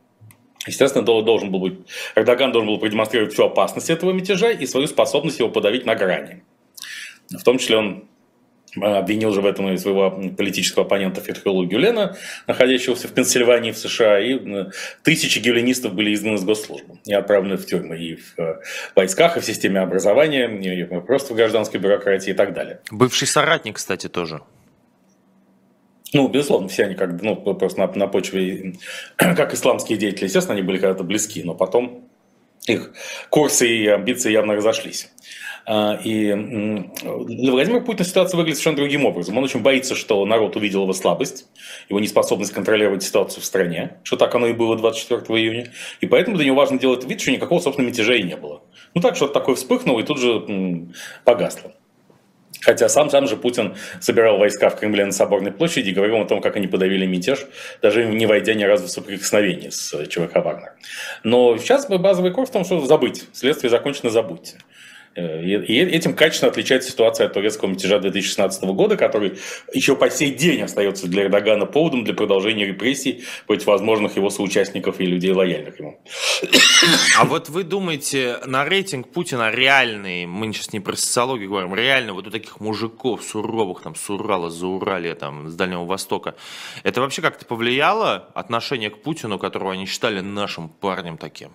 Естественно, 0.68 1.04
должен 1.04 1.52
был 1.52 1.60
быть, 1.60 1.80
Эрдоган 2.16 2.52
должен 2.52 2.70
был 2.70 2.78
продемонстрировать 2.78 3.34
всю 3.34 3.46
опасность 3.46 3.90
этого 3.90 4.12
мятежа 4.12 4.50
и 4.52 4.66
свою 4.66 4.88
способность 4.88 5.40
его 5.40 5.50
подавить 5.50 5.86
на 5.86 5.96
грани. 5.96 6.44
В 7.38 7.44
том 7.44 7.58
числе 7.58 7.78
он 7.78 8.08
а, 8.82 8.98
обвинил 8.98 9.32
же 9.32 9.42
в 9.42 9.46
этом 9.46 9.72
и 9.72 9.78
своего 9.78 10.10
политического 10.36 10.86
оппонента 10.86 11.22
Фетхулу 11.22 11.66
Гюлена, 11.66 12.18
находящегося 12.48 13.08
в 13.08 13.14
Пенсильвании 13.14 13.72
в 13.72 13.78
США, 13.78 14.20
и 14.20 14.34
э, 14.34 14.66
тысячи 15.04 15.40
гюленистов 15.40 15.94
были 15.94 16.14
изгнаны 16.14 16.38
с 16.38 16.44
госслужбы 16.44 16.98
и 17.06 17.14
отправлены 17.14 17.58
в 17.58 17.66
тюрьмы 17.66 17.98
и 17.98 18.16
в 18.16 18.40
э, 18.40 18.62
войсках, 18.96 19.38
и 19.38 19.40
в 19.42 19.46
системе 19.46 19.80
образования, 19.80 20.48
и 20.48 20.84
просто 21.02 21.34
в 21.34 21.38
гражданской 21.38 21.80
бюрократии 21.80 22.32
и 22.32 22.34
так 22.34 22.54
далее. 22.54 22.80
Бывший 22.92 23.28
соратник, 23.28 23.76
кстати, 23.76 24.10
тоже. 24.10 24.42
Ну, 26.14 26.28
безусловно, 26.28 26.68
все 26.68 26.86
они 26.86 26.96
как 26.96 27.22
ну, 27.22 27.36
просто 27.36 27.80
на, 27.80 27.92
на 27.94 28.08
почве, 28.08 28.76
как 29.16 29.54
исламские 29.54 29.98
деятели, 29.98 30.26
естественно, 30.26 30.56
они 30.56 30.64
были 30.64 30.78
когда-то 30.78 31.04
близки, 31.04 31.44
но 31.44 31.56
потом 31.56 32.08
их 32.68 32.92
курсы 33.30 33.68
и 33.68 33.88
амбиции 33.88 34.32
явно 34.32 34.56
разошлись. 34.56 35.10
А, 35.66 35.98
и 36.04 36.34
для 36.34 37.52
Владимира 37.52 37.82
Путина 37.82 38.06
ситуация 38.06 38.38
выглядит 38.38 38.58
совершенно 38.58 38.78
другим 38.78 39.06
образом. 39.06 39.38
Он 39.38 39.44
очень 39.44 39.62
боится, 39.62 39.96
что 39.96 40.26
народ 40.26 40.56
увидел 40.56 40.84
его 40.84 40.94
слабость, 40.94 41.48
его 41.90 42.00
неспособность 42.00 42.52
контролировать 42.52 43.04
ситуацию 43.04 43.42
в 43.42 43.46
стране, 43.46 43.98
что 44.04 44.18
так 44.18 44.34
оно 44.36 44.48
и 44.48 44.54
было 44.54 44.76
24 44.76 45.22
июня. 45.40 45.72
И 46.02 46.06
поэтому 46.06 46.36
для 46.36 46.46
него 46.48 46.58
важно 46.58 46.80
делать 46.80 47.06
вид, 47.06 47.22
что 47.22 47.32
никакого, 47.32 47.60
собственно, 47.60 47.88
мятежа 47.88 48.16
и 48.16 48.24
не 48.24 48.36
было. 48.36 48.62
Ну 48.94 49.02
так, 49.02 49.16
что-то 49.16 49.34
такое 49.34 49.56
вспыхнуло 49.56 50.00
и 50.00 50.04
тут 50.04 50.20
же 50.20 50.88
погасло. 51.24 51.72
Хотя 52.64 52.88
сам, 52.88 53.10
сам 53.10 53.28
же 53.28 53.36
Путин 53.36 53.76
собирал 54.00 54.38
войска 54.38 54.70
в 54.70 54.80
Кремле 54.80 55.06
на 55.06 55.12
Соборной 55.12 55.52
площади 55.52 55.90
и 55.90 55.94
говорил 55.94 56.18
о 56.18 56.26
том, 56.26 56.40
как 56.40 56.56
они 56.56 56.68
подавили 56.68 57.06
мятеж, 57.06 57.46
даже 57.82 58.06
не 58.06 58.26
войдя 58.26 58.54
ни 58.54 58.64
разу 58.64 58.88
в 58.88 58.90
соприкосновение 58.90 59.70
с 59.70 60.06
ЧВК 60.08 60.36
Вагнер. 60.36 60.72
Но 61.24 61.58
сейчас 61.58 61.88
базовый 61.88 62.32
курс 62.32 62.50
в 62.50 62.54
том, 62.54 62.64
что 62.64 62.80
забыть. 62.86 63.26
Следствие 63.34 63.70
закончено, 63.70 64.10
забудьте. 64.10 64.58
Э, 65.16 65.44
и 65.44 65.76
этим 65.78 66.16
качественно 66.16 66.52
отличается 66.52 66.92
ситуация 66.92 67.28
от 67.28 67.34
турецкого 67.34 67.70
мятежа 67.70 68.00
2016 68.00 68.64
года, 68.64 68.98
который 68.98 69.38
еще 69.74 69.96
по 69.96 70.10
сей 70.10 70.32
день 70.32 70.62
остается 70.62 71.08
для 71.08 71.24
Эрдогана 71.24 71.66
поводом 71.66 72.04
для 72.04 72.14
продолжения 72.14 72.66
репрессий 72.66 73.24
против 73.46 73.68
возможных 73.68 74.16
его 74.16 74.30
соучастников 74.30 75.00
и 75.00 75.06
людей, 75.06 75.32
лояльных 75.32 75.80
ему. 75.80 76.02
А 77.18 77.26
вот 77.26 77.50
вы 77.50 77.64
думаете, 77.64 78.38
на 78.46 78.66
рейтинг 78.66 79.10
Путина 79.10 79.52
реальный, 79.52 80.26
мы 80.26 80.52
сейчас 80.52 80.74
не 80.74 80.80
про 80.80 80.96
социологию 80.96 81.50
говорим, 81.50 81.76
реально 81.76 82.14
вот 82.14 82.28
у 82.28 82.32
таких 82.32 82.60
мужиков 82.60 83.24
суровых, 83.24 83.82
там, 83.82 83.96
с 83.96 84.10
Урала, 84.10 84.50
за 84.50 84.68
Урале, 84.68 85.14
там, 85.16 85.50
с 85.50 85.56
Дальнего 85.56 85.86
Востока, 85.86 86.36
это 86.84 87.02
вообще 87.02 87.22
как-то 87.22 87.46
повлияло 87.46 88.30
отношение 88.34 88.90
к 88.90 89.02
Путину, 89.02 89.38
которого 89.38 89.74
они 89.74 89.86
считали 89.86 90.22
нашим 90.22 90.70
парнем 90.70 91.18
таким? 91.18 91.52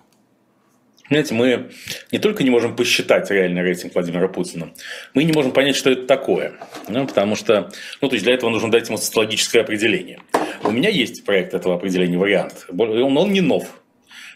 Знаете, 1.09 1.35
мы 1.35 1.71
не 2.13 2.19
только 2.19 2.45
не 2.45 2.51
можем 2.51 2.77
посчитать 2.77 3.31
реальный 3.31 3.63
рейтинг 3.63 3.95
Владимира 3.95 4.29
Путина, 4.29 4.73
мы 5.15 5.25
не 5.25 5.33
можем 5.33 5.53
понять, 5.53 5.77
что 5.77 5.91
это 5.91 6.07
такое. 6.07 6.53
Ну, 6.89 7.07
потому 7.07 7.35
что, 7.35 7.71
ну, 8.01 8.09
то 8.09 8.15
есть 8.15 8.25
для 8.25 8.35
этого 8.35 8.51
нужно 8.51 8.71
дать 8.71 8.89
ему 8.89 8.99
социологическое 8.99 9.63
определение. 9.63 10.21
У 10.65 10.71
меня 10.71 10.91
есть 10.91 11.25
проект 11.25 11.55
этого 11.55 11.77
определения, 11.77 12.19
вариант. 12.19 12.67
Он, 12.77 13.17
он 13.17 13.33
не 13.33 13.41
нов. 13.41 13.67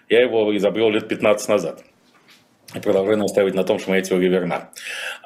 Я 0.09 0.23
его 0.23 0.57
изобрел 0.57 0.91
лет 0.91 1.09
15 1.09 1.49
назад. 1.49 1.85
И 2.75 2.79
продолжаю 2.81 3.18
настаивать 3.18 3.55
на 3.55 3.64
том, 3.64 3.79
что 3.79 3.91
моя 3.91 4.01
теория 4.01 4.29
верна. 4.29 4.70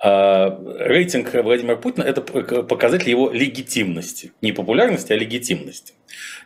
А, 0.03 0.61
рейтинг 0.81 1.33
Владимира 1.33 1.77
Путина– 1.77 2.03
это 2.05 2.21
показатель 2.21 3.11
его 3.11 3.31
легитимности. 3.31 4.33
Не 4.43 4.53
популярности, 4.53 5.13
а 5.13 5.17
легитимности. 5.17 5.95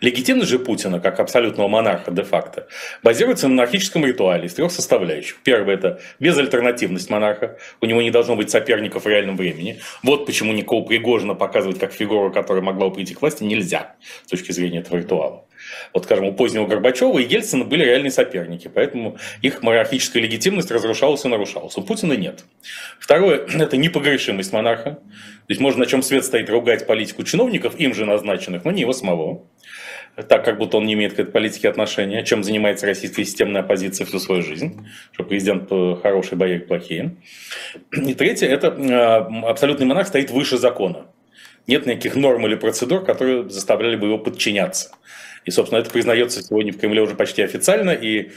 Легитимность 0.01 0.51
же 0.51 0.59
Путина, 0.59 1.01
как 1.01 1.21
абсолютного 1.21 1.69
монарха 1.69 2.11
де-факто, 2.11 2.67
базируется 3.03 3.49
на 3.49 3.55
монархическом 3.55 4.05
ритуале 4.05 4.47
из 4.47 4.55
трех 4.55 4.73
составляющих. 4.73 5.37
Первое– 5.43 5.75
это 5.77 6.01
безальтернативность 6.19 7.11
монарха. 7.11 7.59
У 7.81 7.87
него 7.87 8.03
не 8.03 8.11
должно 8.11 8.37
быть 8.37 8.51
соперников 8.51 9.05
в 9.05 9.09
реальном 9.09 9.37
времени. 9.37 9.81
Вот 10.03 10.27
почему 10.27 10.53
Никола 10.53 10.85
Пригожина 10.85 11.35
показывать 11.35 11.79
как 11.79 11.93
фигуру, 11.93 12.33
которая 12.33 12.63
могла 12.63 12.89
бы 12.89 12.95
прийти 12.95 13.15
к 13.15 13.21
власти, 13.21 13.45
нельзя 13.45 13.95
с 14.27 14.31
точки 14.31 14.53
зрения 14.53 14.79
этого 14.79 14.97
ритуала. 14.97 15.45
Вот, 15.93 16.05
скажем, 16.05 16.27
у 16.27 16.33
позднего 16.33 16.67
Горбачева 16.67 17.19
и 17.19 17.27
Ельцина 17.27 17.65
были 17.65 17.85
реальные 17.85 18.11
соперники, 18.11 18.71
поэтому 18.73 19.19
их 19.43 19.63
монархическая 19.63 20.23
легитимность 20.23 20.71
разрушалась 20.71 21.25
и 21.25 21.29
нарушалась. 21.29 21.77
У 21.77 21.83
Путина 21.83 22.13
нет. 22.13 22.45
Второе– 22.99 23.47
это 23.59 23.77
непогрешимость 23.77 24.53
монарха. 24.53 24.91
То 24.93 25.01
есть 25.49 25.61
можно 25.61 25.81
на 25.81 25.87
чем 25.87 26.03
свет 26.03 26.25
стоит 26.25 26.49
ругать 26.49 26.87
политику 26.87 27.25
чиновников, 27.25 27.79
им 27.79 27.95
же 27.95 28.05
назначенных, 28.05 28.65
но 28.65 28.71
не 28.71 28.83
его 28.83 28.93
самого 28.93 29.43
так 30.29 30.45
как 30.45 30.59
будто 30.59 30.77
он 30.77 30.87
не 30.87 30.95
имеет 30.95 31.15
к 31.15 31.19
этой 31.19 31.31
политике 31.31 31.69
отношения, 31.69 32.25
чем 32.25 32.43
занимается 32.43 32.87
российская 32.87 33.25
системная 33.25 33.63
оппозиция 33.63 34.07
всю 34.07 34.19
свою 34.19 34.43
жизнь, 34.43 34.87
что 35.13 35.25
президент 35.25 35.69
э, 35.71 35.97
хороший, 36.03 36.37
бояре 36.37 36.61
плохие. 36.61 37.17
И 37.93 38.15
третье, 38.15 38.47
это 38.49 38.69
э, 38.69 39.47
абсолютный 39.47 39.87
монарх 39.87 40.09
стоит 40.09 40.31
выше 40.31 40.59
закона. 40.59 41.07
Нет 41.67 41.87
никаких 41.87 42.17
норм 42.17 42.47
или 42.47 42.55
процедур, 42.55 43.05
которые 43.05 43.49
заставляли 43.49 43.97
бы 43.97 44.07
его 44.09 44.19
подчиняться. 44.19 44.91
И, 45.45 45.51
собственно, 45.51 45.81
это 45.81 45.91
признается 45.91 46.43
сегодня 46.43 46.73
в 46.73 46.79
Кремле 46.79 47.03
уже 47.03 47.15
почти 47.15 47.43
официально, 47.43 47.91
и 47.91 48.31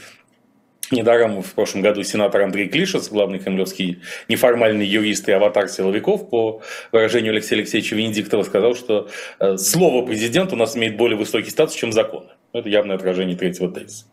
Недаром 0.90 1.42
в 1.42 1.54
прошлом 1.54 1.80
году 1.80 2.02
сенатор 2.02 2.42
Андрей 2.42 2.68
Клишес, 2.68 3.08
главный 3.08 3.38
кремлевский 3.38 4.02
неформальный 4.28 4.86
юрист 4.86 5.28
и 5.28 5.32
аватар 5.32 5.68
силовиков, 5.68 6.28
по 6.28 6.60
выражению 6.92 7.32
Алексея 7.32 7.60
Алексеевича 7.60 7.96
Венедиктова, 7.96 8.42
сказал, 8.42 8.74
что 8.74 9.08
э, 9.40 9.56
слово 9.56 10.04
президент 10.04 10.52
у 10.52 10.56
нас 10.56 10.76
имеет 10.76 10.96
более 10.96 11.16
высокий 11.16 11.50
статус, 11.50 11.74
чем 11.74 11.90
законы. 11.90 12.28
Это 12.52 12.68
явное 12.68 12.96
отражение 12.96 13.36
третьего 13.36 13.72
тезиса. 13.72 14.04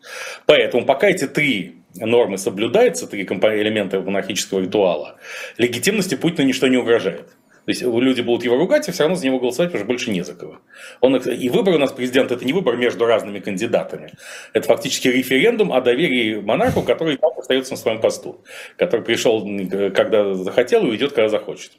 Поэтому 0.46 0.86
пока 0.86 1.08
эти 1.08 1.26
три 1.26 1.76
нормы 1.94 2.38
соблюдаются, 2.38 3.06
три 3.06 3.22
элемента 3.22 4.00
монархического 4.00 4.60
ритуала, 4.60 5.16
легитимности 5.58 6.14
Путина 6.14 6.46
ничто 6.46 6.68
не 6.68 6.78
угрожает. 6.78 7.28
То 7.64 7.70
есть 7.70 7.82
люди 7.82 8.22
будут 8.22 8.44
его 8.44 8.56
ругать, 8.56 8.88
и 8.88 8.92
все 8.92 9.04
равно 9.04 9.16
за 9.16 9.24
него 9.26 9.38
голосовать, 9.38 9.70
потому 9.70 9.84
что 9.84 9.86
больше 9.86 10.10
не 10.10 10.22
за 10.22 10.34
кого. 10.34 10.58
Он, 11.00 11.16
и 11.16 11.48
выбор 11.48 11.74
у 11.74 11.78
нас 11.78 11.92
президента– 11.92 12.34
это 12.36 12.44
не 12.44 12.52
выбор 12.52 12.76
между 12.76 13.06
разными 13.06 13.38
кандидатами. 13.38 14.12
Это 14.52 14.66
фактически 14.66 15.08
референдум 15.08 15.72
о 15.72 15.80
доверии 15.80 16.40
монарху, 16.40 16.82
который 16.82 17.16
так 17.16 17.38
остается 17.38 17.72
на 17.72 17.76
своем 17.76 18.00
посту. 18.00 18.40
Который 18.76 19.02
пришел, 19.02 19.46
когда 19.94 20.34
захотел, 20.34 20.84
и 20.86 20.90
уйдет, 20.90 21.12
когда 21.12 21.28
захочет. 21.28 21.72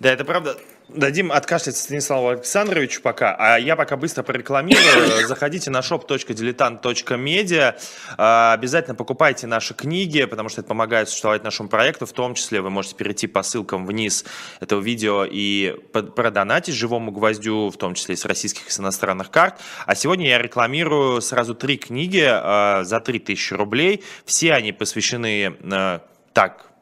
Да, 0.00 0.12
это 0.12 0.24
правда. 0.24 0.56
Дадим 0.88 1.32
откашляться 1.32 1.82
Станиславу 1.82 2.28
Александровичу 2.28 3.00
пока, 3.00 3.34
а 3.38 3.56
я 3.58 3.74
пока 3.74 3.96
быстро 3.96 4.22
прорекламирую. 4.22 5.26
Заходите 5.26 5.70
на 5.70 5.78
shop.diletant.media, 5.78 7.74
а, 8.18 8.52
обязательно 8.52 8.94
покупайте 8.94 9.46
наши 9.46 9.72
книги, 9.72 10.26
потому 10.26 10.50
что 10.50 10.60
это 10.60 10.68
помогает 10.68 11.08
существовать 11.08 11.42
нашему 11.42 11.70
проекту, 11.70 12.04
в 12.04 12.12
том 12.12 12.34
числе 12.34 12.60
вы 12.60 12.68
можете 12.68 12.96
перейти 12.96 13.26
по 13.26 13.42
ссылкам 13.42 13.86
вниз 13.86 14.26
этого 14.60 14.82
видео 14.82 15.24
и 15.24 15.74
продонатить 15.92 16.74
живому 16.74 17.12
гвоздю, 17.12 17.70
в 17.70 17.76
том 17.78 17.94
числе 17.94 18.14
из 18.14 18.26
российских 18.26 18.68
и 18.68 18.70
с 18.70 18.78
иностранных 18.78 19.30
карт. 19.30 19.58
А 19.86 19.94
сегодня 19.94 20.28
я 20.28 20.38
рекламирую 20.38 21.22
сразу 21.22 21.54
три 21.54 21.78
книги 21.78 22.24
а, 22.26 22.84
за 22.84 23.00
3000 23.00 23.54
рублей. 23.54 24.04
Все 24.26 24.52
они 24.52 24.72
посвящены 24.72 25.56
а, 25.72 26.02
так, 26.34 26.73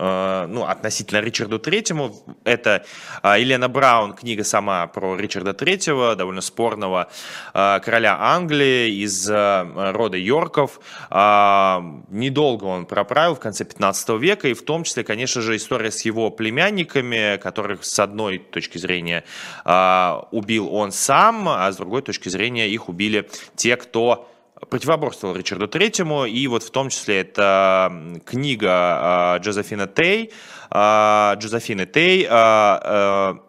ну, 0.00 0.64
относительно 0.64 1.20
Ричарду 1.20 1.58
Третьему. 1.58 2.14
Это 2.44 2.84
э, 3.22 3.40
Елена 3.40 3.68
Браун, 3.68 4.14
книга 4.14 4.44
сама 4.44 4.86
про 4.86 5.16
Ричарда 5.16 5.52
Третьего, 5.52 6.16
довольно 6.16 6.40
спорного 6.40 7.08
э, 7.52 7.80
короля 7.84 8.16
Англии 8.18 9.02
из 9.04 9.28
э, 9.28 9.92
рода 9.92 10.16
Йорков. 10.16 10.80
Э, 11.10 11.80
недолго 12.08 12.64
он 12.64 12.86
проправил, 12.86 13.34
в 13.34 13.40
конце 13.40 13.64
15 13.64 14.08
века, 14.20 14.48
и 14.48 14.54
в 14.54 14.62
том 14.62 14.84
числе, 14.84 15.04
конечно 15.04 15.42
же, 15.42 15.56
история 15.56 15.90
с 15.90 16.02
его 16.02 16.30
племянниками, 16.30 17.36
которых 17.36 17.84
с 17.84 17.98
одной 17.98 18.38
точки 18.38 18.78
зрения 18.78 19.24
э, 19.64 20.20
убил 20.30 20.74
он 20.74 20.92
сам, 20.92 21.48
а 21.48 21.70
с 21.70 21.76
другой 21.76 22.02
точки 22.02 22.28
зрения 22.28 22.68
их 22.68 22.88
убили 22.88 23.28
те, 23.56 23.76
кто 23.76 24.30
противоборствовал 24.68 25.34
Ричарду 25.34 25.68
Третьему, 25.68 26.26
и 26.26 26.46
вот 26.46 26.62
в 26.62 26.70
том 26.70 26.90
числе 26.90 27.20
это 27.20 28.20
книга 28.24 29.38
Джозефина 29.40 29.86
Тей, 29.86 30.32
Джозефины 30.72 31.86
Тей 31.86 32.28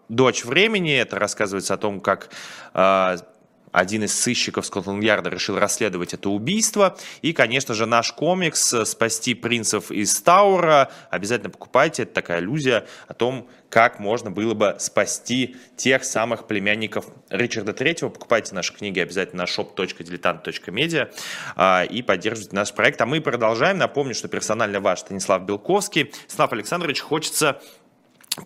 «Дочь 0.08 0.44
времени». 0.44 0.94
Это 0.96 1.18
рассказывается 1.18 1.74
о 1.74 1.76
том, 1.76 2.00
как 2.00 2.30
один 3.72 4.04
из 4.04 4.14
сыщиков 4.14 4.66
Скотланд-Ярда 4.66 5.30
решил 5.30 5.58
расследовать 5.58 6.14
это 6.14 6.28
убийство. 6.28 6.96
И, 7.22 7.32
конечно 7.32 7.74
же, 7.74 7.86
наш 7.86 8.12
комикс 8.12 8.74
«Спасти 8.84 9.34
принцев 9.34 9.90
из 9.90 10.20
Таура». 10.20 10.90
Обязательно 11.10 11.50
покупайте, 11.50 12.04
это 12.04 12.12
такая 12.12 12.40
иллюзия 12.40 12.86
о 13.08 13.14
том, 13.14 13.48
как 13.72 13.98
можно 13.98 14.30
было 14.30 14.52
бы 14.52 14.76
спасти 14.78 15.56
тех 15.76 16.04
самых 16.04 16.46
племянников 16.46 17.06
Ричарда 17.30 17.72
Третьего. 17.72 18.10
Покупайте 18.10 18.54
наши 18.54 18.74
книги 18.74 19.00
обязательно 19.00 19.44
на 19.44 19.46
shop.diletant.media 19.46 21.10
а, 21.56 21.84
и 21.84 22.02
поддерживайте 22.02 22.54
наш 22.54 22.72
проект. 22.74 23.00
А 23.00 23.06
мы 23.06 23.22
продолжаем. 23.22 23.78
Напомню, 23.78 24.14
что 24.14 24.28
персонально 24.28 24.80
ваш 24.80 25.00
Станислав 25.00 25.42
Белковский. 25.44 26.12
Станислав 26.26 26.52
Александрович, 26.52 27.00
хочется 27.00 27.62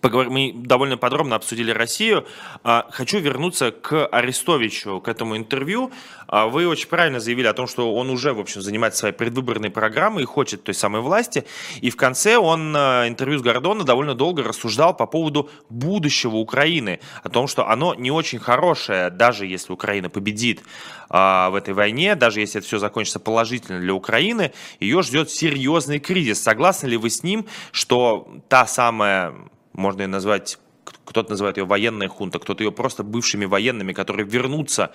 Поговорим, 0.01 0.33
мы 0.33 0.51
довольно 0.53 0.97
подробно 0.97 1.37
обсудили 1.37 1.71
Россию. 1.71 2.25
А, 2.61 2.87
хочу 2.91 3.19
вернуться 3.19 3.71
к 3.71 4.05
Арестовичу, 4.07 4.99
к 4.99 5.07
этому 5.07 5.37
интервью. 5.37 5.91
А, 6.27 6.47
вы 6.47 6.67
очень 6.67 6.89
правильно 6.89 7.21
заявили 7.21 7.47
о 7.47 7.53
том, 7.53 7.67
что 7.67 7.95
он 7.95 8.09
уже, 8.09 8.33
в 8.33 8.39
общем, 8.41 8.61
занимается 8.61 8.99
своей 8.99 9.15
предвыборной 9.15 9.69
программой 9.69 10.23
и 10.23 10.25
хочет 10.25 10.65
той 10.65 10.75
самой 10.75 11.01
власти. 11.01 11.45
И 11.79 11.89
в 11.89 11.95
конце 11.95 12.37
он 12.37 12.75
а, 12.75 13.07
интервью 13.07 13.39
с 13.39 13.41
Гордона 13.41 13.85
довольно 13.85 14.13
долго 14.13 14.43
рассуждал 14.43 14.93
по 14.93 15.05
поводу 15.05 15.49
будущего 15.69 16.35
Украины, 16.35 16.99
о 17.23 17.29
том, 17.29 17.47
что 17.47 17.69
оно 17.69 17.93
не 17.95 18.11
очень 18.11 18.39
хорошее, 18.39 19.09
даже 19.09 19.45
если 19.45 19.71
Украина 19.71 20.09
победит 20.09 20.63
в 21.09 21.57
этой 21.57 21.73
войне, 21.73 22.15
даже 22.15 22.41
если 22.41 22.59
это 22.59 22.67
все 22.67 22.79
закончится 22.79 23.21
положительно 23.21 23.79
для 23.79 23.93
Украины, 23.93 24.51
ее 24.81 25.01
ждет 25.03 25.31
серьезный 25.31 25.99
кризис. 25.99 26.43
Согласны 26.43 26.87
ли 26.87 26.97
вы 26.97 27.09
с 27.09 27.23
ним, 27.23 27.45
что 27.71 28.27
та 28.49 28.67
самая 28.67 29.33
можно 29.77 30.01
ее 30.01 30.07
назвать 30.07 30.59
кто-то 31.03 31.31
называет 31.31 31.57
ее 31.57 31.65
военная 31.65 32.07
хунта, 32.07 32.39
кто-то 32.39 32.63
ее 32.63 32.71
просто 32.71 33.03
бывшими 33.03 33.45
военными, 33.45 33.93
которые 33.93 34.25
вернутся 34.25 34.91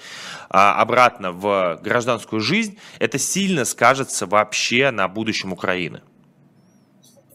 а, 0.48 0.80
обратно 0.80 1.32
в 1.32 1.80
гражданскую 1.82 2.40
жизнь, 2.40 2.78
это 2.98 3.18
сильно 3.18 3.64
скажется 3.64 4.26
вообще 4.26 4.90
на 4.90 5.06
будущем 5.08 5.52
Украины. 5.52 6.00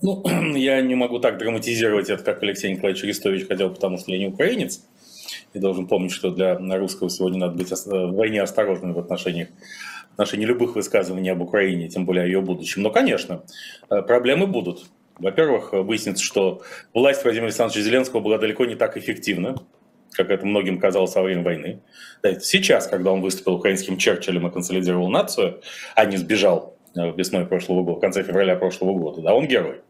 Ну, 0.01 0.23
я 0.55 0.81
не 0.81 0.95
могу 0.95 1.19
так 1.19 1.37
драматизировать 1.37 2.09
это, 2.09 2.23
как 2.23 2.41
Алексей 2.43 2.71
Николаевич 2.71 3.03
Арестович 3.03 3.47
хотел, 3.47 3.69
потому 3.69 3.97
что 3.97 4.11
я 4.11 4.17
не 4.17 4.27
украинец. 4.27 4.81
И 5.53 5.59
должен 5.59 5.87
помнить, 5.87 6.11
что 6.11 6.31
для 6.31 6.57
русского 6.77 7.09
сегодня 7.09 7.39
надо 7.39 7.57
быть 7.57 7.71
в 7.71 8.11
войне 8.15 8.41
осторожным 8.41 8.93
в 8.93 8.99
отношениях 8.99 9.49
отношении 10.17 10.45
любых 10.45 10.75
высказываний 10.75 11.29
об 11.29 11.41
Украине, 11.41 11.89
тем 11.89 12.05
более 12.05 12.23
о 12.23 12.25
ее 12.25 12.41
будущем. 12.41 12.81
Но, 12.81 12.89
конечно, 12.89 13.43
э, 13.89 14.01
проблемы 14.01 14.47
будут. 14.47 14.87
Во-первых, 15.19 15.73
выяснится, 15.73 16.23
что 16.23 16.61
власть 16.93 17.23
Владимира 17.23 17.47
Александровича 17.47 17.83
Зеленского 17.83 18.19
была 18.19 18.37
далеко 18.37 18.65
не 18.65 18.75
так 18.75 18.97
эффективна, 18.97 19.55
как 20.11 20.29
это 20.29 20.45
многим 20.45 20.79
казалось 20.79 21.15
во 21.15 21.23
время 21.23 21.43
войны. 21.43 21.81
Сейчас, 22.39 22.87
когда 22.87 23.11
он 23.11 23.21
выступил 23.21 23.53
украинским 23.55 23.97
Черчиллем 23.97 24.47
и 24.47 24.51
консолидировал 24.51 25.09
нацию, 25.09 25.61
а 25.95 26.05
не 26.05 26.17
сбежал 26.17 26.76
весной 27.15 27.45
прошлого 27.45 27.83
года, 27.83 27.97
в 27.97 28.01
конце 28.01 28.23
февраля 28.23 28.55
прошлого 28.55 28.93
года, 28.97 29.21
да, 29.21 29.33
он 29.33 29.47
герой. 29.47 29.81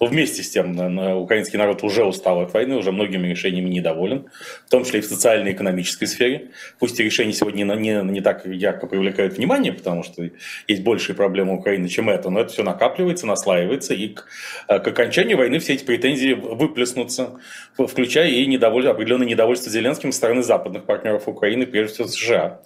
Но 0.00 0.06
вместе 0.06 0.42
с 0.42 0.50
тем 0.50 0.72
украинский 1.18 1.58
народ 1.58 1.82
уже 1.82 2.04
устал 2.04 2.40
от 2.40 2.52
войны, 2.54 2.76
уже 2.76 2.92
многими 2.92 3.28
решениями 3.28 3.68
недоволен, 3.68 4.26
в 4.66 4.70
том 4.70 4.84
числе 4.84 5.00
и 5.00 5.02
в 5.02 5.06
социальной 5.06 5.50
и 5.50 5.54
экономической 5.54 6.06
сфере. 6.06 6.50
Пусть 6.78 6.98
и 6.98 7.04
решения 7.04 7.32
сегодня 7.32 7.64
не, 7.64 7.76
не, 7.76 8.02
не 8.12 8.20
так 8.20 8.46
ярко 8.46 8.86
привлекают 8.86 9.36
внимание, 9.36 9.72
потому 9.72 10.02
что 10.02 10.30
есть 10.68 10.82
большие 10.82 11.14
проблемы 11.14 11.54
Украины, 11.54 11.88
чем 11.88 12.08
это, 12.08 12.30
но 12.30 12.40
это 12.40 12.52
все 12.52 12.62
накапливается, 12.62 13.26
наслаивается, 13.26 13.94
и 13.94 14.08
к, 14.08 14.26
э, 14.68 14.78
к 14.78 14.88
окончанию 14.88 15.36
войны 15.36 15.58
все 15.58 15.74
эти 15.74 15.84
претензии 15.84 16.32
выплеснутся, 16.32 17.38
включая 17.76 18.28
и 18.28 18.46
недовольство, 18.46 18.92
определенное 18.92 19.26
недовольство 19.26 19.70
Зеленским 19.70 20.12
со 20.12 20.18
стороны 20.18 20.42
западных 20.42 20.84
партнеров 20.84 21.28
Украины, 21.28 21.66
прежде 21.66 21.94
всего 21.94 22.08
США. 22.08 22.60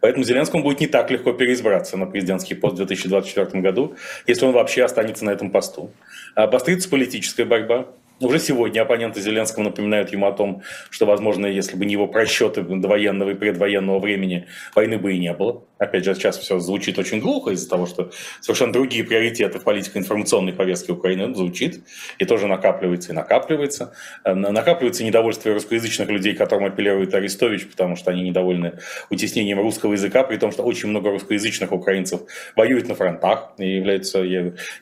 Поэтому 0.00 0.24
Зеленскому 0.24 0.62
будет 0.62 0.80
не 0.80 0.86
так 0.86 1.10
легко 1.10 1.32
переизбраться 1.32 1.96
на 1.96 2.06
президентский 2.06 2.54
пост 2.54 2.74
в 2.74 2.76
2024 2.78 3.39
году, 3.62 3.96
если 4.26 4.44
он 4.44 4.52
вообще 4.52 4.84
останется 4.84 5.24
на 5.24 5.30
этом 5.30 5.50
посту. 5.50 5.90
Обострится 6.34 6.88
политическая 6.88 7.44
борьба. 7.44 7.86
Уже 8.20 8.38
сегодня 8.38 8.82
оппоненты 8.82 9.18
Зеленского 9.22 9.64
напоминают 9.64 10.12
ему 10.12 10.26
о 10.26 10.32
том, 10.32 10.62
что, 10.90 11.06
возможно, 11.06 11.46
если 11.46 11.74
бы 11.76 11.86
не 11.86 11.92
его 11.92 12.06
просчеты 12.06 12.60
довоенного 12.62 13.30
и 13.30 13.34
предвоенного 13.34 13.98
времени, 13.98 14.46
войны 14.74 14.98
бы 14.98 15.14
и 15.14 15.18
не 15.18 15.32
было. 15.32 15.64
Опять 15.78 16.04
же, 16.04 16.14
сейчас 16.14 16.36
все 16.36 16.58
звучит 16.58 16.98
очень 16.98 17.20
глухо 17.20 17.52
из-за 17.52 17.70
того, 17.70 17.86
что 17.86 18.10
совершенно 18.42 18.74
другие 18.74 19.04
приоритеты 19.04 19.58
в 19.58 19.64
политико-информационной 19.64 20.52
повестке 20.52 20.92
Украины 20.92 21.34
звучит, 21.34 21.82
и 22.18 22.26
тоже 22.26 22.46
накапливается 22.46 23.12
и 23.12 23.14
накапливается. 23.14 23.94
Э, 24.22 24.34
накапливается 24.34 25.02
недовольство 25.02 25.54
русскоязычных 25.54 26.10
людей, 26.10 26.34
которым 26.34 26.66
апеллирует 26.66 27.14
Арестович, 27.14 27.68
потому 27.68 27.96
что 27.96 28.10
они 28.10 28.22
недовольны 28.22 28.74
утеснением 29.08 29.60
русского 29.60 29.94
языка, 29.94 30.24
при 30.24 30.36
том, 30.36 30.52
что 30.52 30.62
очень 30.62 30.90
много 30.90 31.08
русскоязычных 31.08 31.72
украинцев 31.72 32.20
воюют 32.54 32.86
на 32.86 32.94
фронтах 32.94 33.52
и 33.56 33.76
являются 33.76 34.20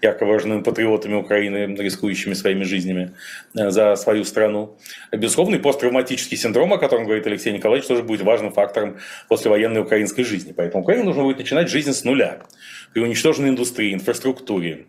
ярко 0.03 0.27
выраженными 0.27 0.63
патриотами 0.65 1.15
Украины, 1.15 1.77
рискующими 1.77 2.35
своими 2.35 2.65
жизнями 2.65 3.13
за 3.53 3.97
свою 3.97 4.25
страну. 4.25 4.77
Безусловно, 5.13 5.57
и 5.57 5.59
посттравматический 5.59 6.37
синдром, 6.37 6.73
о 6.73 6.79
котором 6.79 7.05
говорит 7.05 7.27
Алексей 7.27 7.53
Николаевич, 7.53 7.89
тоже 7.89 8.03
будет 8.03 8.23
важным 8.23 8.53
фактором 8.53 8.99
послевоенной 9.29 9.81
украинской 9.81 10.23
жизни. 10.23 10.53
Поэтому 10.53 10.83
Украине 10.83 11.05
нужно 11.05 11.23
будет 11.23 11.39
начинать 11.39 11.69
жизнь 11.69 11.93
с 11.93 12.05
нуля. 12.05 12.41
При 12.93 13.01
уничтоженной 13.01 13.51
индустрии, 13.51 13.95
инфраструктуре. 13.95 14.87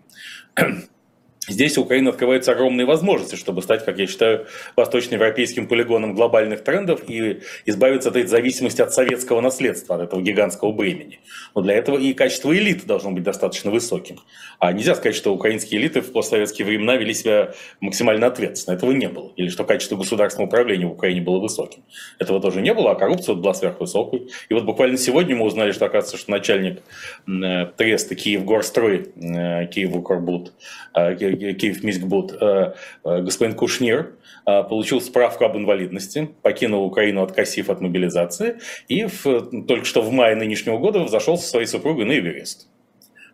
Здесь 1.50 1.78
у 1.78 1.82
Украины 1.82 2.10
огромные 2.10 2.86
возможности, 2.86 3.36
чтобы 3.36 3.62
стать, 3.62 3.84
как 3.84 3.97
я 3.97 4.08
считаю, 4.08 4.45
восточноевропейским 4.76 5.68
полигоном 5.68 6.14
глобальных 6.14 6.64
трендов 6.64 7.02
и 7.08 7.41
избавиться 7.66 8.10
от 8.10 8.16
этой 8.16 8.28
зависимости 8.28 8.82
от 8.82 8.93
советского 8.93 9.41
наследства, 9.41 9.95
от 9.95 10.02
этого 10.04 10.22
гигантского 10.22 10.72
бремени. 10.72 11.20
Но 11.56 11.62
для 11.62 11.74
этого 11.74 11.97
и 11.97 12.14
качество 12.14 12.56
элиты 12.56 12.86
должно 12.86 13.12
быть 13.12 13.24
достаточно 13.24 13.72
высоким. 13.72 14.20
А 14.60 14.72
нельзя 14.72 14.95
сказать, 14.95 15.16
что 15.16 15.34
украинские 15.34 15.82
элиты 15.82 16.02
в 16.02 16.12
постсоветские 16.12 16.68
времена 16.68 16.95
вели 16.97 17.14
себя 17.14 17.54
максимально 17.80 18.28
ответственно. 18.28 18.76
Этого 18.76 18.91
не 18.91 19.08
было. 19.08 19.32
Или 19.36 19.50
что 19.50 19.64
качество 19.64 19.95
государственного 19.95 20.47
управления 20.47 20.86
в 20.86 20.91
Украине 20.91 21.22
было 21.22 21.39
высоким. 21.39 21.84
Этого 22.20 22.39
тоже 22.41 22.62
не 22.62 22.74
было, 22.74 22.91
а 22.91 22.95
коррупция 22.95 23.36
была 23.36 23.54
сверхвысокой. 23.54 24.30
И 24.50 24.54
вот 24.54 24.66
буквально 24.66 24.97
сегодня 24.97 25.36
мы 25.36 25.45
узнали, 25.45 25.72
что, 25.72 25.86
оказывается, 25.86 26.18
что 26.18 26.32
начальник 26.32 26.82
э, 27.28 27.66
Треста 27.78 28.16
Киев-Горстрой, 28.16 29.12
э, 29.16 29.68
Киев-Укрбуд, 29.68 30.54
э, 30.93 31.16
Киев 31.39 31.83
Мискбуд, 31.83 32.33
э, 32.39 32.73
э, 33.05 33.21
господин 33.21 33.55
Кушнир, 33.55 34.13
э, 34.45 34.63
получил 34.63 35.01
справку 35.01 35.45
об 35.45 35.57
инвалидности, 35.57 36.29
покинул 36.41 36.85
Украину, 36.85 37.23
откосив 37.23 37.69
от 37.69 37.81
мобилизации, 37.81 38.59
и 38.87 39.05
в, 39.05 39.63
только 39.67 39.85
что 39.85 40.01
в 40.01 40.11
мае 40.11 40.35
нынешнего 40.35 40.77
года 40.77 41.07
зашел 41.07 41.37
со 41.37 41.47
своей 41.47 41.67
супругой 41.67 42.05
на 42.05 42.13
Эверест. 42.13 42.67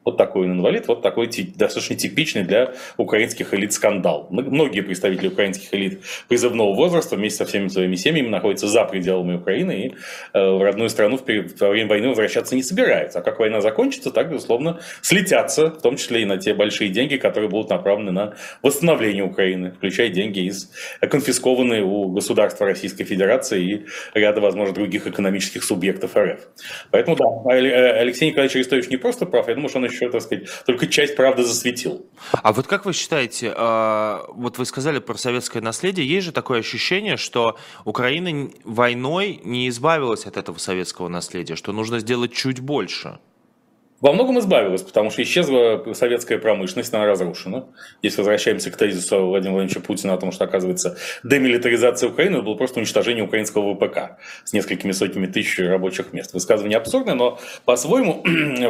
Вот 0.06 0.18
такой 0.18 0.46
он 0.46 0.54
инвалид, 0.54 0.88
вот 0.88 1.02
такой 1.02 1.28
достаточно 1.56 1.96
типичный 1.96 2.44
для 2.44 2.74
украинских 2.98 3.54
элит 3.54 3.74
скандал. 3.74 4.28
Многие 4.30 4.82
представители 4.82 5.28
украинских 5.28 5.74
элит 5.74 6.02
призывного 6.28 6.76
возраста 6.76 7.16
вместе 7.16 7.40
со 7.40 7.46
всеми 7.46 7.68
своими 7.68 7.96
семьями 7.96 8.30
находятся 8.30 8.68
за 8.68 8.86
пределами 8.86 9.36
Украины 9.36 9.72
и 9.72 9.96
э, 10.34 10.50
в 10.52 10.62
родную 10.62 10.90
страну 10.90 11.20
во 11.60 11.70
время 11.70 11.90
войны 11.90 12.10
возвращаться 12.10 12.56
не 12.56 12.62
собираются. 12.62 13.20
А 13.20 13.22
как 13.24 13.40
война 13.40 13.62
закончится, 13.62 14.12
так, 14.12 14.30
безусловно, 14.30 14.80
слетятся, 15.02 15.72
в 15.72 15.82
том 15.82 15.98
числе 15.98 16.22
и 16.22 16.26
на 16.26 16.38
те 16.38 16.54
большие 16.54 16.90
деньги, 16.90 17.18
которые 17.18 17.50
будут 17.50 17.72
направлены 17.72 18.12
на 18.12 18.36
восстановление 18.62 19.24
Украины, 19.24 19.72
включая 19.72 20.10
деньги 20.10 20.48
из 20.48 20.72
конфискованные 21.02 21.84
у 21.84 22.10
государства 22.10 22.68
Российской 22.68 23.06
Федерации 23.06 23.64
и 23.64 23.86
ряда, 24.14 24.40
возможно, 24.40 24.74
других 24.76 25.08
экономических 25.08 25.64
субъектов 25.64 26.16
РФ. 26.16 26.48
Поэтому, 26.92 27.16
да, 27.16 27.26
Алексей 27.52 28.30
Николаевич 28.30 28.56
Арестович 28.56 28.90
не 28.90 28.98
просто 28.98 29.26
прав, 29.26 29.48
я 29.48 29.56
думаю, 29.56 29.70
что 29.70 29.80
он 29.80 29.86
так 30.00 30.22
сказать, 30.22 30.48
только 30.66 30.88
часть 30.88 31.16
правды 31.16 31.44
засветил. 31.44 32.06
А 32.32 32.54
вот 32.54 32.68
как 32.68 32.86
вы 32.86 32.94
считаете, 32.94 33.54
а, 33.56 34.26
вот 34.30 34.58
вы 34.58 34.66
сказали 34.66 35.00
про 35.00 35.18
советское 35.18 35.62
наследие, 35.62 36.08
есть 36.08 36.26
же 36.26 36.32
такое 36.32 36.60
ощущение, 36.60 37.18
что 37.18 37.58
Украина 37.84 38.50
войной 38.64 39.40
не 39.44 39.70
избавилась 39.70 40.26
от 40.26 40.38
этого 40.38 40.58
советского 40.58 41.08
наследия, 41.08 41.56
что 41.56 41.72
нужно 41.72 42.00
сделать 42.00 42.34
чуть 42.34 42.60
больше? 42.60 43.20
Во 44.06 44.14
многом 44.14 44.38
избавилась, 44.38 44.84
потому 44.84 45.10
что 45.10 45.24
исчезла 45.24 45.84
советская 45.94 46.38
промышленность, 46.38 46.94
она 46.94 47.08
разрушена. 47.08 47.66
Если 48.04 48.18
возвращаемся 48.18 48.70
к 48.70 48.78
тезису 48.78 49.26
Владимира 49.26 49.54
Владимировича 49.54 49.80
Путина 49.80 50.14
о 50.14 50.18
том, 50.18 50.32
что, 50.32 50.44
оказывается, 50.44 50.96
демилитаризация 51.24 52.10
Украины 52.10 52.44
было 52.44 52.54
просто 52.54 52.78
уничтожение 52.78 53.24
украинского 53.24 53.74
ВПК 53.74 54.20
с 54.44 54.54
несколькими 54.54 54.92
сотнями 54.92 55.26
тысяч 55.26 55.58
рабочих 55.58 56.14
мест. 56.14 56.34
Высказывание 56.34 56.78
абсурдное, 56.78 57.16
но 57.16 57.40
по-своему 57.66 58.24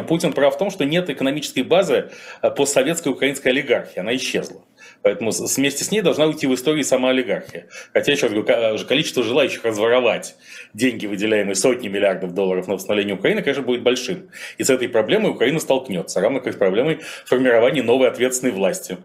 Путин 0.08 0.32
прав 0.32 0.54
в 0.54 0.58
том, 0.58 0.70
что 0.70 0.86
нет 0.86 1.10
экономической 1.10 1.64
базы 1.64 2.12
постсоветской 2.40 3.12
украинской 3.12 3.48
олигархии, 3.48 3.98
она 4.00 4.16
исчезла. 4.16 4.62
Поэтому 5.06 5.30
вместе 5.30 5.84
с 5.84 5.92
ней 5.92 6.00
должна 6.00 6.26
уйти 6.26 6.48
в 6.48 6.54
историю 6.54 6.82
сама 6.82 7.10
олигархия. 7.10 7.68
Хотя, 7.92 8.10
еще 8.10 8.26
раз 8.26 8.34
говорю, 8.34 8.86
количество 8.86 9.22
желающих 9.22 9.64
разворовать 9.64 10.34
деньги, 10.74 11.06
выделяемые 11.06 11.54
сотни 11.54 11.86
миллиардов 11.86 12.34
долларов 12.34 12.66
на 12.66 12.74
восстановление 12.74 13.14
Украины, 13.14 13.40
конечно, 13.40 13.62
будет 13.62 13.84
большим. 13.84 14.28
И 14.58 14.64
с 14.64 14.68
этой 14.68 14.88
проблемой 14.88 15.30
Украина 15.30 15.60
столкнется, 15.60 16.20
равно 16.20 16.40
как 16.40 16.54
с 16.54 16.56
проблемой 16.56 17.02
формирования 17.24 17.84
новой 17.84 18.08
ответственной 18.08 18.52
власти. 18.52 18.98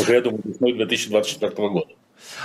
Уже, 0.00 0.14
я 0.14 0.22
думаю, 0.22 0.40
весной 0.44 0.72
2024 0.72 1.68
года. 1.68 1.92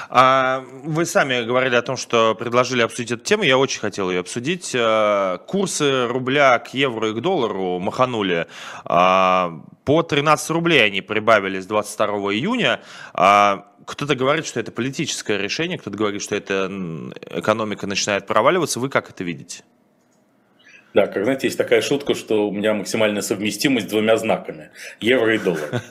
А 0.09 0.63
вы 0.83 1.05
сами 1.05 1.43
говорили 1.43 1.75
о 1.75 1.81
том, 1.81 1.97
что 1.97 2.35
предложили 2.35 2.81
обсудить 2.81 3.11
эту 3.11 3.23
тему. 3.23 3.43
Я 3.43 3.57
очень 3.57 3.79
хотел 3.79 4.09
ее 4.09 4.19
обсудить. 4.19 4.71
Э, 4.73 5.37
курсы 5.47 6.07
рубля 6.07 6.59
к 6.59 6.73
евро 6.73 7.09
и 7.09 7.13
к 7.13 7.21
доллару 7.21 7.79
маханули. 7.79 8.47
А, 8.85 9.61
по 9.85 10.03
13 10.03 10.49
рублей 10.51 10.85
они 10.85 11.01
прибавили 11.01 11.59
с 11.59 11.65
22 11.65 12.33
июня. 12.33 12.81
А, 13.13 13.65
кто-то 13.85 14.15
говорит, 14.15 14.45
что 14.45 14.59
это 14.59 14.71
политическое 14.71 15.37
решение, 15.37 15.77
кто-то 15.77 15.97
говорит, 15.97 16.21
что 16.21 16.35
это 16.35 16.69
экономика 17.29 17.87
начинает 17.87 18.27
проваливаться. 18.27 18.79
Вы 18.79 18.89
как 18.89 19.09
это 19.09 19.23
видите? 19.23 19.63
Да, 20.93 21.07
как 21.07 21.23
знаете, 21.23 21.47
есть 21.47 21.57
такая 21.57 21.81
шутка, 21.81 22.15
что 22.15 22.49
у 22.49 22.51
меня 22.51 22.73
максимальная 22.73 23.21
совместимость 23.21 23.87
с 23.87 23.89
двумя 23.89 24.17
знаками. 24.17 24.71
Евро 24.99 25.35
и 25.35 25.37
доллар. 25.37 25.81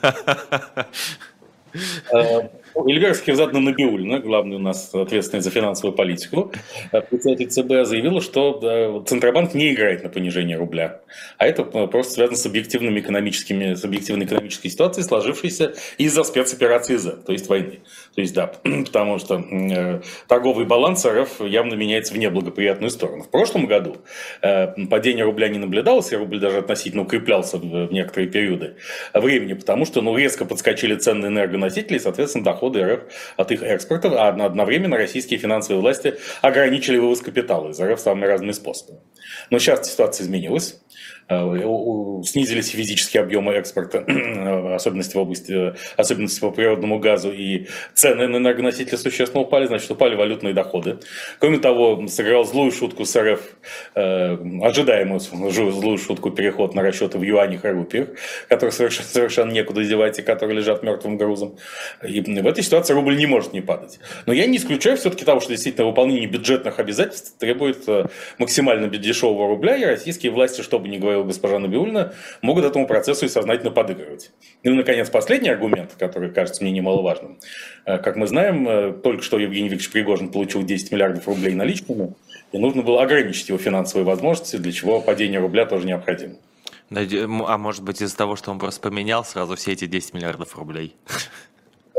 Э, 2.76 2.80
Ильверский 2.86 3.34
задал 3.34 3.60
Набиулина, 3.60 4.20
главный 4.20 4.56
у 4.56 4.58
нас 4.58 4.94
ответственный 4.94 5.42
за 5.42 5.50
финансовую 5.50 5.96
политику, 5.96 6.52
э, 6.92 7.00
председатель 7.00 7.48
ЦБ 7.48 7.88
заявила, 7.88 8.20
что 8.20 9.04
Центробанк 9.06 9.54
не 9.54 9.72
играет 9.72 10.04
на 10.04 10.10
понижение 10.10 10.56
рубля. 10.56 11.00
А 11.38 11.46
это 11.46 11.62
э, 11.62 11.86
просто 11.86 12.14
связано 12.14 12.36
с 12.36 12.46
объективными 12.46 13.00
экономическими, 13.00 13.74
с 13.74 13.84
объективной 13.84 14.26
экономической 14.26 14.68
ситуацией, 14.68 15.04
сложившейся 15.04 15.74
из-за 15.98 16.22
спецоперации 16.24 16.96
Z, 16.96 17.24
то 17.24 17.32
есть 17.32 17.48
войны. 17.48 17.80
То 18.14 18.20
есть 18.20 18.34
да, 18.34 18.46
потому 18.62 19.18
что 19.18 19.36
э, 19.36 20.00
торговый 20.28 20.66
баланс 20.66 21.06
РФ 21.06 21.40
явно 21.40 21.74
меняется 21.74 22.14
в 22.14 22.18
неблагоприятную 22.18 22.90
сторону. 22.90 23.22
В 23.22 23.30
прошлом 23.30 23.66
году 23.66 23.96
падение 24.40 25.24
рубля 25.24 25.48
не 25.48 25.58
наблюдалось, 25.58 26.12
и 26.12 26.16
рубль 26.16 26.38
даже 26.38 26.58
относительно 26.58 27.02
укреплялся 27.02 27.58
в 27.58 27.92
некоторые 27.92 28.28
периоды 28.28 28.76
времени, 29.14 29.54
потому 29.54 29.84
что 29.84 30.02
ну, 30.02 30.16
резко 30.16 30.44
подскочили 30.44 30.94
цены 30.94 31.30
на 31.30 31.36
энергоносители, 31.36 31.96
и, 31.96 32.00
соответственно, 32.00 32.44
доход 32.44 32.65
доходы 32.70 32.82
РФ 32.82 33.00
от 33.36 33.52
их 33.52 33.62
экспорта, 33.62 34.08
а 34.08 34.28
одновременно 34.28 34.96
российские 34.96 35.38
финансовые 35.38 35.80
власти 35.80 36.14
ограничили 36.42 36.98
вывоз 36.98 37.20
капитала 37.20 37.70
из 37.70 37.80
РФ 37.80 38.00
самыми 38.00 38.26
разными 38.26 38.52
способами. 38.52 39.00
Но 39.50 39.58
сейчас 39.58 39.90
ситуация 39.90 40.24
изменилась. 40.24 40.80
Э, 41.28 42.22
снизились 42.24 42.68
физические 42.68 43.22
объемы 43.24 43.54
экспорта, 43.54 44.04
особенности 44.76 45.16
в 45.16 45.20
области, 45.20 45.74
особенности 45.96 46.40
по 46.40 46.52
природному 46.52 47.00
газу 47.00 47.32
и 47.32 47.66
цены 47.94 48.28
на 48.28 48.36
энергоносители 48.36 48.94
существенно 48.94 49.42
упали, 49.42 49.66
значит, 49.66 49.90
упали 49.90 50.14
валютные 50.14 50.54
доходы. 50.54 50.98
Кроме 51.40 51.58
того, 51.58 52.06
сыграл 52.06 52.44
злую 52.44 52.70
шутку 52.70 53.04
с 53.04 53.20
РФ, 53.20 53.40
э, 53.96 54.36
ожидаемую 54.62 55.18
злую 55.18 55.98
шутку 55.98 56.30
переход 56.30 56.74
на 56.74 56.82
расчеты 56.82 57.18
в 57.18 57.22
юанях 57.22 57.64
и 57.64 57.68
рупиях, 57.68 58.08
которые 58.48 58.70
совершенно, 58.70 59.08
совершенно 59.08 59.50
некуда 59.50 59.82
девать 59.82 60.20
и 60.20 60.22
которые 60.22 60.58
лежат 60.58 60.84
мертвым 60.84 61.16
грузом. 61.16 61.56
И 62.06 62.20
в 62.20 62.46
этой 62.46 62.62
ситуации 62.62 62.94
рубль 62.94 63.16
не 63.16 63.26
может 63.26 63.52
не 63.52 63.60
падать. 63.60 63.98
Но 64.26 64.32
я 64.32 64.46
не 64.46 64.58
исключаю 64.58 64.96
все-таки 64.96 65.24
того, 65.24 65.40
что 65.40 65.50
действительно 65.50 65.88
выполнение 65.88 66.28
бюджетных 66.28 66.78
обязательств 66.78 67.36
требует 67.36 67.82
э, 67.88 68.06
максимально 68.38 68.86
дешевого 68.86 69.48
рубля, 69.48 69.76
и 69.76 69.84
российские 69.84 70.30
власти, 70.30 70.62
чтобы 70.62 70.86
не 70.88 70.98
говорить 70.98 71.15
говорила 71.16 71.24
госпожа 71.24 71.58
Набиульна, 71.58 72.12
могут 72.42 72.64
этому 72.64 72.86
процессу 72.86 73.26
и 73.26 73.28
сознательно 73.28 73.70
подыгрывать. 73.70 74.32
Ну 74.62 74.72
и, 74.72 74.74
наконец, 74.74 75.10
последний 75.10 75.48
аргумент, 75.48 75.94
который 75.98 76.30
кажется 76.30 76.62
мне 76.62 76.72
немаловажным. 76.72 77.38
Э, 77.84 77.98
как 77.98 78.16
мы 78.16 78.26
знаем, 78.26 78.68
э, 78.68 78.92
только 78.92 79.22
что 79.22 79.38
Евгений 79.38 79.68
Викторович 79.68 79.90
Пригожин 79.90 80.28
получил 80.30 80.62
10 80.62 80.92
миллиардов 80.92 81.26
рублей 81.26 81.54
наличными, 81.54 82.14
и 82.52 82.58
нужно 82.58 82.82
было 82.82 83.02
ограничить 83.02 83.48
его 83.48 83.58
финансовые 83.58 84.04
возможности, 84.04 84.56
для 84.56 84.72
чего 84.72 85.00
падение 85.00 85.40
рубля 85.40 85.66
тоже 85.66 85.86
необходимо. 85.86 86.36
А 86.88 87.58
может 87.58 87.82
быть 87.82 88.00
из-за 88.00 88.16
того, 88.16 88.36
что 88.36 88.52
он 88.52 88.60
просто 88.60 88.80
поменял 88.80 89.24
сразу 89.24 89.56
все 89.56 89.72
эти 89.72 89.86
10 89.86 90.14
миллиардов 90.14 90.56
рублей? 90.56 90.94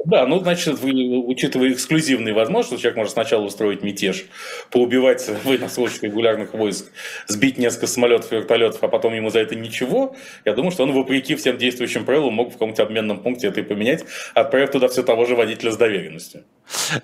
Да, 0.06 0.26
ну, 0.26 0.40
значит, 0.40 0.80
вы, 0.80 1.18
учитывая 1.18 1.72
эксклюзивные 1.72 2.34
возможности, 2.34 2.82
человек 2.82 2.98
может 2.98 3.14
сначала 3.14 3.44
устроить 3.44 3.84
мятеж, 3.84 4.26
поубивать 4.72 5.28
военнослужащих 5.44 6.04
регулярных 6.04 6.54
войск, 6.54 6.92
сбить 7.28 7.58
несколько 7.58 7.88
самолетов 7.88 8.32
и 8.32 8.36
вертолетов, 8.36 8.84
а 8.84 8.88
потом 8.88 9.14
ему 9.14 9.30
за 9.30 9.40
это 9.40 9.56
ничего, 9.56 10.16
я 10.46 10.54
думаю, 10.54 10.72
что 10.72 10.84
он, 10.84 10.94
вопреки 10.94 11.36
всем 11.36 11.58
действующим 11.58 12.06
правилам, 12.06 12.34
мог 12.34 12.50
в 12.50 12.54
каком-нибудь 12.54 12.80
обменном 12.80 13.20
пункте 13.20 13.48
это 13.48 13.62
и 13.62 13.64
поменять, 13.64 14.06
отправив 14.34 14.72
туда 14.72 14.88
все 14.88 15.04
того 15.04 15.26
же 15.26 15.36
водителя 15.36 15.72
с 15.72 15.78
доверенностью. 15.78 16.44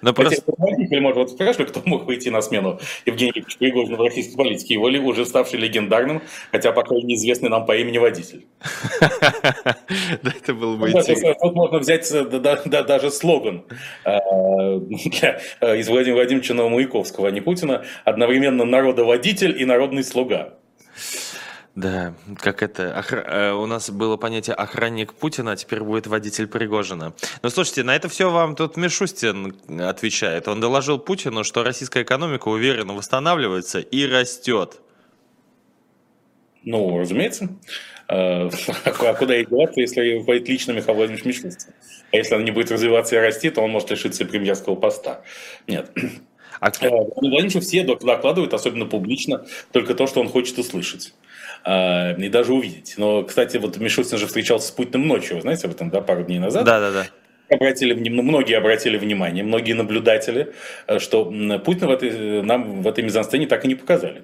Но 0.01 0.13
просто... 0.13 0.43
Водитель, 0.45 0.99
может, 1.01 1.17
вот 1.17 1.31
спрашивали, 1.31 1.67
кто 1.67 1.81
мог 1.85 2.05
выйти 2.05 2.29
на 2.29 2.41
смену 2.41 2.79
Евгения 3.05 3.31
Ильича 3.35 3.57
Пригожина 3.57 3.97
в 3.97 4.01
российской 4.01 4.35
политике, 4.35 4.75
его 4.75 4.87
ли 4.87 4.99
уже 4.99 5.25
ставший 5.25 5.59
легендарным, 5.59 6.21
хотя 6.51 6.71
пока 6.71 6.95
неизвестный 6.95 7.49
нам 7.49 7.65
по 7.65 7.75
имени 7.75 7.97
водитель. 7.97 8.45
Да, 10.21 10.31
это 10.35 10.53
был 10.53 10.77
бы 10.77 10.91
Тут 10.91 11.55
можно 11.55 11.79
взять 11.79 12.09
даже 12.83 13.11
слоган 13.11 13.63
э, 14.05 14.11
э, 14.11 15.77
из 15.77 15.87
Владимира 15.87 16.15
Владимировича 16.15 16.53
Новомаяковского, 16.53 17.27
а 17.27 17.31
не 17.31 17.41
Путина, 17.41 17.85
одновременно 18.05 18.65
народоводитель 18.65 19.59
и 19.59 19.65
народный 19.65 20.03
слуга. 20.03 20.53
Да, 21.75 22.13
как 22.39 22.61
это, 22.61 22.95
охр... 22.95 23.25
Э, 23.27 23.51
у 23.53 23.65
нас 23.65 23.89
было 23.89 24.15
понятие 24.15 24.53
охранник 24.55 25.13
Путина, 25.13 25.53
а 25.53 25.55
теперь 25.55 25.81
будет 25.81 26.05
водитель 26.05 26.45
Пригожина. 26.45 27.13
Ну, 27.41 27.49
слушайте, 27.49 27.83
на 27.83 27.95
это 27.95 28.09
все 28.09 28.29
вам 28.29 28.55
тут 28.55 28.77
Мишустин 28.77 29.55
отвечает. 29.81 30.47
Он 30.47 30.59
доложил 30.59 30.99
Путину, 30.99 31.43
что 31.43 31.63
российская 31.63 32.03
экономика 32.03 32.47
уверенно 32.49 32.93
восстанавливается 32.93 33.79
и 33.79 34.05
растет. 34.05 34.81
Ну, 36.63 36.99
разумеется. 36.99 37.49
А 38.07 39.13
куда 39.17 39.35
ей 39.35 39.45
деваться, 39.45 39.79
если 39.79 40.19
будет 40.19 40.47
лично 40.47 40.71
Михаил 40.71 40.97
Владимирович 40.97 41.25
Мишустин? 41.25 41.73
А 42.11 42.17
если 42.17 42.35
она 42.35 42.43
не 42.43 42.51
будет 42.51 42.71
развиваться 42.71 43.15
и 43.15 43.19
расти, 43.19 43.49
то 43.49 43.61
он 43.61 43.71
может 43.71 43.89
лишиться 43.91 44.25
премьерского 44.25 44.75
поста. 44.75 45.21
Нет. 45.67 45.91
А 46.59 46.71
кто? 46.71 46.87
Владимировичу 46.87 47.59
все 47.59 47.83
докладывают, 47.83 48.53
особенно 48.53 48.85
публично, 48.85 49.45
только 49.73 49.95
то, 49.95 50.07
что 50.07 50.21
он 50.21 50.29
хочет 50.29 50.57
услышать 50.57 51.13
а, 51.65 52.13
и 52.13 52.29
даже 52.29 52.53
увидеть. 52.53 52.93
Но, 52.95 53.23
кстати, 53.23 53.57
вот 53.57 53.75
Мишустин 53.77 54.17
же 54.17 54.27
встречался 54.27 54.69
с 54.69 54.71
Путиным 54.71 55.05
ночью, 55.05 55.35
вы 55.35 55.41
знаете 55.41 55.67
об 55.67 55.73
этом, 55.73 55.89
да, 55.89 55.99
пару 55.99 56.23
дней 56.23 56.39
назад? 56.39 56.63
Да, 56.63 56.79
да, 56.79 56.91
да. 56.91 57.07
Обратили, 57.49 57.93
многие 57.93 58.55
обратили 58.55 58.97
внимание, 58.97 59.43
многие 59.43 59.73
наблюдатели, 59.73 60.53
э, 60.87 60.99
что 60.99 61.25
Путина 61.25 61.87
в 61.87 61.91
этой, 61.91 62.41
нам 62.43 62.81
в 62.81 62.87
этой 62.87 63.03
мизансцене 63.03 63.45
так 63.47 63.65
и 63.65 63.67
не 63.67 63.75
показали 63.75 64.23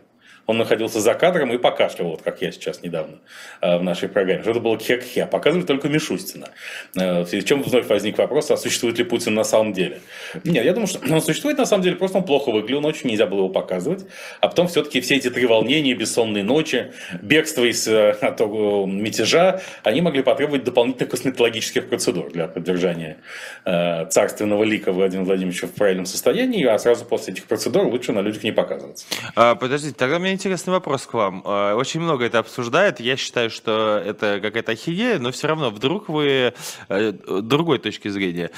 он 0.50 0.58
находился 0.58 1.00
за 1.00 1.14
кадром 1.14 1.54
и 1.54 1.60
покашливал, 1.60 2.12
вот 2.12 2.24
как 2.24 2.42
я 2.42 2.52
сейчас 2.52 2.82
недавно 2.82 3.20
э, 3.62 3.78
в 3.78 3.84
нашей 3.84 4.10
программе. 4.10 4.42
Что 4.42 4.50
это 4.50 4.60
было 4.60 4.80
хе-хе. 4.80 5.28
Показывали 5.28 5.64
только 5.64 5.90
Мишустина. 5.90 6.48
Э, 6.96 7.22
в 7.22 7.44
чем 7.44 7.62
вновь 7.62 7.88
возник 7.88 8.18
вопрос, 8.18 8.50
а 8.50 8.58
существует 8.58 8.98
ли 8.98 9.04
Путин 9.04 9.36
на 9.36 9.44
самом 9.44 9.74
деле? 9.74 10.02
Нет, 10.44 10.66
я 10.66 10.74
думаю, 10.74 10.88
что 10.88 11.02
он 11.14 11.22
существует 11.22 11.60
на 11.60 11.68
самом 11.68 11.84
деле, 11.84 11.98
просто 11.98 12.18
он 12.18 12.24
плохо 12.24 12.50
выглядел 12.50 12.82
ночью, 12.82 13.10
нельзя 13.10 13.28
было 13.28 13.42
его 13.42 13.50
показывать. 13.50 14.08
А 14.42 14.48
потом 14.48 14.68
все-таки 14.68 15.02
все 15.02 15.18
эти 15.18 15.30
три 15.30 15.46
волнения, 15.46 15.94
бессонные 15.94 16.44
ночи, 16.44 16.94
бегство 17.22 17.64
из 17.64 17.88
э, 17.88 18.10
от, 18.10 18.40
мятежа, 18.40 19.62
они 19.84 20.02
могли 20.02 20.24
потребовать 20.24 20.64
дополнительных 20.64 21.12
косметологических 21.12 21.90
процедур 21.90 22.32
для 22.32 22.48
поддержания 22.48 23.18
царственного 23.66 24.64
лика 24.64 24.92
Владимира 24.92 25.26
Владимировича 25.26 25.68
в 25.68 25.72
правильном 25.74 26.08
состоянии, 26.08 26.66
а 26.66 26.80
сразу 26.80 27.06
после 27.06 27.34
этих 27.34 27.44
процедур 27.44 27.86
лучше 27.86 28.14
на 28.14 28.22
людях 28.22 28.44
не 28.44 28.52
показываться. 28.52 29.06
А, 29.36 29.54
подождите, 29.54 29.94
тогда 29.96 30.18
меня 30.18 30.39
интересный 30.40 30.72
вопрос 30.72 31.06
к 31.06 31.14
вам. 31.14 31.44
Э, 31.46 31.74
очень 31.74 32.00
много 32.00 32.24
это 32.24 32.40
обсуждает. 32.40 33.02
Я 33.02 33.18
считаю, 33.18 33.50
что 33.50 34.02
это 34.04 34.40
какая-то 34.42 34.72
ахинея, 34.72 35.20
но 35.20 35.32
все 35.32 35.48
равно 35.48 35.70
вдруг 35.70 36.08
вы 36.08 36.54
э, 36.88 37.12
другой 37.42 37.80
точки 37.80 38.08
зрения. 38.08 38.50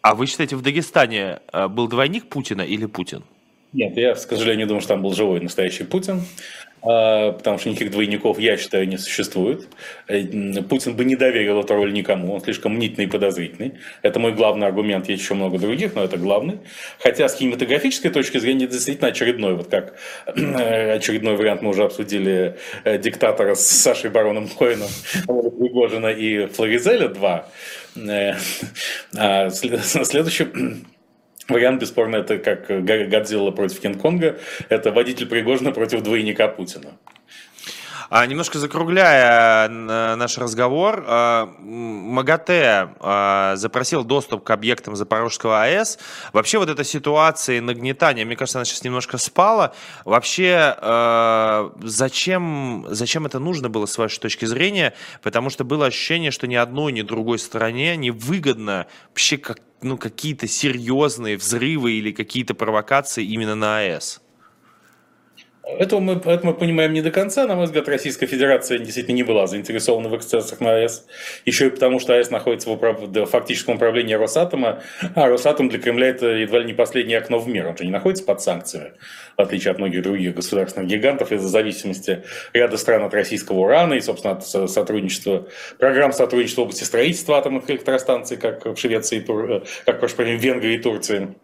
А 0.00 0.14
вы 0.14 0.26
считаете, 0.26 0.56
в 0.56 0.62
Дагестане 0.62 1.40
э, 1.52 1.68
был 1.68 1.86
двойник 1.86 2.28
Путина 2.28 2.62
или 2.62 2.86
Путин? 2.86 3.24
Нет, 3.74 3.94
я, 3.98 4.14
к 4.14 4.18
сожалению, 4.18 4.66
думаю, 4.66 4.80
что 4.80 4.94
там 4.94 5.02
был 5.02 5.12
живой 5.12 5.40
настоящий 5.40 5.84
Путин. 5.84 6.22
А, 6.82 7.32
потому 7.32 7.58
что 7.58 7.70
никаких 7.70 7.90
двойников, 7.90 8.38
я 8.38 8.56
считаю, 8.56 8.88
не 8.88 8.98
существует. 8.98 9.68
Э, 10.06 10.22
Путин 10.62 10.94
бы 10.94 11.04
не 11.04 11.16
доверил 11.16 11.60
эту 11.60 11.74
роль 11.74 11.92
никому, 11.92 12.34
он 12.34 12.40
слишком 12.40 12.74
мнительный 12.74 13.06
и 13.06 13.10
подозрительный. 13.10 13.74
Это 14.02 14.20
мой 14.20 14.32
главный 14.32 14.66
аргумент, 14.66 15.08
есть 15.08 15.22
еще 15.22 15.34
много 15.34 15.58
других, 15.58 15.94
но 15.94 16.04
это 16.04 16.16
главный. 16.16 16.58
Хотя 16.98 17.28
с 17.28 17.34
кинематографической 17.34 18.10
точки 18.10 18.38
зрения 18.38 18.66
действительно 18.66 19.08
очередной, 19.08 19.54
вот 19.54 19.68
как 19.68 19.94
э, 20.26 20.92
очередной 20.92 21.36
вариант 21.36 21.62
мы 21.62 21.70
уже 21.70 21.84
обсудили 21.84 22.56
э, 22.84 22.98
диктатора 22.98 23.54
с 23.54 23.66
Сашей 23.66 24.10
Бароном 24.10 24.48
Коином, 24.48 24.88
Пригожина 25.26 26.08
и 26.08 26.46
Флоризеля 26.46 27.08
2. 27.08 27.48
А 29.16 29.50
следующий 29.50 30.46
Вариант, 31.48 31.80
бесспорно, 31.80 32.16
это 32.16 32.38
как 32.38 32.66
Годзилла 32.84 33.52
против 33.52 33.80
Кинг-Конга. 33.80 34.38
Это 34.68 34.92
водитель 34.92 35.26
Пригожина 35.26 35.72
против 35.72 36.02
двойника 36.02 36.46
Путина. 36.46 36.98
А, 38.10 38.24
немножко 38.24 38.58
закругляя 38.58 39.68
э, 39.68 40.14
наш 40.14 40.38
разговор, 40.38 41.04
э, 41.06 41.46
МАГАТЭ 41.58 42.94
э, 42.98 43.52
запросил 43.56 44.02
доступ 44.02 44.44
к 44.44 44.50
объектам 44.50 44.96
Запорожского 44.96 45.62
АЭС. 45.62 45.98
Вообще 46.32 46.58
вот 46.58 46.70
эта 46.70 46.84
ситуация 46.84 47.60
нагнетания, 47.60 48.24
мне 48.24 48.34
кажется, 48.34 48.58
она 48.58 48.64
сейчас 48.64 48.82
немножко 48.82 49.18
спала. 49.18 49.74
Вообще, 50.04 50.74
зачем, 51.82 52.86
зачем 52.88 53.26
это 53.26 53.38
нужно 53.38 53.68
было 53.68 53.86
с 53.86 53.98
вашей 53.98 54.20
точки 54.20 54.46
зрения? 54.46 54.94
Потому 55.22 55.50
что 55.50 55.64
было 55.64 55.86
ощущение, 55.86 56.30
что 56.30 56.46
ни 56.46 56.54
одной, 56.54 56.92
ни 56.92 57.02
другой 57.02 57.38
стороне 57.38 57.96
не 57.96 58.10
выгодно 58.10 58.86
вообще 59.08 59.36
как, 59.36 59.58
ну, 59.82 59.98
какие-то 59.98 60.48
серьезные 60.48 61.36
взрывы 61.36 61.92
или 61.92 62.12
какие-то 62.12 62.54
провокации 62.54 63.24
именно 63.24 63.54
на 63.54 63.78
АЭС. 63.78 64.20
Это 65.76 66.00
мы, 66.00 66.14
это 66.14 66.40
мы 66.46 66.54
понимаем 66.54 66.94
не 66.94 67.02
до 67.02 67.10
конца. 67.10 67.46
На 67.46 67.54
мой 67.54 67.66
взгляд, 67.66 67.88
Российская 67.88 68.26
Федерация 68.26 68.78
действительно 68.78 69.16
не 69.16 69.22
была 69.22 69.46
заинтересована 69.46 70.08
в 70.08 70.16
эксцессах 70.16 70.60
на 70.60 70.76
АЭС. 70.76 71.06
Еще 71.44 71.66
и 71.66 71.70
потому, 71.70 72.00
что 72.00 72.14
АЭС 72.14 72.30
находится 72.30 72.70
в 72.70 72.72
управ... 72.72 73.00
фактическом 73.28 73.76
управлении 73.76 74.14
Росатома. 74.14 74.82
А 75.14 75.28
Росатом 75.28 75.68
для 75.68 75.78
Кремля 75.78 76.08
это 76.08 76.26
едва 76.28 76.60
ли 76.60 76.64
не 76.64 76.72
последнее 76.72 77.18
окно 77.18 77.38
в 77.38 77.48
мир. 77.48 77.66
Он 77.66 77.76
же 77.76 77.84
не 77.84 77.90
находится 77.90 78.24
под 78.24 78.40
санкциями, 78.40 78.92
в 79.36 79.42
отличие 79.42 79.72
от 79.72 79.78
многих 79.78 80.02
других 80.02 80.34
государственных 80.34 80.88
гигантов, 80.88 81.32
из-за 81.32 81.48
зависимости 81.48 82.24
ряда 82.54 82.78
стран 82.78 83.04
от 83.04 83.12
российского 83.12 83.58
урана 83.58 83.94
и, 83.94 84.00
собственно, 84.00 84.34
от 84.34 84.46
сотрудничества, 84.46 85.48
программ 85.78 86.12
сотрудничества 86.12 86.62
в 86.62 86.64
области 86.64 86.84
строительства 86.84 87.36
атомных 87.36 87.68
электростанций, 87.70 88.38
как 88.38 88.64
в 88.64 88.76
Швеции, 88.76 89.18
э, 89.18 89.60
как, 89.84 90.00
прошу 90.00 90.16
прощения, 90.16 90.38
в 90.38 90.42
Венгрии 90.42 90.74
и 90.74 90.78
Турции. 90.78 91.34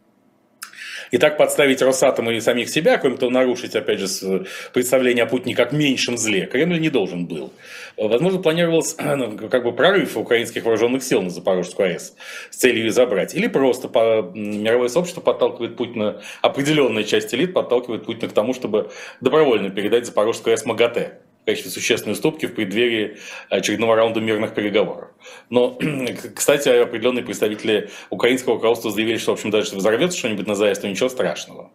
И 1.15 1.19
так 1.19 1.37
подставить 1.37 1.81
Росатом 1.81 2.29
и 2.29 2.41
самих 2.41 2.69
себя, 2.69 2.99
кроме 2.99 3.17
того, 3.17 3.31
нарушить, 3.31 3.77
опять 3.77 4.01
же, 4.01 4.47
представление 4.73 5.23
о 5.23 5.27
Путине 5.29 5.55
как 5.55 5.71
меньшем 5.71 6.19
зле, 6.19 6.47
Кремль 6.47 6.81
не 6.81 6.91
должен 6.91 7.27
был. 7.27 7.53
Возможно, 7.97 8.43
планировался 8.43 8.97
ну, 9.17 9.49
как 9.49 9.63
бы 9.63 9.71
прорыв 9.71 10.17
украинских 10.17 10.65
вооруженных 10.65 11.05
сил 11.05 11.23
на 11.23 11.31
Запорожскую 11.31 11.91
АЭС 11.91 12.17
с 12.51 12.57
целью 12.57 12.87
ее 12.87 12.91
забрать. 12.91 13.33
Или 13.33 13.47
просто 13.47 13.87
по, 13.87 14.29
мировое 14.35 14.89
сообщество 14.89 15.21
подталкивает 15.21 15.77
Путина, 15.77 16.21
определенная 16.43 17.05
часть 17.05 17.33
элит 17.33 17.55
подталкивает 17.55 18.07
Путина 18.07 18.29
к 18.29 18.33
тому, 18.33 18.53
чтобы 18.53 18.91
добровольно 19.21 19.71
передать 19.71 20.07
Запорожскую 20.07 20.55
АЭС 20.55 20.65
МАГАТЭ 20.65 21.21
в 21.45 21.47
качестве 21.47 21.71
существенной 21.71 22.15
уступки 22.15 22.47
в 22.47 22.55
преддверии 22.55 23.19
очередного 23.51 23.97
раунда 23.97 24.21
мирных 24.21 24.55
переговоров. 24.55 25.11
Но, 25.51 25.79
кстати, 26.35 26.71
определенные 26.71 27.23
представители 27.23 27.91
украинского 28.09 28.55
руководства 28.55 28.91
заявили, 28.91 29.19
что, 29.19 29.33
в 29.33 29.35
общем, 29.35 29.51
даже 29.51 29.67
если 29.67 29.77
взорвется 29.77 30.17
что-нибудь 30.17 30.47
на 30.47 30.55
заезд, 30.55 30.81
то 30.81 30.89
ничего 30.89 31.11
страшного. 31.11 31.71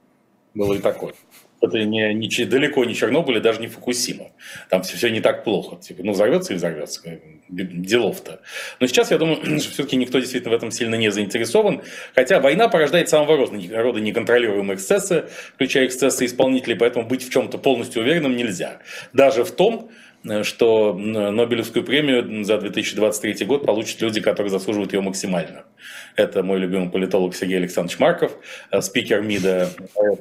Было 0.56 0.74
и 0.74 0.80
такое. 0.80 1.14
Это 1.62 1.84
не, 1.84 2.14
не, 2.14 2.46
далеко 2.46 2.86
не 2.86 2.96
Чернобыль 2.96 3.38
и 3.38 3.42
даже 3.42 3.60
не 3.60 3.68
Фукусима. 3.68 4.32
Там 4.70 4.82
все, 4.84 4.96
все 4.96 5.10
не 5.10 5.20
так 5.20 5.44
плохо. 5.44 5.78
Типа, 5.78 6.04
ну, 6.04 6.14
взорвется 6.14 6.54
и 6.54 6.56
взорвется. 6.56 7.02
Делов-то. 7.50 8.42
Но 8.80 8.88
сейчас, 8.88 9.12
я 9.12 9.18
думаю, 9.18 9.38
что 9.60 9.72
все-таки 9.72 9.98
никто 9.98 10.20
действительно 10.20 10.54
в 10.54 10.58
этом 10.58 10.72
сильно 10.72 10.96
не 10.96 11.12
заинтересован. 11.12 11.82
Хотя 12.16 12.40
война 12.40 12.70
порождает 12.70 13.10
самого 13.10 13.38
рода, 13.38 14.00
неконтролируемые 14.00 14.76
эксцессы, 14.76 15.26
включая 15.56 15.88
эксцессы 15.88 16.26
исполнителей, 16.26 16.78
поэтому 16.78 17.06
быть 17.06 17.28
в 17.28 17.32
чем-то 17.32 17.58
полностью 17.58 18.04
уверенным 18.04 18.38
нельзя. 18.38 18.80
Даже 19.12 19.44
в 19.44 19.52
том, 19.52 19.92
что 20.44 20.94
Нобелевскую 20.94 21.86
премию 21.86 22.44
за 22.44 22.58
2023 22.58 23.46
год 23.46 23.66
получат 23.66 24.02
люди, 24.02 24.22
которые 24.22 24.50
заслуживают 24.50 24.94
ее 24.94 25.02
максимально. 25.02 25.64
Это 26.16 26.44
мой 26.44 26.60
любимый 26.60 26.90
политолог 26.90 27.34
Сергей 27.36 27.58
Александрович 27.58 28.00
Марков, 28.00 28.34
э, 28.72 28.82
спикер 28.82 29.22
МИДа 29.22 29.70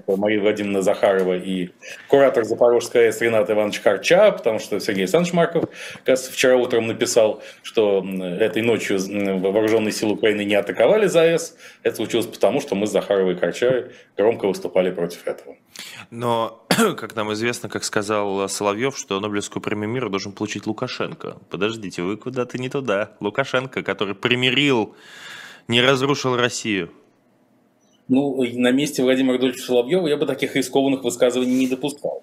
Мария 0.07 0.41
Владимировна 0.41 0.83
Захарова 0.83 1.37
и 1.37 1.71
куратор 2.07 2.45
Запорожской 2.45 3.07
АЭС 3.07 3.21
Ренат 3.21 3.51
Иванович 3.51 3.81
Харча, 3.81 4.31
потому 4.31 4.61
что 4.61 4.79
Сергей 4.79 5.03
Александрович 5.03 5.35
Марков 5.35 5.65
кажется, 6.05 6.31
вчера 6.31 6.57
утром 6.57 6.87
написал, 6.87 7.43
что 7.63 8.07
этой 8.39 8.63
ночью 8.63 8.99
вооруженные 9.41 9.93
силы 9.93 10.13
Украины 10.13 10.45
не 10.45 10.55
атаковали 10.55 11.07
за 11.07 11.23
АЭС. 11.23 11.57
Это 11.83 11.97
случилось 11.97 12.27
потому, 12.27 12.61
что 12.61 12.77
мы 12.77 12.87
с 12.87 12.91
Захаровой 12.91 13.35
и 13.35 13.37
Харча 13.37 13.89
громко 14.17 14.47
выступали 14.47 14.91
против 14.91 15.27
этого. 15.27 15.57
Но, 16.11 16.68
как 16.97 17.17
нам 17.17 17.33
известно, 17.33 17.69
как 17.69 17.85
сказал 17.85 18.49
Соловьев, 18.49 18.97
что 18.97 19.21
Нобелевскую 19.21 19.63
премию 19.63 19.89
мира 19.89 20.09
должен 20.09 20.33
получить 20.33 20.67
Лукашенко. 20.67 21.39
Подождите, 21.51 22.03
вы 22.03 22.17
куда-то 22.17 22.59
не 22.59 22.69
туда. 22.69 23.13
Лукашенко, 23.21 23.83
который 23.83 24.15
примирил, 24.15 24.95
не 25.67 25.81
разрушил 25.81 26.37
Россию. 26.37 26.91
Ну, 28.09 28.43
на 28.55 28.71
месте 28.71 29.03
Владимира 29.03 29.35
Рудольфовича 29.35 29.67
Соловьева 29.67 30.07
я 30.07 30.17
бы 30.17 30.27
таких 30.27 30.57
рискованных 30.57 31.05
высказываний 31.05 31.55
не 31.55 31.67
допускал. 31.67 32.23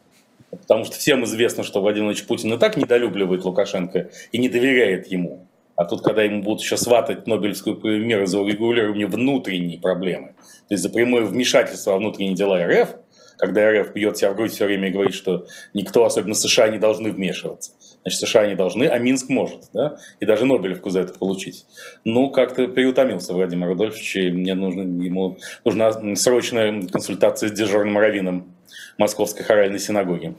Потому 0.50 0.86
что 0.86 0.96
всем 0.96 1.24
известно, 1.26 1.64
что 1.64 1.82
Владимир 1.82 2.16
Путин 2.26 2.54
и 2.54 2.58
так 2.58 2.78
недолюбливает 2.78 3.44
Лукашенко 3.44 4.10
и 4.32 4.38
не 4.38 4.50
доверяет 4.50 5.08
ему. 5.08 5.46
А 5.76 5.84
тут, 5.84 6.02
когда 6.02 6.24
ему 6.24 6.42
будут 6.42 6.62
еще 6.62 6.78
сватать 6.78 7.28
Нобелевскую 7.28 7.76
премию 7.76 8.26
за 8.26 8.40
урегулирование 8.40 9.08
внутренней 9.08 9.78
проблемы, 9.78 10.30
то 10.68 10.74
есть 10.74 10.84
за 10.84 10.90
прямое 10.90 11.24
вмешательство 11.24 11.92
во 11.92 11.98
внутренние 11.98 12.34
дела 12.34 12.66
РФ, 12.66 12.96
когда 13.38 13.72
РФ 13.72 13.94
бьет 13.94 14.18
себя 14.18 14.32
в 14.32 14.36
грудь 14.36 14.52
все 14.52 14.66
время 14.66 14.90
и 14.90 14.92
говорит, 14.92 15.14
что 15.14 15.48
никто, 15.74 16.06
особенно 16.06 16.34
США, 16.34 16.70
не 16.70 16.78
должны 16.78 17.12
вмешиваться. 17.12 17.72
Значит, 18.02 18.20
США 18.20 18.48
не 18.48 18.56
должны, 18.56 18.84
а 18.86 19.00
Минск 19.00 19.30
может, 19.30 19.62
да? 19.74 19.98
И 20.20 20.26
даже 20.26 20.46
Нобелевку 20.46 20.90
за 20.90 21.02
это 21.02 21.18
получить. 21.18 21.66
Ну, 22.04 22.30
как-то 22.30 22.68
переутомился 22.68 23.34
Владимир 23.34 23.68
Рудольфович, 23.70 24.16
и 24.18 24.32
мне 24.32 24.54
нужно, 24.54 24.82
ему 24.82 25.38
нужна 25.64 26.16
срочная 26.16 26.82
консультация 26.88 27.50
с 27.50 27.52
дежурным 27.52 27.98
раввином 27.98 28.54
Московской 28.98 29.44
хоральной 29.44 29.80
синагоги. 29.80 30.36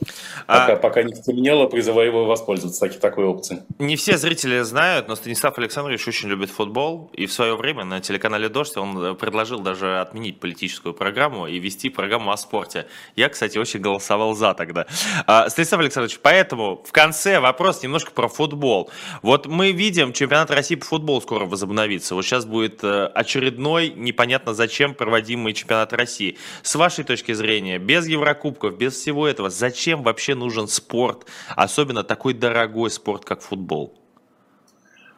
А... 0.46 0.61
Пока, 0.61 0.76
пока 0.76 1.02
не 1.02 1.14
стемнело, 1.14 1.66
призываю 1.66 2.09
его 2.09 2.24
воспользоваться 2.24 2.80
таки, 2.80 2.98
такой 2.98 3.26
опцией. 3.26 3.62
Не 3.78 3.96
все 3.96 4.16
зрители 4.16 4.61
знают, 4.61 5.09
но 5.09 5.16
Станислав 5.16 5.59
Александрович 5.59 6.07
очень 6.09 6.28
любит 6.28 6.50
футбол. 6.50 7.11
И 7.12 7.26
в 7.26 7.32
свое 7.32 7.57
время 7.57 7.84
на 7.84 8.00
телеканале 8.00 8.48
«Дождь» 8.48 8.76
он 8.76 9.16
предложил 9.16 9.61
даже 9.61 10.00
отменить 10.00 10.40
политическую 10.40 10.94
программу 10.94 11.46
и 11.46 11.59
вести 11.59 11.90
программу 11.90 12.32
о 12.32 12.36
спорте. 12.36 12.86
Я, 13.14 13.28
кстати, 13.28 13.59
очень 13.59 13.80
голосовал 13.80 14.34
за 14.34 14.54
тогда. 14.54 14.86
А, 15.26 15.48
Станислав 15.50 15.80
Александрович, 15.80 16.18
поэтому 16.22 16.82
в 16.84 16.92
конце 16.92 17.40
вопрос 17.40 17.82
немножко 17.82 18.11
про 18.12 18.28
футбол. 18.28 18.90
Вот 19.22 19.46
мы 19.46 19.72
видим, 19.72 20.12
чемпионат 20.12 20.50
России 20.50 20.76
по 20.76 20.86
футболу 20.86 21.20
скоро 21.20 21.44
возобновится. 21.44 22.14
Вот 22.14 22.24
сейчас 22.24 22.46
будет 22.46 22.82
э, 22.82 23.07
очередной, 23.07 23.90
непонятно 23.90 24.54
зачем, 24.54 24.94
проводимый 24.94 25.52
чемпионат 25.52 25.92
России. 25.92 26.38
С 26.62 26.74
вашей 26.74 27.04
точки 27.04 27.32
зрения, 27.32 27.78
без 27.78 28.07
Еврокубков, 28.47 28.78
без 28.78 28.94
всего 28.94 29.26
этого, 29.26 29.51
зачем 29.51 30.03
вообще 30.03 30.34
нужен 30.34 30.68
спорт, 30.68 31.26
особенно 31.57 32.03
такой 32.03 32.34
дорогой 32.34 32.90
спорт, 32.90 33.24
как 33.24 33.40
футбол? 33.40 33.94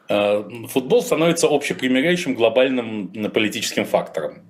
Э, 0.08 0.42
футбол 0.68 1.02
становится 1.02 1.48
общепримиряющим 1.48 2.34
глобальным 2.34 3.08
политическим 3.32 3.84
фактором. 3.84 4.42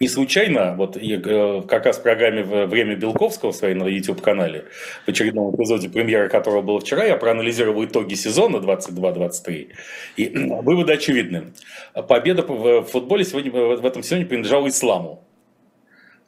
Не 0.00 0.08
случайно, 0.08 0.74
вот 0.76 0.96
э, 0.96 1.62
как 1.66 1.86
раз 1.86 1.98
в 1.98 2.02
программе 2.02 2.42
«Время 2.66 2.94
Белковского» 2.94 3.50
в 3.50 3.56
своей 3.56 3.74
на 3.74 3.84
YouTube-канале, 3.84 4.66
в 5.06 5.08
очередном 5.08 5.54
эпизоде, 5.54 5.88
премьера 5.88 6.28
которого 6.28 6.62
было 6.62 6.80
вчера, 6.80 7.04
я 7.04 7.16
проанализировал 7.16 7.84
итоги 7.84 8.14
сезона 8.14 8.58
22-23. 8.58 9.68
И 10.16 10.28
выводы 10.62 10.92
очевидны. 10.92 11.52
Победа 12.08 12.42
в 12.42 12.82
футболе 12.84 13.24
сегодня, 13.24 13.50
в 13.50 13.86
этом 13.86 14.02
сезоне 14.02 14.26
принадлежала 14.26 14.68
исламу 14.68 15.27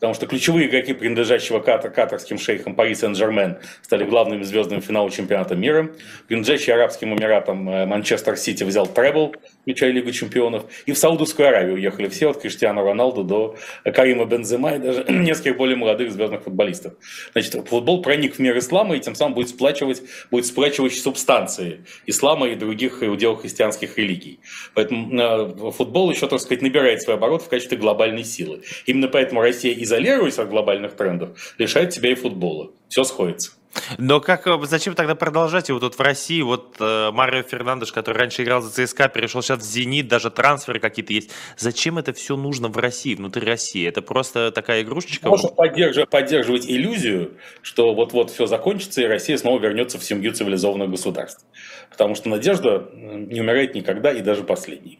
потому 0.00 0.14
что 0.14 0.26
ключевые 0.26 0.66
игроки, 0.66 0.94
принадлежащего 0.94 1.60
катар, 1.60 1.90
катарским 1.90 2.38
шейхам 2.38 2.74
Пари 2.74 2.94
Сен-Жермен, 2.94 3.58
стали 3.82 4.04
главными 4.04 4.42
звездами 4.44 4.80
финала 4.80 5.10
чемпионата 5.10 5.54
мира. 5.54 5.90
Принадлежащий 6.26 6.72
Арабским 6.72 7.14
Эмиратам 7.14 7.68
э, 7.68 7.84
Манчестер 7.84 8.38
Сити 8.38 8.64
взял 8.64 8.86
требл, 8.86 9.34
включая 9.60 9.90
Лигу 9.90 10.10
чемпионов. 10.10 10.64
И 10.86 10.92
в 10.92 10.98
Саудовскую 10.98 11.48
Аравию 11.48 11.74
уехали 11.74 12.08
все, 12.08 12.30
от 12.30 12.40
Криштиану 12.40 12.82
Роналду 12.82 13.24
до 13.24 13.56
Карима 13.84 14.24
Бензема 14.24 14.76
и 14.76 14.78
даже 14.78 15.04
нескольких 15.08 15.58
более 15.58 15.76
молодых 15.76 16.10
звездных 16.12 16.44
футболистов. 16.44 16.94
Значит, 17.32 17.68
футбол 17.68 18.00
проник 18.00 18.36
в 18.36 18.38
мир 18.38 18.56
ислама 18.56 18.96
и 18.96 19.00
тем 19.00 19.14
самым 19.14 19.34
будет 19.34 19.50
сплачивать, 19.50 20.02
будет 20.30 20.46
сплачивать 20.46 20.94
субстанции 20.94 21.84
ислама 22.06 22.48
и 22.48 22.54
других 22.54 23.02
иудео-христианских 23.02 23.98
религий. 23.98 24.40
Поэтому 24.72 25.20
э, 25.20 25.70
футбол 25.72 26.10
еще, 26.10 26.26
так 26.26 26.40
сказать, 26.40 26.62
набирает 26.62 27.02
свой 27.02 27.16
оборот 27.16 27.42
в 27.42 27.48
качестве 27.48 27.76
глобальной 27.76 28.24
силы. 28.24 28.62
Именно 28.86 29.08
поэтому 29.08 29.42
Россия 29.42 29.74
из 29.74 29.89
изолируясь 29.90 30.38
от 30.38 30.48
глобальных 30.48 30.94
трендов, 30.94 31.54
лишает 31.58 31.90
тебя 31.90 32.12
и 32.12 32.14
футбола. 32.14 32.70
Все 32.88 33.02
сходится. 33.02 33.52
Но 33.98 34.20
как, 34.20 34.46
э, 34.46 34.58
зачем 34.62 34.94
тогда 34.94 35.14
продолжать 35.14 35.68
его 35.68 35.78
тут 35.78 35.94
в 35.94 36.00
России? 36.00 36.42
Вот 36.42 36.76
э, 36.80 37.10
Марио 37.12 37.42
Фернандеш, 37.42 37.92
который 37.92 38.18
раньше 38.18 38.42
играл 38.42 38.60
за 38.60 38.70
ЦСКА, 38.70 39.08
перешел 39.08 39.42
сейчас 39.42 39.60
в 39.60 39.62
Зенит, 39.62 40.08
даже 40.08 40.30
трансферы 40.30 40.80
какие-то 40.80 41.12
есть. 41.12 41.30
Зачем 41.56 41.98
это 41.98 42.12
все 42.12 42.36
нужно 42.36 42.68
в 42.68 42.76
России, 42.76 43.14
внутри 43.14 43.46
России? 43.46 43.86
Это 43.86 44.02
просто 44.02 44.50
такая 44.50 44.82
игрушечка? 44.82 45.28
Можно 45.28 45.48
поддерживать, 45.48 46.10
поддерживать 46.10 46.66
иллюзию, 46.66 47.32
что 47.62 47.94
вот-вот 47.94 48.30
все 48.30 48.46
закончится, 48.46 49.02
и 49.02 49.04
Россия 49.04 49.36
снова 49.36 49.60
вернется 49.60 49.98
в 49.98 50.04
семью 50.04 50.32
цивилизованных 50.32 50.90
государств. 50.90 51.44
Потому 51.90 52.14
что 52.14 52.28
надежда 52.28 52.88
не 52.94 53.40
умирает 53.40 53.74
никогда, 53.74 54.12
и 54.12 54.20
даже 54.20 54.44
последний. 54.44 54.98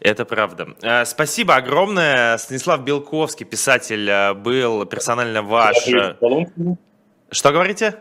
Это 0.00 0.24
правда. 0.24 0.68
Э, 0.82 1.04
спасибо 1.04 1.56
огромное. 1.56 2.36
Станислав 2.38 2.84
Белковский, 2.84 3.46
писатель, 3.46 4.08
э, 4.08 4.34
был 4.34 4.84
персонально 4.86 5.42
ваш... 5.42 5.88
Что 7.30 7.52
говорите? 7.52 8.00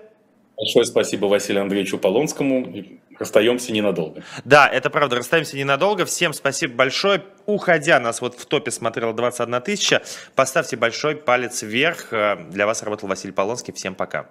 Большое 0.55 0.85
спасибо 0.85 1.25
Василию 1.25 1.63
Андреевичу 1.63 1.97
Полонскому. 1.97 2.71
Расстаемся 3.19 3.73
ненадолго. 3.73 4.23
Да, 4.45 4.67
это 4.67 4.89
правда, 4.89 5.15
расстаемся 5.17 5.57
ненадолго. 5.57 6.05
Всем 6.05 6.33
спасибо 6.33 6.75
большое. 6.75 7.23
Уходя, 7.45 7.99
нас 7.99 8.21
вот 8.21 8.35
в 8.35 8.45
топе 8.45 8.69
смотрела 8.71 9.13
21 9.13 9.61
тысяча. 9.61 10.03
Поставьте 10.35 10.77
большой 10.77 11.15
палец 11.15 11.63
вверх. 11.63 12.09
Для 12.49 12.65
вас 12.65 12.83
работал 12.83 13.09
Василий 13.09 13.33
Полонский. 13.33 13.73
Всем 13.73 13.95
пока. 13.95 14.29